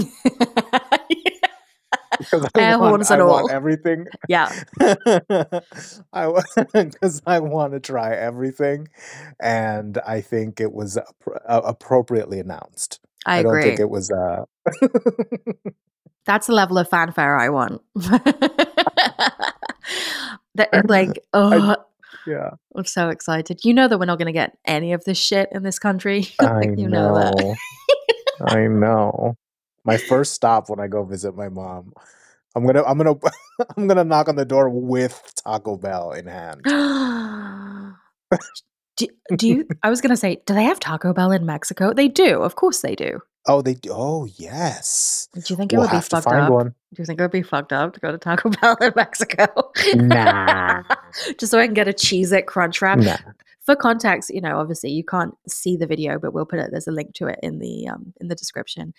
Because 2.18 2.46
I, 2.54 2.60
Air 2.60 2.78
want, 2.78 2.90
horns 2.90 3.10
I 3.10 3.14
and 3.16 3.26
want 3.26 3.42
all. 3.44 3.50
everything. 3.50 4.06
Yeah. 4.28 4.50
I 6.12 6.42
because 6.72 7.22
I 7.26 7.40
want 7.40 7.72
to 7.74 7.80
try 7.80 8.14
everything, 8.14 8.88
and 9.40 9.98
I 10.06 10.20
think 10.20 10.60
it 10.60 10.72
was 10.72 10.96
uh, 10.96 11.02
appropriately 11.46 12.38
announced. 12.40 13.00
I 13.26 13.42
don't 13.42 13.60
think 13.60 13.74
agree. 13.74 13.84
it 13.84 13.90
was. 13.90 14.10
Uh, 14.10 14.44
That's 16.26 16.46
the 16.46 16.54
level 16.54 16.78
of 16.78 16.88
fanfare 16.88 17.36
I 17.36 17.48
want. 17.50 17.82
That- 20.56 20.88
like, 20.88 21.18
oh, 21.32 21.76
yeah, 22.26 22.50
I'm 22.76 22.84
so 22.84 23.08
excited. 23.08 23.64
You 23.64 23.74
know 23.74 23.88
that 23.88 23.98
we're 23.98 24.04
not 24.06 24.18
going 24.18 24.26
to 24.26 24.32
get 24.32 24.56
any 24.64 24.92
of 24.92 25.04
this 25.04 25.18
shit 25.18 25.48
in 25.52 25.62
this 25.64 25.78
country. 25.78 26.28
I 26.40 26.62
you 26.76 26.88
know 26.88 27.14
that. 27.16 27.36
know. 27.36 27.54
I 28.46 28.66
know. 28.68 29.36
My 29.84 29.96
first 29.96 30.32
stop 30.32 30.70
when 30.70 30.80
I 30.80 30.86
go 30.88 31.04
visit 31.04 31.36
my 31.36 31.48
mom, 31.48 31.92
I'm 32.56 32.64
gonna, 32.66 32.82
I'm 32.84 32.96
gonna, 32.98 33.14
I'm 33.76 33.86
gonna 33.86 34.04
knock 34.04 34.28
on 34.28 34.36
the 34.36 34.44
door 34.44 34.68
with 34.70 35.32
Taco 35.44 35.76
Bell 35.76 36.12
in 36.12 36.26
hand. 36.26 36.62
do, 38.96 39.06
do 39.36 39.48
you? 39.48 39.68
I 39.82 39.90
was 39.90 40.00
to 40.00 40.16
say, 40.16 40.42
do 40.46 40.54
they 40.54 40.64
have 40.64 40.80
Taco 40.80 41.12
Bell 41.12 41.32
in 41.32 41.44
Mexico? 41.46 41.92
They 41.92 42.08
do. 42.08 42.42
Of 42.42 42.56
course 42.56 42.80
they 42.80 42.94
do. 42.94 43.20
Oh, 43.46 43.60
they. 43.60 43.74
do- 43.74 43.90
Oh, 43.92 44.24
yes. 44.36 45.28
Do 45.34 45.42
you 45.48 45.56
think 45.56 45.72
it 45.72 45.76
We'll 45.76 45.86
would 45.86 45.92
be 45.92 46.00
fucked 46.00 46.26
up? 46.28 46.50
one. 46.50 46.68
Do 46.68 47.02
you 47.02 47.04
think 47.04 47.20
it 47.20 47.22
would 47.22 47.30
be 47.30 47.42
fucked 47.42 47.72
up 47.72 47.92
to 47.94 48.00
go 48.00 48.10
to 48.10 48.18
Taco 48.18 48.48
Bell 48.60 48.76
in 48.80 48.92
Mexico? 48.96 49.46
Nah. 49.96 50.82
Just 51.38 51.50
so 51.50 51.58
I 51.58 51.66
can 51.66 51.74
get 51.74 51.88
a 51.88 51.92
Cheez-It 51.92 52.46
crunch 52.46 52.80
wrap. 52.80 52.98
Nah. 53.00 53.16
For 53.66 53.74
context, 53.76 54.30
you 54.30 54.40
know, 54.40 54.58
obviously 54.58 54.90
you 54.90 55.04
can't 55.04 55.34
see 55.48 55.76
the 55.76 55.86
video, 55.86 56.18
but 56.18 56.32
we'll 56.32 56.44
put 56.46 56.58
it. 56.58 56.68
There's 56.70 56.86
a 56.86 56.92
link 56.92 57.14
to 57.14 57.26
it 57.26 57.38
in 57.42 57.58
the 57.58 57.88
um 57.88 58.12
in 58.20 58.28
the 58.28 58.34
description. 58.34 58.92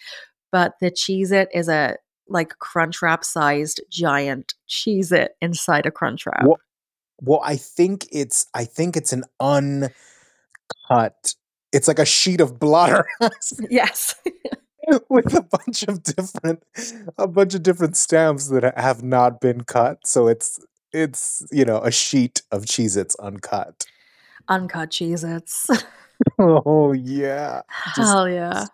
But 0.55 0.75
the 0.79 0.89
Cheez-It 0.89 1.49
is 1.53 1.67
a 1.67 1.97
like 2.29 2.57
crunch 2.59 3.01
wrap 3.01 3.25
sized 3.25 3.81
giant 3.91 4.53
Cheez-It 4.69 5.35
inside 5.41 5.85
a 5.85 5.91
crunch 5.91 6.25
wrap. 6.25 6.45
Well, 6.45 6.59
well, 7.19 7.41
I 7.43 7.57
think 7.57 8.07
it's, 8.09 8.47
I 8.53 8.63
think 8.63 8.95
it's 8.95 9.11
an 9.11 9.25
uncut. 9.41 9.91
It's 11.73 11.89
like 11.89 11.99
a 11.99 12.05
sheet 12.05 12.39
of 12.39 12.57
blotter. 12.57 13.05
Yes. 13.69 14.15
with 15.09 15.33
a 15.33 15.41
bunch 15.41 15.83
of 15.83 16.01
different 16.03 16.63
a 17.17 17.27
bunch 17.27 17.53
of 17.53 17.61
different 17.61 17.97
stamps 17.97 18.47
that 18.47 18.77
have 18.77 19.03
not 19.03 19.41
been 19.41 19.61
cut 19.65 20.05
so 20.05 20.27
it's 20.27 20.59
it's 20.93 21.43
you 21.51 21.65
know 21.65 21.79
a 21.79 21.91
sheet 21.91 22.43
of 22.51 22.63
Cheez-Its 22.65 23.15
uncut 23.15 23.83
Uncut 24.47 24.91
Cheez-Its. 24.91 25.67
oh 26.39 26.93
yeah 26.93 27.63
Just- 27.95 28.07
Hell 28.13 28.29
yeah. 28.29 28.65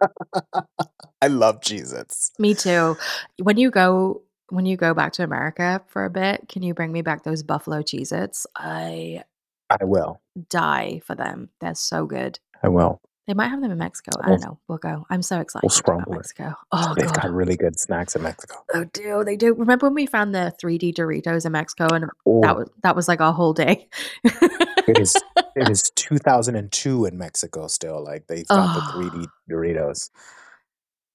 i 1.22 1.28
love 1.28 1.60
Cheez-Its 1.60 2.32
Me 2.38 2.54
too. 2.54 2.96
When 3.42 3.56
you 3.56 3.70
go 3.70 4.22
when 4.50 4.64
you 4.66 4.76
go 4.76 4.94
back 4.94 5.12
to 5.14 5.24
America 5.24 5.82
for 5.88 6.04
a 6.04 6.10
bit, 6.10 6.48
can 6.48 6.62
you 6.62 6.72
bring 6.72 6.92
me 6.92 7.02
back 7.02 7.24
those 7.24 7.42
buffalo 7.42 7.82
Cheez-Its? 7.82 8.46
I 8.56 9.22
i 9.70 9.84
will 9.84 10.20
die 10.48 11.00
for 11.04 11.14
them. 11.16 11.48
They're 11.60 11.74
so 11.74 12.06
good. 12.06 12.38
i 12.62 12.68
will 12.68 13.00
They 13.26 13.34
might 13.34 13.48
have 13.48 13.60
them 13.60 13.72
in 13.72 13.78
Mexico. 13.78 14.12
I 14.22 14.28
don't 14.28 14.40
know. 14.44 14.60
We'll 14.68 14.78
go. 14.78 15.04
I'm 15.10 15.22
so 15.22 15.40
excited 15.40 15.64
we'll 15.64 15.70
about 15.76 15.76
scramble. 16.04 16.12
Mexico. 16.14 16.54
Oh 16.70 16.94
they've 16.96 17.06
god. 17.06 17.22
got 17.22 17.32
really 17.32 17.56
good 17.56 17.80
snacks 17.80 18.14
in 18.14 18.22
mexico 18.22 18.56
Oh, 18.74 18.84
do 18.84 19.24
they 19.24 19.36
do? 19.36 19.54
Remember 19.54 19.86
when 19.86 19.94
we 19.94 20.06
found 20.06 20.32
the 20.34 20.54
3D 20.62 20.94
Doritos 20.94 21.44
in 21.46 21.52
Mexico, 21.52 21.88
and 21.92 22.04
Oh. 22.24 22.40
that 22.42 22.56
was 22.56 22.68
that 22.84 22.94
was 22.94 23.08
like 23.08 23.20
our 23.20 23.32
whole 23.32 23.52
day. 23.54 23.88
it 24.24 24.98
is 25.00 25.16
it 25.56 25.68
is 25.74 25.90
2002 25.96 27.06
in 27.06 27.18
mexico 27.18 27.66
still 27.66 28.04
like 28.04 28.26
they've 28.28 28.46
got 28.46 28.74
the 28.74 28.80
Oh. 28.80 29.10
Ah. 29.10 29.10
3d 29.16 29.26
doritos 29.50 30.10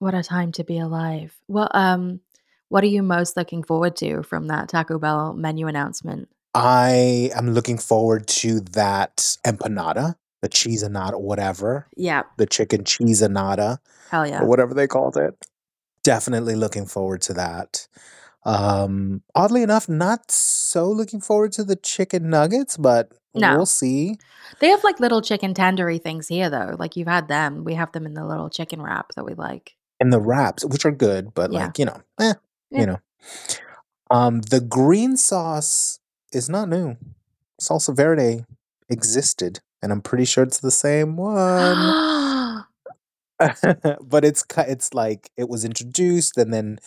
what 0.01 0.13
a 0.15 0.23
time 0.23 0.51
to 0.53 0.63
be 0.63 0.79
alive. 0.79 1.37
Well, 1.47 1.69
um, 1.73 2.21
what 2.69 2.83
are 2.83 2.87
you 2.87 3.03
most 3.03 3.37
looking 3.37 3.63
forward 3.63 3.95
to 3.97 4.23
from 4.23 4.47
that 4.47 4.67
Taco 4.69 4.97
Bell 4.97 5.33
menu 5.33 5.67
announcement? 5.67 6.27
i 6.53 7.29
am 7.33 7.51
looking 7.51 7.77
forward 7.77 8.27
to 8.27 8.59
that 8.59 9.37
empanada 9.45 10.15
the 10.41 10.49
cheese 10.49 10.83
anada 10.83 11.17
whatever 11.17 11.87
Yeah, 11.95 12.23
the 12.37 12.45
chicken 12.45 12.83
cheese 12.83 13.21
anada 13.21 13.77
hell 14.09 14.27
yeah. 14.27 14.41
or 14.41 14.47
whatever 14.47 14.73
they 14.73 14.87
called 14.87 15.15
it. 15.15 15.33
Definitely 16.03 16.55
looking 16.55 16.87
forward 16.87 17.21
to 17.23 17.33
that. 17.35 17.87
Um, 18.43 19.21
oddly 19.35 19.61
enough, 19.63 19.87
not 19.87 20.31
so 20.31 20.89
looking 20.89 21.21
forward 21.21 21.51
to 21.53 21.63
the 21.63 21.75
chicken 21.75 22.29
nuggets, 22.29 22.75
but 22.75 23.11
No. 23.35 23.55
we'll 23.55 23.65
see. 23.67 24.17
They 24.59 24.69
have 24.69 24.83
like 24.83 24.99
little 24.99 25.21
chicken 25.21 25.53
tandoori 25.53 26.01
things 26.01 26.27
here, 26.27 26.49
though. 26.49 26.75
Like 26.77 26.95
you've 26.97 27.07
had 27.07 27.27
them. 27.27 27.63
We 27.63 27.75
have 27.75 27.91
them 27.91 28.05
in 28.05 28.13
the 28.15 28.25
little 28.25 28.49
chicken 28.49 28.81
wrap 28.81 29.13
that 29.15 29.23
we 29.25 29.35
like. 29.35 29.75
And 30.01 30.11
the 30.11 30.19
wraps, 30.19 30.65
which 30.65 30.85
are 30.85 30.91
good, 30.91 31.33
but 31.35 31.53
Yeah. 31.53 31.65
like 31.67 31.79
you 31.79 31.85
know, 31.85 32.01
eh, 32.19 32.33
Yeah. 32.71 32.81
you 32.81 32.87
know. 32.87 32.99
Um, 34.09 34.41
the 34.41 34.59
green 34.61 35.15
sauce 35.17 35.99
is 36.33 36.49
not 36.49 36.69
new. 36.69 36.97
Salsa 37.61 37.95
verde 37.95 38.45
existed, 38.89 39.61
and 39.81 39.91
I'm 39.91 40.01
pretty 40.01 40.25
sure 40.25 40.43
it's 40.43 40.59
the 40.59 40.71
same 40.71 41.17
one. 41.17 41.93
but 44.01 44.23
it's 44.25 44.45
it's 44.57 44.93
like 44.93 45.31
it 45.37 45.49
was 45.49 45.65
introduced 45.65 46.37
and 46.37 46.53
then 46.53 46.77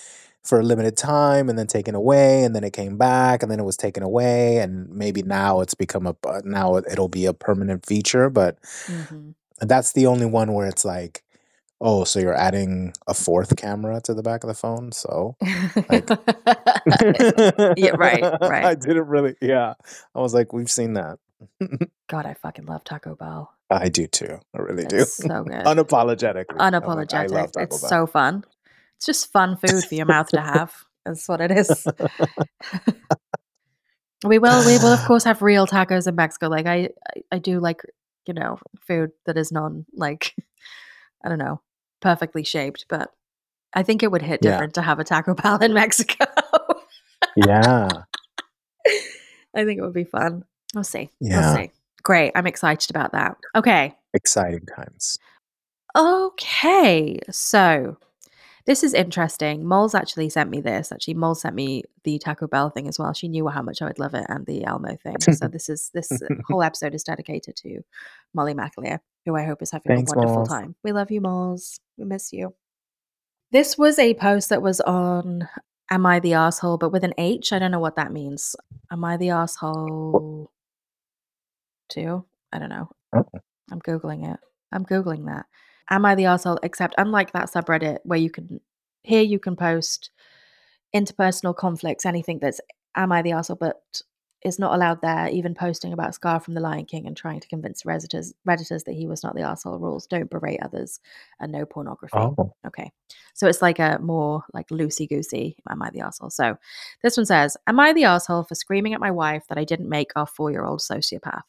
for 0.45 0.61
a 0.61 0.62
limited 0.62 0.97
time 0.97 1.49
and 1.51 1.59
then 1.59 1.67
taken 1.67 1.97
away 1.97 2.45
and 2.45 2.55
then 2.55 2.62
it 2.65 2.73
came 2.73 2.97
back 2.97 3.43
and 3.43 3.51
then 3.51 3.59
it 3.61 3.65
was 3.65 3.77
taken 3.77 4.05
away 4.05 4.59
and 4.59 4.89
maybe 4.91 5.23
now 5.23 5.61
it's 5.62 5.75
become 5.75 6.07
a 6.07 6.15
now 6.45 6.77
it- 6.77 6.85
it'll 6.93 7.09
be 7.09 7.27
a 7.27 7.35
permanent 7.35 7.85
feature 7.85 8.31
but 8.31 8.59
Mhm. 8.89 9.35
that's 9.62 9.93
the 9.95 10.07
only 10.07 10.27
one 10.27 10.53
where 10.55 10.69
it's 10.69 10.85
like 10.85 11.24
oh 11.85 12.03
so 12.03 12.18
you're 12.18 12.35
adding 12.35 12.93
a 13.07 13.14
fourth 13.14 13.55
camera 13.57 14.01
to 14.03 14.14
the 14.14 14.22
back 14.22 14.43
of 14.43 14.49
the 14.49 14.55
phone 14.55 14.91
so 14.91 15.37
yeah, 17.76 17.91
right, 17.97 18.22
right. 18.41 18.64
i 18.64 18.74
didn't 18.74 19.07
really 19.07 19.37
yeah 19.41 19.74
i 20.14 20.18
was 20.20 20.35
like 20.35 20.53
we've 20.53 20.70
seen 20.70 20.95
that 20.95 21.18
God, 22.09 22.24
I 22.26 22.35
fucking 22.35 22.64
love 22.64 22.85
Taco 22.85 23.14
Bell. 23.16 23.53
i 23.70 23.89
do 23.91 24.07
too 24.07 24.39
i 24.55 24.59
really 24.59 24.87
do 24.87 25.05
so 25.05 25.45
good. 25.45 25.53
unapologetically 25.64 26.57
I'm 26.59 26.72
like, 26.72 26.82
I 27.12 27.26
Unapologetic. 27.26 27.30
love 27.30 27.53
Taco 27.53 27.64
it's 27.64 27.80
Bell. 27.82 27.91
so 27.91 28.07
fun. 28.07 28.45
It's 28.97 29.07
just 29.07 29.32
fun 29.32 29.57
food 29.57 29.85
for 29.85 29.95
your 29.95 30.07
mouth 30.07 30.28
to 30.28 30.41
have. 30.41 30.72
That's 31.05 31.28
what 31.28 31.41
it 31.43 31.51
is. 31.51 31.87
we 34.24 34.39
will, 34.39 34.64
we 34.64 34.78
will 34.78 34.93
of 34.93 35.05
course 35.05 35.24
have 35.24 35.43
real 35.43 35.66
tacos 35.66 36.07
in 36.07 36.14
Mexico. 36.14 36.49
Like 36.49 36.66
I, 36.66 36.91
I, 37.14 37.22
I 37.32 37.39
do 37.39 37.61
like 37.61 37.82
you 38.26 38.32
know 38.32 38.59
food 38.87 39.11
that 39.26 39.37
is 39.37 39.53
non 39.53 39.85
like 39.95 40.35
I 41.24 41.28
don't 41.28 41.39
know 41.39 41.61
perfectly 42.05 42.45
shaped, 42.45 42.85
but 42.89 43.11
I 43.73 43.83
think 43.83 44.03
it 44.05 44.13
would 44.13 44.23
hit 44.23 44.41
Yeah. 44.43 44.53
different 44.53 44.75
to 44.75 44.83
have 44.83 45.01
a 45.01 45.05
Taco 45.05 45.35
Bell 45.43 45.59
in 45.59 45.73
Mexico. 45.75 46.27
yeah 47.37 47.89
I 49.57 49.65
think 49.65 49.79
it 49.79 49.83
would 49.83 49.95
be 49.95 50.05
fun. 50.05 50.45
We'll 50.75 50.85
see. 50.85 51.11
Yeah. 51.21 51.41
We'll 51.41 51.57
see. 51.65 51.71
Great. 52.03 52.33
I'm 52.35 52.47
excited 52.47 52.91
about 52.91 53.13
that. 53.13 53.37
Okay. 53.57 53.95
exciting 54.13 54.67
times 54.67 55.19
Okay, 55.97 57.21
so 57.31 57.97
this 58.67 58.83
is 58.83 58.95
interesting. 58.95 59.65
Moles 59.65 59.95
actually 59.95 60.29
sent 60.29 60.51
me 60.51 60.61
this. 60.61 60.91
Actually, 60.91 61.15
Mole 61.15 61.37
sent 61.37 61.55
me 61.55 61.85
the 62.03 62.19
Taco 62.19 62.49
Bell 62.49 62.69
thing 62.71 62.89
as 62.89 62.99
well. 62.99 63.13
She 63.13 63.29
knew 63.29 63.47
how 63.47 63.63
much 63.63 63.81
I 63.81 63.87
would 63.87 64.01
love 64.01 64.15
it 64.15 64.27
and 64.29 64.45
the 64.45 64.65
Elmo 64.65 64.97
thing. 64.97 65.17
So 65.21 65.47
this 65.53 65.69
is 65.69 65.91
this 65.95 66.11
whole 66.49 66.63
episode 66.65 66.95
is 66.95 67.05
dedicated 67.05 67.55
to 67.59 67.83
Molly 68.35 68.55
McAleer, 68.55 68.99
who 69.25 69.37
I 69.37 69.45
hope 69.45 69.62
is 69.62 69.70
having 69.70 69.97
Thanks, 69.97 70.12
a 70.12 70.16
wonderful 70.16 70.37
Moles. 70.39 70.49
time. 70.49 70.75
We 70.83 70.93
love 70.93 71.11
you, 71.11 71.20
Moles. 71.20 71.81
We 71.97 72.05
miss 72.05 72.33
you. 72.33 72.55
This 73.51 73.79
was 73.79 73.99
a 73.99 74.14
post 74.14 74.49
that 74.51 74.62
was 74.62 74.81
on 74.81 75.49
Am 75.91 76.07
I 76.07 76.20
the 76.20 76.35
Asshole, 76.35 76.79
but 76.79 76.91
with 76.91 77.05
an 77.05 77.14
H. 77.18 77.53
I 77.53 77.59
don't 77.59 77.70
know 77.70 77.79
what 77.79 77.97
that 77.97 78.12
means. 78.12 78.57
Am 78.91 79.05
I 79.05 79.16
the 79.16 79.31
asshole 79.31 80.51
too? 81.89 82.25
I 82.53 82.59
don't 82.59 82.68
know. 82.68 82.91
Oh. 83.14 83.27
I'm 83.70 83.81
Googling 83.81 84.33
it. 84.33 84.41
I'm 84.72 84.85
Googling 84.85 85.27
that. 85.27 85.47
Am 85.91 86.05
I 86.05 86.14
the 86.14 86.27
asshole? 86.27 86.59
Except 86.62 86.95
unlike 86.99 87.33
that 87.33 87.51
subreddit 87.53 87.99
where 88.05 88.18
you 88.18 88.31
can 88.31 88.61
here 89.03 89.22
you 89.22 89.39
can 89.39 89.57
post 89.57 90.11
interpersonal 90.95 91.55
conflicts, 91.57 92.07
anything 92.07 92.39
that's 92.39 92.61
am 92.95 93.12
I 93.12 93.22
the 93.22 93.33
asshole, 93.33 93.57
but 93.57 94.03
is 94.45 94.59
not 94.59 94.75
allowed 94.75 95.01
there, 95.01 95.29
even 95.29 95.55
posting 95.55 95.93
about 95.93 96.15
Scar 96.15 96.39
from 96.39 96.53
The 96.55 96.61
Lion 96.61 96.85
King 96.85 97.07
and 97.07 97.17
trying 97.17 97.41
to 97.41 97.49
convince 97.49 97.83
Redditors, 97.83 98.35
Redditors 98.47 98.85
that 98.85 98.95
he 98.95 99.07
was 99.07 99.25
not 99.25 99.35
the 99.35 99.43
asshole 99.43 99.79
rules. 99.79 100.07
Don't 100.07 100.31
berate 100.31 100.61
others 100.63 101.01
and 101.41 101.51
no 101.51 101.65
pornography. 101.65 102.17
Oh. 102.17 102.55
Okay. 102.67 102.93
So 103.33 103.49
it's 103.49 103.63
like 103.63 103.79
a 103.79 103.99
more 104.03 104.45
like 104.53 104.69
loosey 104.69 105.09
goosey. 105.09 105.57
Am 105.69 105.83
I 105.83 105.91
the 105.91 106.03
asshole? 106.03 106.31
So 106.31 106.59
this 107.03 107.17
one 107.17 107.27
says, 107.27 107.57
Am 107.67 107.81
I 107.81 107.95
the 107.95 108.05
asshole 108.05 108.45
for 108.45 108.55
screaming 108.55 108.93
at 108.93 109.01
my 109.01 109.11
wife 109.11 109.45
that 109.49 109.59
I 109.59 109.65
didn't 109.65 109.89
make 109.89 110.13
our 110.15 110.27
four 110.27 110.51
year 110.51 110.65
old 110.65 110.81
sociopath? 110.81 111.43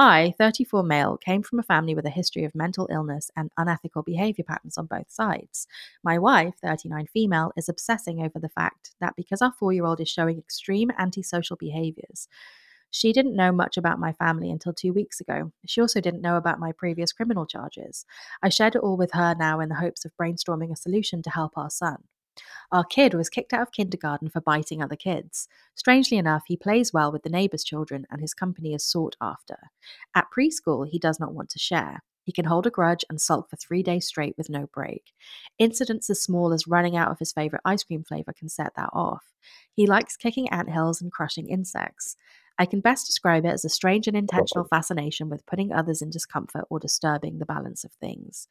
I, 0.00 0.32
34 0.38 0.84
male, 0.84 1.16
came 1.16 1.42
from 1.42 1.58
a 1.58 1.64
family 1.64 1.92
with 1.92 2.06
a 2.06 2.10
history 2.10 2.44
of 2.44 2.54
mental 2.54 2.88
illness 2.90 3.32
and 3.36 3.50
unethical 3.56 4.04
behavior 4.04 4.44
patterns 4.44 4.78
on 4.78 4.86
both 4.86 5.10
sides. 5.10 5.66
My 6.04 6.18
wife, 6.18 6.54
39 6.62 7.08
female, 7.12 7.52
is 7.56 7.68
obsessing 7.68 8.22
over 8.22 8.38
the 8.38 8.48
fact 8.48 8.92
that 9.00 9.16
because 9.16 9.42
our 9.42 9.52
four 9.58 9.72
year 9.72 9.84
old 9.84 10.00
is 10.00 10.08
showing 10.08 10.38
extreme 10.38 10.92
antisocial 10.96 11.56
behaviors, 11.56 12.28
she 12.90 13.12
didn't 13.12 13.34
know 13.34 13.50
much 13.50 13.76
about 13.76 13.98
my 13.98 14.12
family 14.12 14.50
until 14.50 14.72
two 14.72 14.92
weeks 14.92 15.20
ago. 15.20 15.50
She 15.66 15.80
also 15.80 16.00
didn't 16.00 16.22
know 16.22 16.36
about 16.36 16.60
my 16.60 16.70
previous 16.70 17.12
criminal 17.12 17.44
charges. 17.44 18.06
I 18.40 18.50
shared 18.50 18.76
it 18.76 18.82
all 18.82 18.96
with 18.96 19.12
her 19.12 19.34
now 19.36 19.58
in 19.58 19.68
the 19.68 19.74
hopes 19.74 20.04
of 20.04 20.12
brainstorming 20.16 20.72
a 20.72 20.76
solution 20.76 21.22
to 21.22 21.30
help 21.30 21.58
our 21.58 21.70
son. 21.70 22.04
Our 22.72 22.84
kid 22.84 23.14
was 23.14 23.28
kicked 23.28 23.52
out 23.52 23.62
of 23.62 23.72
kindergarten 23.72 24.28
for 24.28 24.40
biting 24.40 24.82
other 24.82 24.96
kids. 24.96 25.48
Strangely 25.74 26.16
enough, 26.16 26.44
he 26.46 26.56
plays 26.56 26.92
well 26.92 27.10
with 27.10 27.22
the 27.22 27.30
neighbours' 27.30 27.64
children 27.64 28.06
and 28.10 28.20
his 28.20 28.34
company 28.34 28.74
is 28.74 28.84
sought 28.84 29.16
after. 29.20 29.58
At 30.14 30.26
preschool, 30.36 30.88
he 30.88 30.98
does 30.98 31.18
not 31.18 31.34
want 31.34 31.50
to 31.50 31.58
share. 31.58 32.02
He 32.28 32.32
can 32.32 32.44
hold 32.44 32.66
a 32.66 32.70
grudge 32.70 33.06
and 33.08 33.18
sulk 33.18 33.48
for 33.48 33.56
three 33.56 33.82
days 33.82 34.06
straight 34.06 34.36
with 34.36 34.50
no 34.50 34.66
break. 34.66 35.14
Incidents 35.58 36.10
as 36.10 36.20
small 36.20 36.52
as 36.52 36.68
running 36.68 36.94
out 36.94 37.10
of 37.10 37.18
his 37.18 37.32
favourite 37.32 37.62
ice 37.64 37.82
cream 37.82 38.04
flavour 38.04 38.34
can 38.38 38.50
set 38.50 38.74
that 38.76 38.90
off. 38.92 39.32
He 39.72 39.86
likes 39.86 40.14
kicking 40.14 40.46
ant 40.50 40.68
hills 40.68 41.00
and 41.00 41.10
crushing 41.10 41.48
insects. 41.48 42.16
I 42.58 42.66
can 42.66 42.80
best 42.80 43.06
describe 43.06 43.46
it 43.46 43.52
as 43.52 43.64
a 43.64 43.70
strange 43.70 44.08
and 44.08 44.16
intentional 44.16 44.66
fascination 44.66 45.30
with 45.30 45.46
putting 45.46 45.72
others 45.72 46.02
in 46.02 46.10
discomfort 46.10 46.66
or 46.68 46.78
disturbing 46.80 47.38
the 47.38 47.46
balance 47.46 47.84
of 47.84 47.92
things. 47.92 48.48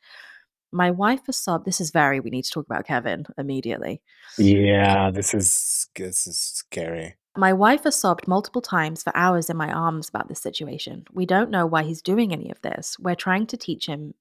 My 0.72 0.92
wife 0.92 1.26
has 1.28 1.38
sobbed. 1.38 1.66
This 1.66 1.80
is 1.80 1.92
very, 1.92 2.20
we 2.20 2.30
need 2.30 2.44
to 2.44 2.52
talk 2.52 2.66
about 2.66 2.86
Kevin 2.86 3.26
immediately. 3.38 4.02
Yeah, 4.38 5.12
this 5.12 5.34
is 5.34 5.88
this 5.96 6.28
is 6.28 6.38
scary. 6.38 7.16
My 7.38 7.54
wife 7.54 7.84
has 7.84 7.96
sobbed 7.96 8.28
multiple 8.28 8.62
times 8.62 9.04
for 9.04 9.16
hours 9.16 9.50
in 9.50 9.58
my 9.58 9.72
arms 9.72 10.10
about 10.10 10.28
this 10.28 10.42
situation. 10.42 11.06
We 11.14 11.26
don't 11.26 11.52
know 11.52 11.68
why 11.68 11.84
he's 11.84 12.02
doing 12.02 12.34
any 12.34 12.50
of 12.50 12.62
this. 12.62 12.98
We're 13.00 13.16
trying 13.16 13.46
to 13.48 13.58
teach 13.58 13.86
him 13.86 14.16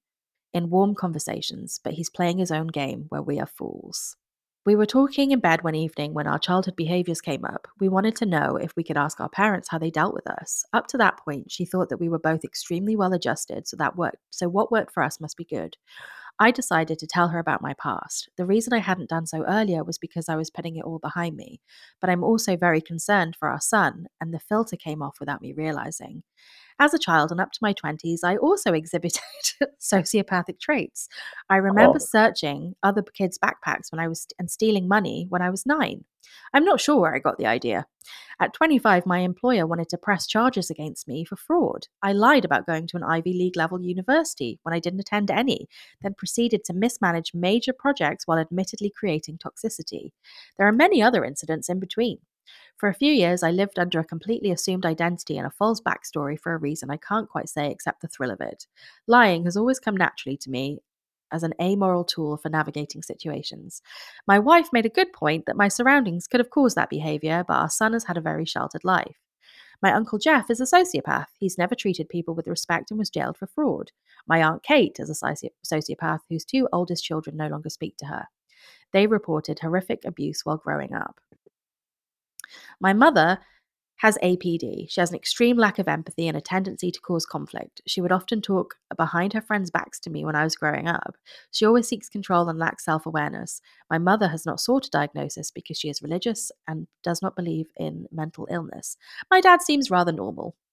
in 0.53 0.69
warm 0.69 0.93
conversations, 0.95 1.79
but 1.83 1.93
he's 1.93 2.09
playing 2.09 2.37
his 2.37 2.51
own 2.51 2.67
game 2.67 3.05
where 3.09 3.21
we 3.21 3.39
are 3.39 3.47
fools. 3.47 4.15
We 4.67 4.75
were 4.75 4.85
talking 4.85 5.31
in 5.31 5.39
bed 5.39 5.63
one 5.63 5.75
evening 5.75 6.13
when 6.13 6.27
our 6.27 6.37
childhood 6.37 6.75
behaviors 6.75 7.21
came 7.21 7.45
up. 7.45 7.69
We 7.79 7.87
wanted 7.87 8.17
to 8.17 8.25
know 8.25 8.57
if 8.57 8.75
we 8.75 8.83
could 8.83 8.97
ask 8.97 9.19
our 9.21 9.29
parents 9.29 9.69
how 9.69 9.77
they 9.79 9.89
dealt 9.89 10.13
with 10.13 10.29
us. 10.29 10.65
Up 10.73 10.87
to 10.87 10.97
that 10.97 11.17
point, 11.17 11.49
she 11.49 11.63
thought 11.63 11.87
that 11.87 12.01
we 12.01 12.09
were 12.09 12.19
both 12.19 12.43
extremely 12.43 12.95
well 12.95 13.13
adjusted, 13.13 13.65
so 13.67 13.77
that 13.77 13.95
worked. 13.95 14.17
So 14.29 14.49
what 14.49 14.71
worked 14.71 14.93
for 14.93 15.03
us 15.03 15.21
must 15.21 15.37
be 15.37 15.45
good. 15.45 15.77
I 16.39 16.51
decided 16.51 16.99
to 16.99 17.07
tell 17.07 17.29
her 17.29 17.39
about 17.39 17.61
my 17.61 17.73
past. 17.75 18.29
The 18.37 18.45
reason 18.45 18.73
I 18.73 18.79
hadn't 18.79 19.09
done 19.09 19.25
so 19.27 19.43
earlier 19.45 19.83
was 19.83 19.97
because 19.97 20.29
I 20.29 20.35
was 20.35 20.49
putting 20.51 20.75
it 20.75 20.83
all 20.83 20.99
behind 20.99 21.35
me. 21.35 21.61
But 21.99 22.09
I'm 22.09 22.23
also 22.23 22.55
very 22.57 22.81
concerned 22.81 23.35
for 23.35 23.49
our 23.49 23.61
son, 23.61 24.07
and 24.21 24.33
the 24.33 24.39
filter 24.39 24.75
came 24.77 25.01
off 25.01 25.19
without 25.19 25.41
me 25.41 25.53
realizing. 25.53 26.23
As 26.79 26.93
a 26.93 26.99
child 26.99 27.31
and 27.31 27.41
up 27.41 27.51
to 27.53 27.59
my 27.61 27.73
20s, 27.73 28.19
I 28.23 28.37
also 28.37 28.73
exhibited 28.73 29.21
sociopathic 29.81 30.59
traits. 30.59 31.07
I 31.49 31.57
oh. 31.57 31.61
remember 31.61 31.97
Oh. 32.01 32.05
searching 32.05 32.75
other 32.83 33.01
kids' 33.01 33.39
backpacks 33.39 33.91
when 33.91 33.99
I 33.99 34.07
was 34.07 34.27
and 34.39 34.49
stealing 34.51 34.87
money 34.87 35.25
when 35.29 35.41
I 35.41 35.49
was 35.49 35.65
9. 35.65 36.03
I'm 36.53 36.65
not 36.65 36.81
sure 36.81 36.99
where 36.99 37.15
I 37.15 37.19
got 37.19 37.37
the 37.37 37.45
idea. 37.45 37.85
At 38.39 38.53
25, 38.53 39.05
my 39.05 39.19
employer 39.19 39.65
wanted 39.65 39.89
to 39.89 39.97
press 39.97 40.27
charges 40.27 40.69
against 40.69 41.07
me 41.07 41.25
for 41.25 41.35
fraud. 41.35 41.87
I 42.03 42.13
lied 42.13 42.45
about 42.45 42.65
going 42.67 42.87
to 42.87 42.97
an 42.97 43.03
Ivy 43.03 43.33
League 43.33 43.55
level 43.55 43.81
university 43.81 44.59
when 44.63 44.73
I 44.73 44.79
didn't 44.79 44.99
attend 44.99 45.31
any, 45.31 45.67
then 46.01 46.13
proceeded 46.13 46.63
to 46.65 46.73
mismanage 46.73 47.33
major 47.33 47.73
projects 47.73 48.27
while 48.27 48.39
admittedly 48.39 48.91
creating 48.95 49.39
toxicity. 49.39 50.11
There 50.57 50.67
are 50.67 50.73
many 50.73 51.01
other 51.01 51.25
incidents 51.25 51.69
in 51.69 51.79
between. 51.79 52.19
For 52.77 52.89
a 52.89 52.93
few 52.93 53.11
years, 53.11 53.43
I 53.43 53.51
lived 53.51 53.79
under 53.79 53.99
a 53.99 54.05
completely 54.05 54.51
assumed 54.51 54.85
identity 54.85 55.37
and 55.37 55.47
a 55.47 55.51
false 55.51 55.81
backstory 55.81 56.39
for 56.39 56.53
a 56.53 56.57
reason 56.57 56.89
I 56.89 56.97
can't 56.97 57.29
quite 57.29 57.49
say 57.49 57.71
except 57.71 58.01
the 58.01 58.07
thrill 58.07 58.31
of 58.31 58.41
it. 58.41 58.67
Lying 59.07 59.45
has 59.45 59.57
always 59.57 59.79
come 59.79 59.97
naturally 59.97 60.37
to 60.37 60.49
me 60.49 60.79
as 61.31 61.43
an 61.43 61.53
amoral 61.61 62.03
tool 62.03 62.37
for 62.37 62.49
navigating 62.49 63.01
situations. 63.03 63.81
My 64.27 64.39
wife 64.39 64.69
made 64.71 64.85
a 64.85 64.89
good 64.89 65.11
point 65.13 65.45
that 65.45 65.57
my 65.57 65.67
surroundings 65.67 66.27
could 66.27 66.39
have 66.39 66.49
caused 66.49 66.75
that 66.77 66.89
behavior, 66.89 67.43
but 67.47 67.55
our 67.55 67.69
son 67.69 67.93
has 67.93 68.05
had 68.05 68.17
a 68.17 68.21
very 68.21 68.45
sheltered 68.45 68.83
life. 68.83 69.17
My 69.81 69.93
uncle 69.93 70.17
Jeff 70.17 70.49
is 70.49 70.59
a 70.59 70.63
sociopath. 70.63 71.27
He's 71.37 71.57
never 71.57 71.75
treated 71.75 72.09
people 72.09 72.33
with 72.33 72.47
respect 72.47 72.89
and 72.89 72.97
was 72.97 73.09
jailed 73.09 73.37
for 73.37 73.47
fraud. 73.47 73.91
My 74.27 74.43
aunt 74.43 74.63
Kate 74.63 74.97
is 74.99 75.09
a 75.09 75.13
soci- 75.13 75.51
sociopath 75.65 76.21
whose 76.29 76.45
two 76.45 76.67
oldest 76.73 77.03
children 77.03 77.37
no 77.37 77.47
longer 77.47 77.69
speak 77.69 77.95
to 77.97 78.07
her. 78.07 78.25
They 78.91 79.05
reported 79.05 79.59
horrific 79.59 80.03
abuse 80.05 80.45
while 80.45 80.57
growing 80.57 80.93
up. 80.93 81.19
My 82.79 82.93
mother 82.93 83.39
has 83.97 84.17
APD. 84.23 84.85
She 84.89 85.01
has 85.01 85.09
an 85.09 85.15
extreme 85.15 85.57
lack 85.57 85.79
of 85.79 85.87
empathy 85.87 86.27
and 86.27 86.37
a 86.37 86.41
tendency 86.41 86.91
to 86.91 87.01
cause 87.01 87.25
conflict. 87.25 87.81
She 87.87 87.99
would 87.99 88.11
often 88.11 88.41
talk 88.41 88.75
behind 88.95 89.33
her 89.33 89.41
friends' 89.41 89.71
backs 89.71 89.99
to 90.01 90.11
me 90.11 90.23
when 90.23 90.35
I 90.35 90.43
was 90.43 90.55
growing 90.55 90.87
up. 90.87 91.17
She 91.51 91.65
always 91.65 91.87
seeks 91.87 92.07
control 92.07 92.47
and 92.47 92.59
lacks 92.59 92.85
self 92.85 93.07
awareness. 93.07 93.59
My 93.89 93.97
mother 93.97 94.27
has 94.27 94.45
not 94.45 94.59
sought 94.59 94.85
a 94.85 94.91
diagnosis 94.91 95.49
because 95.49 95.79
she 95.79 95.89
is 95.89 96.03
religious 96.03 96.51
and 96.67 96.87
does 97.03 97.21
not 97.21 97.35
believe 97.35 97.67
in 97.75 98.07
mental 98.11 98.47
illness. 98.51 98.97
My 99.31 99.41
dad 99.41 99.61
seems 99.61 99.89
rather 99.89 100.11
normal. 100.11 100.55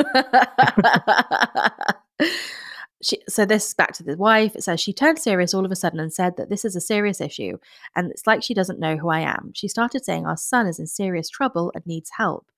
she, 3.02 3.22
so 3.28 3.44
this 3.44 3.72
back 3.74 3.92
to 3.94 4.02
the 4.02 4.16
wife. 4.16 4.54
It 4.54 4.62
says 4.62 4.80
she 4.80 4.92
turned 4.92 5.18
serious 5.18 5.54
all 5.54 5.64
of 5.64 5.72
a 5.72 5.76
sudden 5.76 6.00
and 6.00 6.12
said 6.12 6.36
that 6.36 6.50
this 6.50 6.64
is 6.64 6.76
a 6.76 6.80
serious 6.80 7.20
issue, 7.20 7.58
and 7.96 8.10
it's 8.10 8.26
like 8.26 8.42
she 8.42 8.54
doesn't 8.54 8.80
know 8.80 8.96
who 8.96 9.08
I 9.08 9.20
am. 9.20 9.52
She 9.54 9.68
started 9.68 10.04
saying 10.04 10.26
our 10.26 10.36
son 10.36 10.66
is 10.66 10.78
in 10.78 10.86
serious 10.86 11.28
trouble 11.28 11.72
and 11.74 11.86
needs 11.86 12.10
help, 12.16 12.50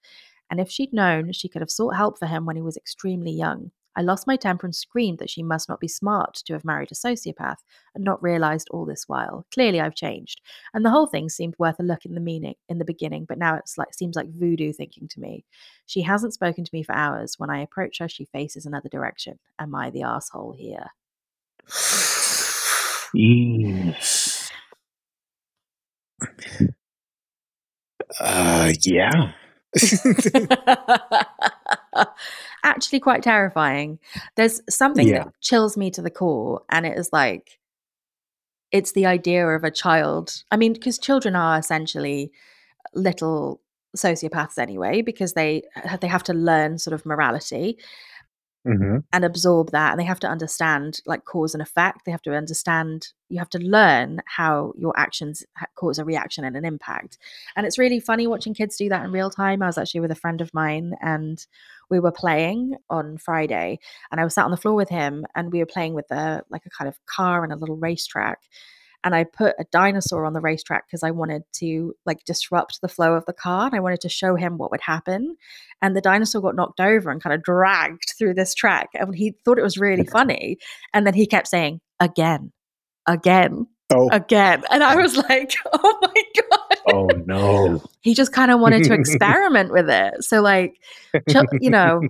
and 0.51 0.61
if 0.61 0.71
she'd 0.71 0.93
known, 0.93 1.33
she 1.33 1.49
could 1.49 1.63
have 1.63 1.71
sought 1.71 1.97
help 1.97 2.19
for 2.19 2.27
him 2.27 2.45
when 2.47 2.57
he 2.57 2.63
was 2.63 2.77
extremely 2.77 3.33
young. 3.33 3.71
I 3.97 4.03
lost 4.03 4.27
my 4.27 4.37
temper 4.37 4.67
and 4.67 4.75
screamed 4.75 5.19
that 5.19 5.31
she 5.31 5.43
must 5.43 5.69
not 5.69 5.81
be 5.81 5.89
smart 5.89 6.35
to 6.47 6.53
have 6.55 6.65
married 6.65 6.93
a 6.93 6.95
sociopath 6.95 7.59
and 7.95 8.05
not 8.05 8.23
realized 8.23 8.69
all 8.71 8.87
this 8.87 9.05
while. 9.09 9.47
Clearly, 9.53 9.81
I've 9.81 9.95
changed, 9.95 10.41
and 10.75 10.85
the 10.85 10.91
whole 10.91 11.07
thing 11.07 11.29
seemed 11.29 11.55
worth 11.59 11.79
a 11.81 11.83
look 11.83 12.05
in 12.05 12.15
the 12.15 12.21
meaning 12.21 12.55
in 12.69 12.79
the 12.79 12.85
beginning, 12.85 13.27
but 13.27 13.39
now 13.39 13.57
it's 13.57 13.77
like 13.79 13.95
seems 13.95 14.17
like 14.17 14.33
voodoo 14.33 14.73
thinking 14.73 15.09
to 15.09 15.21
me. 15.21 15.45
She 15.87 16.03
hasn't 16.03 16.35
spoken 16.35 16.65
to 16.65 16.71
me 16.73 16.83
for 16.83 16.95
hours. 16.95 17.35
When 17.39 17.51
I 17.51 17.61
approach 17.61 17.99
her, 17.99 18.09
she 18.09 18.25
faces 18.27 18.67
another 18.67 18.89
direction. 18.89 19.39
Am 19.59 19.75
I 19.75 19.91
the 19.91 20.03
asshole 20.03 20.53
here? 20.53 20.87
Yeesh. 23.17 24.51
Uh, 28.21 28.73
yeah. 28.83 29.33
Actually, 32.65 33.01
quite 33.01 33.23
terrifying. 33.23 33.99
There's 34.37 34.61
something 34.69 35.09
Yeah. 35.09 35.25
that 35.25 35.41
chills 35.41 35.77
me 35.77 35.91
to 35.93 36.03
the 36.03 36.11
core, 36.11 36.63
and 36.71 36.87
it 36.87 36.97
is 36.99 37.11
like 37.13 37.59
it's 38.71 38.93
the 38.93 39.07
idea 39.07 39.47
of 39.47 39.65
a 39.65 39.71
child. 39.71 40.45
I 40.51 40.57
mean, 40.57 40.73
because 40.73 40.99
children 40.99 41.37
are 41.37 41.59
essentially 41.59 42.33
little 42.95 43.61
sociopaths 43.97 44.59
anyway, 44.59 45.03
because 45.03 45.35
they 45.35 45.63
uh, 45.85 45.97
they 45.99 46.09
have 46.09 46.23
to 46.25 46.33
learn 46.35 46.79
sort 46.79 46.95
of 46.95 47.05
morality 47.07 47.79
hmm 48.65 48.99
and 49.13 49.25
absorb 49.25 49.71
that 49.73 49.91
and 49.91 49.99
they 50.01 50.05
have 50.05 50.21
to 50.21 50.29
understand 50.29 51.01
like 51.05 51.25
cause 51.25 51.55
and 51.55 51.63
effect. 51.63 52.05
They 52.05 52.13
have 52.13 52.23
to 52.23 52.35
understand 52.35 53.09
you 53.29 53.39
have 53.39 53.51
to 53.51 53.59
learn 53.59 54.23
how 54.27 54.73
your 54.79 54.93
actions 54.97 55.45
cause 55.75 55.99
a 55.99 56.05
reaction 56.05 56.45
and 56.45 56.57
an 56.57 56.65
impact. 56.65 57.19
And 57.57 57.67
it's 57.67 57.79
really 57.79 57.99
funny 57.99 58.27
watching 58.27 58.55
kids 58.55 58.77
do 58.77 58.89
that 58.89 59.05
in 59.05 59.11
real 59.11 59.31
time. 59.31 59.63
I 59.63 59.67
was 59.67 59.79
actually 59.79 60.01
with 60.01 60.13
a 60.13 60.17
friend 60.17 60.41
of 60.41 60.55
mine 60.55 60.95
and 61.01 61.45
we 61.91 62.01
were 62.01 62.13
playing 62.13 62.75
on 62.89 63.19
friday 63.19 63.79
and 64.11 64.19
i 64.21 64.25
was 64.25 64.35
sat 64.35 64.47
on 64.47 64.51
the 64.51 64.57
floor 64.57 64.75
with 64.75 64.89
him 64.89 65.27
and 65.35 65.53
we 65.53 65.59
were 65.59 65.67
playing 65.67 65.93
with 65.93 66.11
a 66.11 66.43
like 66.49 66.65
a 66.65 66.71
kind 66.71 66.89
of 66.89 66.99
car 67.05 67.45
and 67.45 67.53
a 67.53 67.57
little 67.57 67.77
racetrack 67.77 68.39
and 69.05 69.15
I 69.15 69.25
put 69.25 69.55
a 69.59 69.65
dinosaur 69.73 70.25
on 70.25 70.33
the 70.33 70.41
racetrack 70.41 70.87
because 70.87 71.03
I 71.03 71.11
wanted 71.11 71.43
to 71.55 71.95
like 72.07 72.25
disrupt 72.25 72.81
the 72.81 72.89
flow 72.89 73.15
of 73.15 73.27
the 73.27 73.33
car 73.33 73.67
and 73.67 73.75
I 73.75 73.81
wanted 73.81 74.01
to 74.03 74.09
show 74.09 74.37
him 74.37 74.59
what 74.59 74.71
would 74.71 74.81
happen. 74.81 75.37
And 75.81 75.97
the 75.97 76.01
dinosaur 76.01 76.41
got 76.41 76.55
knocked 76.55 76.81
over 76.81 77.11
and 77.11 77.23
kind 77.23 77.35
of 77.35 77.43
dragged 77.43 78.15
through 78.17 78.35
this 78.35 78.55
track. 78.55 78.91
And 78.95 79.15
he 79.15 79.35
thought 79.45 79.59
it 79.59 79.63
was 79.63 79.79
really 79.79 80.05
funny. 80.07 80.59
And 80.95 81.07
then 81.07 81.15
he 81.15 81.27
kept 81.27 81.49
saying, 81.49 81.81
again, 82.01 82.53
again, 83.07 83.67
Oh. 83.95 84.09
again. 84.11 84.63
And 84.71 84.83
I 84.83 84.97
was 85.03 85.17
like, 85.17 85.53
oh 85.73 85.99
my 86.01 86.23
God. 86.51 86.79
Oh 86.89 87.07
no. 87.27 87.83
He 88.01 88.15
just 88.15 88.33
kind 88.33 88.51
of 88.51 88.59
wanted 88.59 88.83
to 88.85 88.95
experiment 88.95 89.71
with 89.73 89.89
it. 89.89 90.25
So, 90.25 90.41
like, 90.41 90.81
you 91.61 91.71
know, 91.71 92.01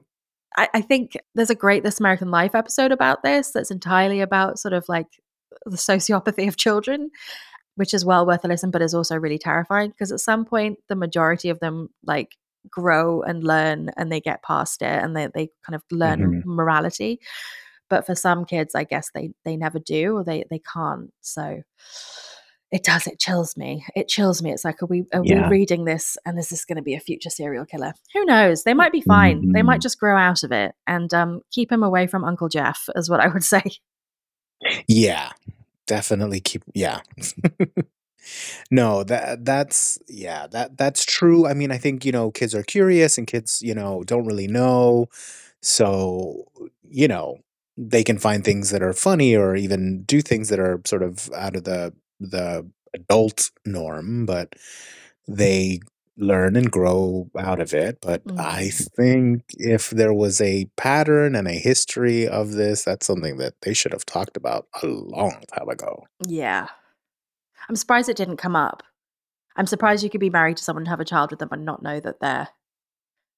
I, 0.57 0.68
I 0.72 0.80
think 0.80 1.18
there's 1.34 1.51
a 1.51 1.55
great 1.55 1.82
This 1.82 2.01
American 2.01 2.30
Life 2.30 2.55
episode 2.55 2.93
about 2.93 3.22
this 3.22 3.51
that's 3.51 3.70
entirely 3.70 4.20
about 4.20 4.59
sort 4.59 4.72
of 4.72 4.88
like 4.88 5.07
the 5.67 5.77
sociopathy 5.77 6.49
of 6.49 6.57
children. 6.57 7.11
which 7.77 7.95
is 7.95 8.05
well 8.05 8.27
worth 8.27 8.45
a 8.45 8.49
listen, 8.49 8.71
but 8.71 8.83
is 8.83 8.93
also 8.95 9.17
really 9.17 9.39
terrifying 9.39 9.89
because 9.91 10.13
at 10.13 10.21
some 10.21 10.45
point 10.45 10.79
the 10.89 10.95
majority 10.95 11.49
of 11.49 11.59
them 11.61 11.89
like 12.05 12.37
grow 12.71 13.23
and 13.23 13.43
learn 13.43 13.91
and 13.97 14.13
they 14.13 14.21
get 14.21 14.43
past 14.43 14.83
it 14.83 15.03
and 15.03 15.17
they, 15.17 15.27
they 15.35 15.49
kind 15.65 15.75
of 15.75 15.83
learn 15.91 16.21
Mhm. 16.21 16.45
morality. 16.45 17.19
But 17.89 18.05
for 18.05 18.15
some 18.15 18.45
kids, 18.45 18.75
I 18.75 18.85
guess 18.85 19.11
they 19.15 19.33
they 19.45 19.57
never 19.57 19.79
do 19.79 20.17
or 20.19 20.23
they 20.25 20.45
they 20.51 20.61
can't. 20.75 21.13
So 21.23 21.63
it 22.71 22.85
does, 22.85 23.07
it 23.07 23.19
chills 23.21 23.55
me. 23.57 23.85
It 23.95 24.09
chills 24.09 24.43
me. 24.43 24.51
It's 24.51 24.65
like, 24.65 24.83
are 24.83 24.87
we 24.87 25.05
are 25.13 25.23
Yeah. 25.25 25.49
we 25.49 25.59
reading 25.59 25.85
this 25.85 26.17
and 26.25 26.39
is 26.39 26.49
this 26.49 26.65
gonna 26.65 26.81
be 26.83 26.95
a 26.95 27.01
future 27.01 27.29
serial 27.31 27.67
killer? 27.67 27.93
Who 28.15 28.25
knows? 28.25 28.65
They 28.65 28.73
might 28.75 28.93
be 28.93 29.03
fine. 29.03 29.53
They 29.53 29.63
might 29.63 29.81
Mhm. 29.81 29.83
just 29.83 29.99
grow 30.01 30.17
out 30.17 30.43
of 30.43 30.53
it 30.53 30.75
and 30.87 31.13
um 31.13 31.41
keep 31.51 31.71
him 31.73 31.83
away 31.83 32.07
from 32.07 32.25
Uncle 32.25 32.49
Jeff, 32.49 32.89
is 32.97 33.11
what 33.11 33.21
I 33.21 33.29
would 33.29 33.45
say. 33.57 33.63
Yeah, 34.87 35.31
definitely 35.87 36.41
keep. 36.41 36.63
Yeah, 36.75 37.01
no, 38.71 39.05
that 39.05 39.45
that's 39.45 39.99
yeah, 40.09 40.47
that 40.49 40.77
that's 40.77 41.05
true. 41.05 41.47
I 41.47 41.55
mean, 41.55 41.71
I 41.71 41.79
think 41.79 42.05
you 42.05 42.13
know, 42.13 42.31
kids 42.31 42.55
are 42.55 42.63
curious 42.63 43.19
and 43.19 43.27
kids, 43.27 43.63
you 43.63 43.75
know, 43.75 44.03
don't 44.05 44.27
really 44.27 44.49
know, 44.49 45.09
so 45.63 46.45
you 46.89 47.09
know, 47.09 47.39
they 47.77 48.05
can 48.05 48.19
find 48.19 48.45
things 48.45 48.71
that 48.71 48.83
are 48.83 48.93
funny 48.93 49.37
or 49.37 49.57
even 49.57 50.03
do 50.05 50.21
things 50.23 50.49
that 50.51 50.61
are 50.61 50.81
sort 50.87 51.03
of 51.03 51.31
out 51.35 51.57
of 51.57 51.65
the 51.65 51.93
the 52.21 52.67
adult 52.95 53.51
norm, 53.65 54.27
but 54.27 54.51
mm. 54.53 55.37
they 55.37 55.81
learn 56.17 56.57
and 56.57 56.71
grow 56.71 57.31
out 57.39 57.61
of 57.61 57.73
it. 57.73 57.99
But 58.03 58.23
I 58.39 58.65
Mhm. 58.65 58.91
think 58.97 59.45
if 59.59 59.91
there 59.91 60.13
was 60.13 60.41
a 60.41 60.67
pattern 60.77 61.35
and 61.35 61.49
a 61.49 61.53
history 61.53 62.29
of 62.29 62.53
this, 62.53 62.85
that's 62.85 63.07
something 63.07 63.39
that 63.39 63.55
they 63.63 63.73
should 63.75 63.93
have 63.93 64.05
talked 64.05 64.37
about 64.37 64.69
a 64.83 64.87
long 64.87 65.43
time 65.57 65.69
ago. 65.69 66.07
Yeah. 66.27 66.69
I'm 67.69 67.77
surprised 67.77 68.09
it 68.09 68.17
didn't 68.17 68.37
come 68.39 68.57
up. 68.57 68.83
I'm 69.57 69.67
surprised 69.67 70.03
you 70.03 70.11
could 70.11 70.21
be 70.21 70.31
married 70.31 70.57
to 70.59 70.65
someone 70.65 70.83
and 70.83 70.89
have 70.89 71.01
a 71.01 71.05
child 71.05 71.31
with 71.31 71.39
them 71.39 71.49
and 71.53 71.65
not 71.65 71.83
know 71.83 72.01
that 72.01 72.21
their 72.21 72.49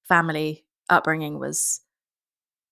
family 0.07 0.65
upbringing 0.89 1.39
was 1.39 1.81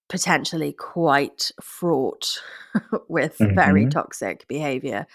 potentially 0.09 0.73
quite 0.73 1.51
fraught 1.61 2.41
with 3.07 3.37
very 3.37 3.85
Mhm. 3.85 3.91
toxic 3.91 4.47
behavior. 4.47 5.07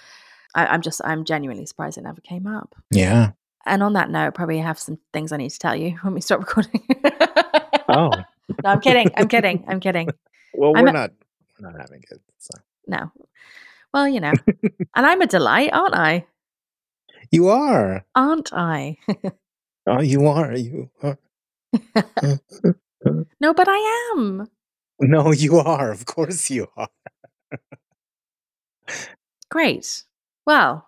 I, 0.55 0.67
I'm 0.67 0.83
just, 0.83 1.01
I'm 1.05 1.25
genuinely 1.25 1.67
surprised 1.67 1.99
it 1.99 2.03
never 2.05 2.21
came 2.21 2.47
up. 2.47 2.75
Yeah. 2.91 3.33
And 3.69 3.83
on 3.83 3.93
that 3.95 4.11
note, 4.11 4.35
probably 4.35 4.59
have 4.59 4.79
some 4.79 4.99
things 5.13 5.33
I 5.33 5.37
need 5.37 5.51
to 5.51 5.59
tell 5.59 5.77
you 5.77 5.91
when 6.03 6.15
we 6.15 6.21
stop 6.21 6.41
recording. 6.41 6.83
Oh. 7.89 8.11
no, 8.65 8.71
I'm 8.71 8.81
kidding. 8.81 9.11
I'm 9.17 9.29
kidding. 9.29 9.65
I'm 9.69 9.81
kidding. 9.81 10.09
Well, 10.55 10.73
I'm 10.77 10.85
we're 10.85 10.91
a- 10.91 10.93
not 10.93 11.11
we're 11.61 11.71
not 11.71 11.81
having 11.81 12.01
kids. 12.03 12.21
So. 12.39 12.59
No. 12.87 13.13
Well, 13.95 14.09
you 14.09 14.21
know, 14.21 14.33
and 14.95 15.07
I'm 15.07 15.21
a 15.23 15.27
delight, 15.27 15.71
aren't 15.73 15.95
I? 15.95 16.27
You 17.31 17.49
are. 17.49 18.05
Aren't 18.15 18.53
I? 18.53 18.97
Oh, 19.91 20.03
you 20.03 20.27
are. 20.27 20.55
You 20.55 20.91
are. 21.03 21.19
no, 23.41 23.55
but 23.55 23.67
I 23.67 24.11
am. 24.13 24.47
No, 25.01 25.33
you 25.33 25.57
are. 25.57 25.91
Of 25.91 26.05
course 26.05 26.51
you 26.51 26.67
are. 26.77 26.91
Great. 29.51 30.05
Well, 30.47 30.88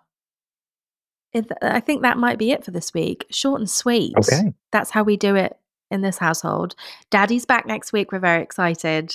I 1.61 1.79
think 1.79 2.01
that 2.01 2.17
might 2.17 2.37
be 2.37 2.51
it 2.51 2.65
for 2.65 2.71
this 2.71 2.93
week. 2.93 3.25
Short 3.29 3.59
and 3.59 3.69
sweet. 3.69 4.13
Okay. 4.17 4.53
That's 4.71 4.91
how 4.91 5.03
we 5.03 5.17
do 5.17 5.35
it 5.35 5.57
in 5.89 6.01
this 6.01 6.17
household. 6.17 6.75
Daddy's 7.09 7.45
back 7.45 7.65
next 7.65 7.93
week. 7.93 8.11
We're 8.11 8.19
very 8.19 8.41
excited. 8.43 9.13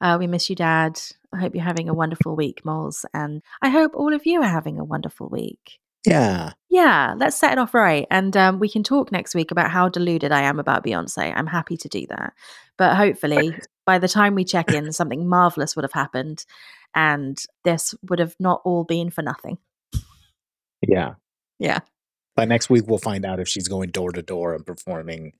Uh, 0.00 0.16
we 0.18 0.26
miss 0.26 0.48
you, 0.48 0.56
Dad. 0.56 1.00
I 1.32 1.38
hope 1.38 1.54
you're 1.54 1.64
having 1.64 1.88
a 1.88 1.94
wonderful 1.94 2.36
week, 2.36 2.64
Moles. 2.64 3.04
And 3.12 3.42
I 3.60 3.68
hope 3.68 3.92
all 3.94 4.14
of 4.14 4.26
you 4.26 4.42
are 4.42 4.48
having 4.48 4.78
a 4.78 4.84
wonderful 4.84 5.28
week. 5.28 5.80
Yeah. 6.06 6.52
Yeah, 6.70 7.14
let's 7.16 7.36
set 7.36 7.52
it 7.52 7.58
off 7.58 7.74
right. 7.74 8.06
And 8.10 8.36
um, 8.36 8.60
we 8.60 8.68
can 8.68 8.82
talk 8.82 9.10
next 9.10 9.34
week 9.34 9.50
about 9.50 9.70
how 9.70 9.88
deluded 9.88 10.32
I 10.32 10.42
am 10.42 10.58
about 10.58 10.84
Beyonce. 10.84 11.32
I'm 11.34 11.46
happy 11.46 11.76
to 11.76 11.88
do 11.88 12.06
that. 12.08 12.34
But 12.76 12.96
hopefully, 12.96 13.58
by 13.84 13.98
the 13.98 14.08
time 14.08 14.34
we 14.34 14.44
check 14.44 14.72
in, 14.72 14.92
something 14.92 15.26
marvelous 15.26 15.74
would 15.74 15.84
have 15.84 15.92
happened. 15.92 16.44
And 16.94 17.36
this 17.64 17.94
would 18.08 18.20
have 18.20 18.36
not 18.38 18.62
all 18.64 18.84
been 18.84 19.10
for 19.10 19.22
nothing. 19.22 19.58
Yeah. 20.86 21.14
Yeah. 21.58 21.80
By 22.36 22.44
next 22.44 22.70
week, 22.70 22.84
we'll 22.86 22.98
find 22.98 23.24
out 23.24 23.40
if 23.40 23.48
she's 23.48 23.66
going 23.66 23.90
door 23.90 24.12
to 24.12 24.22
door 24.22 24.54
and 24.54 24.64
performing 24.64 25.32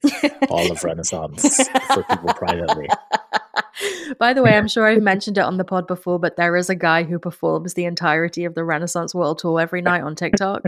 all 0.51 0.71
of 0.73 0.83
Renaissance 0.83 1.69
for 1.95 2.03
people 2.03 2.35
privately. 2.35 2.89
By 4.19 4.33
the 4.33 4.43
way, 4.43 4.57
I'm 4.57 4.67
sure 4.67 4.87
I've 4.87 5.03
mentioned 5.03 5.39
it 5.39 5.43
on 5.43 5.59
the 5.59 5.65
pod 5.65 5.87
before, 5.87 6.19
but 6.19 6.37
there 6.37 6.57
is 6.57 6.69
a 6.69 6.75
guy 6.75 7.05
who 7.05 7.21
performs 7.21 7.75
the 7.75 7.85
entirety 7.85 8.45
of 8.45 8.55
the 8.55 8.65
Renaissance 8.65 9.15
World 9.15 9.39
Tour 9.39 9.61
every 9.61 9.81
night 9.81 10.03
on 10.03 10.17
TikTok. 10.17 10.63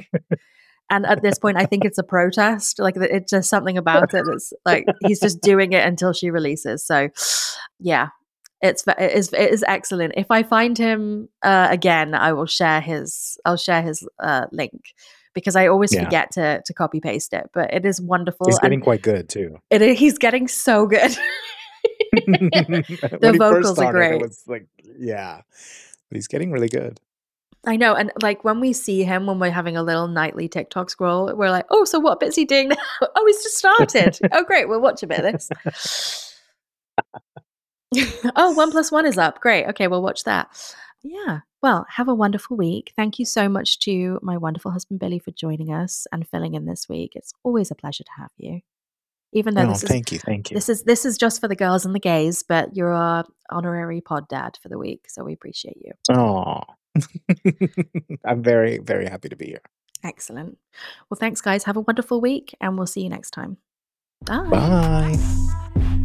And 0.90 1.06
at 1.06 1.22
this 1.22 1.38
point, 1.38 1.56
I 1.56 1.66
think 1.66 1.84
it's 1.84 1.98
a 1.98 2.02
protest. 2.02 2.80
Like 2.80 2.96
it's 2.96 3.30
just 3.30 3.48
something 3.48 3.78
about 3.78 4.12
it 4.12 4.24
that's 4.26 4.52
like 4.64 4.86
he's 5.06 5.20
just 5.20 5.40
doing 5.40 5.72
it 5.72 5.86
until 5.86 6.12
she 6.12 6.30
releases. 6.30 6.84
So, 6.84 7.08
yeah, 7.78 8.08
it's 8.60 8.84
it 8.86 9.12
is 9.12 9.32
it 9.32 9.52
is 9.52 9.64
excellent. 9.68 10.14
If 10.16 10.30
I 10.30 10.42
find 10.42 10.76
him 10.76 11.28
uh, 11.42 11.68
again, 11.70 12.14
I 12.14 12.32
will 12.32 12.46
share 12.46 12.80
his 12.80 13.38
I'll 13.44 13.56
share 13.56 13.82
his 13.82 14.06
uh, 14.18 14.46
link 14.50 14.80
because 15.34 15.56
I 15.56 15.66
always 15.68 15.92
Yeah. 15.92 16.04
forget 16.04 16.30
to 16.32 16.62
to 16.64 16.74
copy 16.74 17.00
paste 17.00 17.32
it. 17.32 17.50
But 17.52 17.72
it 17.72 17.84
is 17.84 18.00
wonderful. 18.00 18.46
He's 18.46 18.58
getting 18.58 18.80
quite 18.80 19.02
good 19.02 19.28
too. 19.28 19.58
it 19.70 19.82
is, 19.82 19.98
he's 19.98 20.18
getting 20.18 20.48
so 20.48 20.86
good. 20.86 21.10
the 22.12 23.30
he 23.32 23.38
vocals 23.38 23.78
are 23.78 23.92
great. 23.92 24.20
It 24.20 24.22
was 24.22 24.42
like, 24.46 24.66
yeah, 24.98 25.40
but 26.08 26.16
he's 26.16 26.28
getting 26.28 26.50
really 26.52 26.68
good. 26.68 27.00
I 27.66 27.76
know, 27.76 27.94
and 27.94 28.10
like 28.22 28.42
when 28.42 28.58
we 28.58 28.72
see 28.72 29.04
him 29.04 29.26
when 29.26 29.38
we're 29.38 29.50
having 29.50 29.76
a 29.76 29.82
little 29.82 30.08
nightly 30.08 30.48
TikTok 30.48 30.88
scroll, 30.88 31.34
we're 31.36 31.50
like, 31.50 31.66
"Oh, 31.70 31.84
so 31.84 31.98
what 31.98 32.18
bit's 32.18 32.36
he 32.36 32.46
doing 32.46 32.70
now? 32.70 32.76
oh, 33.14 33.26
he's 33.26 33.42
just 33.42 33.58
started. 33.58 34.18
oh, 34.32 34.44
great, 34.44 34.68
we'll 34.68 34.80
watch 34.80 35.02
a 35.02 35.06
bit 35.06 35.22
of 35.24 35.32
this." 35.32 36.38
oh, 38.36 38.52
one 38.52 38.70
plus 38.70 38.90
one 38.90 39.04
is 39.04 39.18
up. 39.18 39.40
Great. 39.40 39.66
Okay, 39.66 39.88
we'll 39.88 40.02
watch 40.02 40.24
that. 40.24 40.48
Yeah. 41.02 41.40
Well, 41.62 41.86
have 41.96 42.08
a 42.08 42.14
wonderful 42.14 42.56
week. 42.56 42.92
Thank 42.96 43.18
you 43.18 43.24
so 43.24 43.48
much 43.48 43.78
to 43.80 44.18
my 44.22 44.36
wonderful 44.36 44.70
husband 44.70 45.00
Billy 45.00 45.18
for 45.18 45.30
joining 45.30 45.72
us 45.72 46.06
and 46.12 46.28
filling 46.28 46.54
in 46.54 46.66
this 46.66 46.88
week. 46.88 47.12
It's 47.14 47.32
always 47.42 47.70
a 47.70 47.74
pleasure 47.74 48.04
to 48.04 48.10
have 48.18 48.30
you. 48.36 48.60
Even 49.32 49.54
though 49.54 49.62
No, 49.62 49.68
this 49.70 49.84
is 49.84 49.88
thank 49.88 50.10
you, 50.10 50.18
thank 50.18 50.50
you. 50.50 50.56
this 50.56 50.68
is 50.68 50.82
this 50.82 51.04
is 51.04 51.16
just 51.16 51.40
for 51.40 51.46
the 51.46 51.54
girls 51.54 51.86
and 51.86 51.94
the 51.94 52.00
gays, 52.00 52.42
but 52.42 52.74
you're 52.74 52.92
our 52.92 53.24
honorary 53.48 54.00
pod 54.00 54.26
dad 54.28 54.58
for 54.60 54.68
the 54.68 54.78
week, 54.78 55.04
so 55.08 55.22
we 55.22 55.32
appreciate 55.32 55.76
you. 55.80 55.92
Oh, 56.10 56.62
I'm 58.24 58.42
very, 58.42 58.78
very 58.78 59.06
happy 59.06 59.28
to 59.28 59.36
be 59.36 59.46
here. 59.46 59.62
Excellent. 60.02 60.58
Well, 61.08 61.18
thanks, 61.18 61.40
guys. 61.40 61.64
Have 61.64 61.76
a 61.76 61.80
wonderful 61.80 62.20
week, 62.20 62.56
and 62.60 62.76
we'll 62.76 62.86
see 62.88 63.02
you 63.02 63.08
next 63.08 63.30
time. 63.30 63.58
Bye. 64.26 64.48
Bye. 64.50 66.04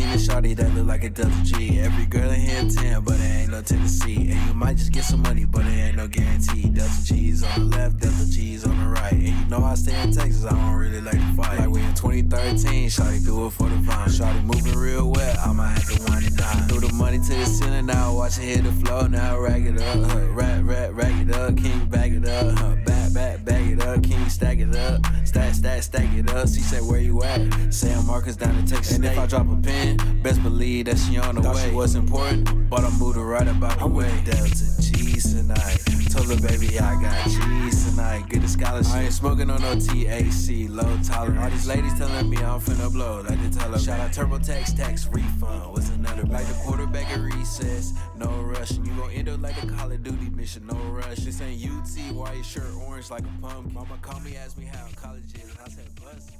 Seen 0.00 0.08
a 0.08 0.16
shawty 0.16 0.56
that 0.56 0.74
look 0.74 0.86
like 0.86 1.04
a 1.04 1.10
Delta 1.10 1.42
G. 1.44 1.78
Every 1.78 2.06
girl 2.06 2.30
in 2.30 2.40
here 2.40 2.64
10, 2.68 3.02
but 3.04 3.16
it 3.20 3.22
ain't 3.22 3.50
no 3.50 3.60
Tennessee. 3.60 4.30
And 4.30 4.48
you 4.48 4.54
might 4.54 4.76
just 4.76 4.92
get 4.92 5.04
some 5.04 5.20
money, 5.20 5.44
but 5.44 5.66
it 5.66 5.70
ain't 5.70 5.96
no 5.96 6.08
guarantee. 6.08 6.68
Delta 6.68 7.04
G's 7.04 7.42
on 7.42 7.70
the 7.70 7.76
left, 7.76 7.98
Delta 7.98 8.30
G's 8.30 8.64
on 8.64 8.78
the 8.78 8.88
right. 8.88 9.12
And 9.12 9.28
you 9.28 9.46
know 9.46 9.62
I 9.62 9.74
stay 9.74 10.00
in 10.00 10.12
Texas, 10.12 10.44
I 10.44 10.50
don't 10.50 10.74
really 10.74 11.00
like 11.00 11.18
to 11.18 11.32
fight. 11.34 11.58
Like 11.58 11.68
we 11.68 11.80
in 11.82 11.94
2013, 11.94 12.88
shawty 12.88 13.24
do 13.24 13.46
it 13.46 13.50
for 13.50 13.68
the 13.68 13.76
vine. 13.76 14.08
Shawty 14.08 14.42
moving 14.44 14.78
real 14.78 15.10
well, 15.10 15.36
I 15.44 15.52
might 15.52 15.72
have 15.72 15.88
to 15.90 16.02
wind 16.10 16.26
it 16.26 16.36
down. 16.36 16.68
Throw 16.68 16.80
the 16.80 16.92
money 16.94 17.18
to 17.18 17.34
the 17.34 17.46
ceiling, 17.46 17.86
now 17.86 18.14
watch 18.14 18.38
it 18.38 18.42
hit 18.42 18.64
the 18.64 18.72
floor, 18.72 19.08
now 19.08 19.38
rack 19.38 19.62
it 19.62 19.80
up, 19.80 20.10
huh. 20.10 20.26
Rack, 20.30 20.62
rack, 20.64 20.90
rack 20.94 21.20
it 21.20 21.30
up, 21.34 21.56
king 21.56 21.86
back 21.86 22.10
it 22.10 22.26
up, 22.26 22.58
huh. 22.58 22.76
Back, 22.86 23.09
back, 23.12 23.44
back 23.44 23.66
it 23.66 23.80
up, 23.82 24.02
king 24.02 24.28
stack 24.28 24.58
it 24.58 24.74
up. 24.74 25.00
Stack, 25.24 25.54
stack, 25.54 25.82
stack 25.82 26.12
it 26.14 26.30
up. 26.30 26.48
She 26.48 26.60
said, 26.60 26.82
Where 26.82 27.00
you 27.00 27.22
at? 27.22 27.72
Say 27.72 27.92
I'm 27.92 28.06
Marcus 28.06 28.36
down 28.36 28.56
in 28.56 28.66
Texas. 28.66 28.96
And 28.96 29.04
if 29.04 29.18
I 29.18 29.26
drop 29.26 29.50
a 29.50 29.56
pin, 29.56 29.96
best 30.22 30.42
believe 30.42 30.86
that 30.86 30.98
she 30.98 31.18
on 31.18 31.34
the 31.34 31.42
Thought 31.42 31.56
way. 31.56 31.68
she 31.68 31.74
was 31.74 31.94
important, 31.94 32.68
but 32.68 32.84
I 32.84 32.90
moved 32.98 33.16
her 33.16 33.24
right 33.24 33.46
about 33.48 33.78
the 33.78 33.86
way. 33.86 34.10
Delta 34.24 34.70
G's 35.20 35.34
tonight. 35.34 35.78
Told 36.10 36.28
her, 36.28 36.48
baby, 36.48 36.78
I 36.78 37.00
got 37.00 37.24
cheese 37.24 37.90
tonight. 37.90 38.28
Get 38.28 38.42
a 38.42 38.48
scholarship. 38.48 38.92
I 38.92 39.02
ain't 39.04 39.12
smoking 39.12 39.50
on 39.50 39.60
no 39.60 39.74
THC, 39.74 40.68
low 40.68 40.98
tolerance. 41.02 41.40
All 41.40 41.50
these 41.50 41.66
ladies 41.66 41.96
telling 41.98 42.28
me 42.28 42.38
I'm 42.38 42.60
finna 42.60 42.92
blow. 42.92 43.22
Like 43.22 43.40
they 43.40 43.50
tell 43.50 43.70
her, 43.70 43.78
shout 43.78 44.00
out 44.00 44.10
TurboTax, 44.12 44.76
tax 44.76 45.06
refund. 45.06 45.72
Was 45.72 45.90
another 45.90 46.24
like 46.24 46.46
the 46.46 46.54
quarterback 46.64 47.10
at 47.10 47.20
recess. 47.20 47.92
No 48.16 48.28
rush. 48.28 48.72
And 48.72 48.86
you 48.86 48.92
gon' 48.94 49.10
end 49.12 49.28
up 49.28 49.40
like 49.40 49.62
a 49.62 49.66
Call 49.66 49.92
of 49.92 50.02
Duty 50.02 50.30
mission. 50.30 50.66
No 50.66 50.74
rush. 50.74 51.18
This 51.18 51.40
ain't 51.40 51.64
UT. 51.64 52.14
Why 52.14 52.34
your 52.34 52.44
shirt 52.44 52.74
orange 52.86 53.10
like 53.10 53.22
a 53.22 53.42
pumpkin? 53.42 53.74
Mama 53.74 53.98
called 54.02 54.24
me, 54.24 54.36
asked 54.36 54.58
me 54.58 54.66
how 54.66 54.86
college 54.96 55.24
is. 55.34 55.42
And 55.42 55.58
I 55.64 55.68
said, 55.68 55.88
buzz. 55.96 56.39